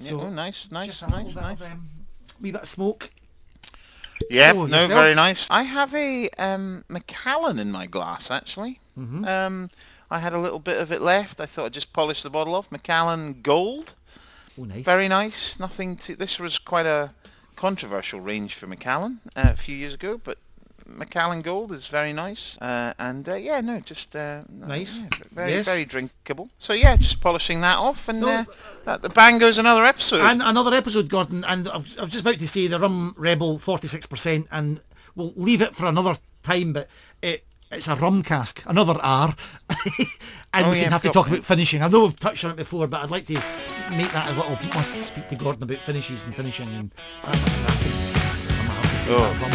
Yeah, 0.00 0.08
So 0.10 0.20
oh, 0.22 0.30
nice, 0.30 0.68
nice, 0.72 1.00
nice, 1.02 1.36
nice. 1.36 1.60
of 1.60 1.70
um, 1.70 1.88
wee 2.40 2.50
bit 2.50 2.62
of 2.62 2.68
smoke. 2.68 3.10
Yeah, 4.30 4.52
Oh, 4.54 4.66
no, 4.66 4.80
yourself? 4.80 4.90
very 4.92 5.14
nice. 5.14 5.46
I 5.48 5.62
have 5.62 5.94
a 5.94 6.28
um, 6.38 6.84
Macallan 6.88 7.58
in 7.60 7.70
my 7.70 7.86
glass, 7.86 8.30
actually. 8.32 8.80
Mm-hmm. 8.98 9.24
Um, 9.26 9.70
I 10.12 10.18
had 10.18 10.32
a 10.32 10.38
little 10.38 10.58
bit 10.58 10.78
of 10.80 10.92
it 10.92 11.00
left. 11.02 11.40
I 11.40 11.46
thought 11.46 11.66
I'd 11.66 11.72
just 11.72 11.92
polish 11.92 12.22
the 12.22 12.30
bottle 12.30 12.54
off. 12.54 12.70
Macallan 12.70 13.40
Gold, 13.42 13.94
Oh, 14.58 14.64
nice. 14.64 14.84
very 14.84 15.08
nice. 15.08 15.58
Nothing 15.58 15.96
to. 15.98 16.14
This 16.14 16.38
was 16.38 16.58
quite 16.58 16.86
a 16.86 17.10
controversial 17.56 18.20
range 18.20 18.54
for 18.54 18.66
Macallan 18.66 19.20
uh, 19.36 19.50
a 19.52 19.56
few 19.56 19.74
years 19.76 19.94
ago, 19.94 20.20
but 20.22 20.36
Macallan 20.86 21.42
Gold 21.42 21.72
is 21.72 21.86
very 21.88 22.12
nice. 22.12 22.58
Uh, 22.60 22.92
and 22.98 23.26
uh, 23.28 23.34
yeah, 23.34 23.60
no, 23.60 23.80
just 23.80 24.14
uh, 24.16 24.42
Nice. 24.50 25.00
yeah, 25.02 25.08
very, 25.32 25.50
Yes. 25.52 25.64
very 25.66 25.84
drinkable. 25.84 26.50
So 26.58 26.72
yeah, 26.72 26.96
just 26.96 27.20
polishing 27.20 27.60
that 27.62 27.78
off, 27.78 28.08
and 28.08 28.20
No, 28.20 28.28
uh, 28.28 28.44
that, 28.84 29.02
the 29.02 29.08
bang 29.08 29.38
goes 29.38 29.58
another 29.58 29.84
episode. 29.84 30.20
And 30.22 30.42
another 30.42 30.74
episode, 30.74 31.08
Gordon, 31.08 31.44
and 31.44 31.68
I 31.68 31.76
was, 31.78 31.96
I 31.98 32.02
was 32.02 32.10
just 32.10 32.22
about 32.22 32.38
to 32.38 32.48
say 32.48 32.66
the 32.66 32.78
Rum 32.78 33.14
Rebel 33.16 33.58
46%, 33.58 34.46
and 34.50 34.80
we'll 35.14 35.32
leave 35.36 35.62
it 35.62 35.74
for 35.74 35.86
another 35.86 36.16
time, 36.42 36.72
but 36.74 36.88
it, 37.22 37.44
it's 37.72 37.88
a 37.88 37.96
rum 37.96 38.22
cask, 38.22 38.62
another 38.66 38.96
R, 39.02 39.34
and 40.54 40.66
Oh, 40.66 40.70
we 40.70 40.76
yeah, 40.78 40.82
can 40.84 40.92
have 40.92 41.02
to 41.02 41.10
talk 41.10 41.28
about 41.28 41.44
finishing. 41.44 41.82
I 41.82 41.88
know 41.88 42.00
we've 42.04 42.18
touched 42.18 42.44
on 42.44 42.50
it 42.52 42.56
before, 42.56 42.86
but 42.86 43.02
I'd 43.02 43.10
like 43.10 43.26
to 43.26 43.34
make 43.90 44.10
that 44.12 44.28
a 44.30 44.32
little, 44.34 44.58
must 44.74 45.00
speak 45.00 45.28
to 45.28 45.34
Gordon 45.36 45.62
about 45.62 45.78
finishes 45.78 46.24
and 46.24 46.34
finishing, 46.34 46.68
and 46.74 46.94
that's 47.24 47.42
a 47.42 47.46
cracking, 47.46 47.92
I'm 47.92 48.66
gonna 48.66 48.72
have 48.72 48.82
to 48.82 48.98
say 49.00 49.14
Oh. 49.14 49.18
that 49.18 49.40
rum. 49.42 49.52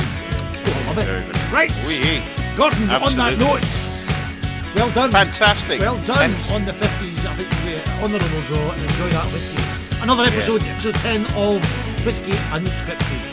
I 0.68 0.88
love 0.88 0.98
it. 0.99 1.53
Right, 1.53 1.72
Wee. 1.88 2.22
Gordon, 2.57 2.89
on 2.89 3.15
that 3.15 3.38
note, 3.38 4.76
well 4.76 4.89
done. 4.91 5.11
Fantastic. 5.11 5.80
Well 5.80 5.95
done 6.03 6.31
Thanks. 6.31 6.52
on 6.52 6.65
the 6.65 6.72
50s. 6.73 7.26
I 7.26 7.35
think 7.35 7.49
we 7.65 7.76
honourable 8.03 8.41
draw 8.48 8.72
and 8.72 8.81
enjoy 8.81 9.10
that 9.10 9.26
whiskey. 9.31 9.57
Another 10.02 10.23
episode, 10.23 10.64
episode 10.64 10.95
10 10.95 11.26
of 11.35 11.61
Whiskey 12.06 12.31
Unscripted. 12.52 13.31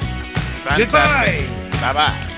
Fantastic. 0.65 1.48
Bye 1.81 1.93
bye. 1.93 2.34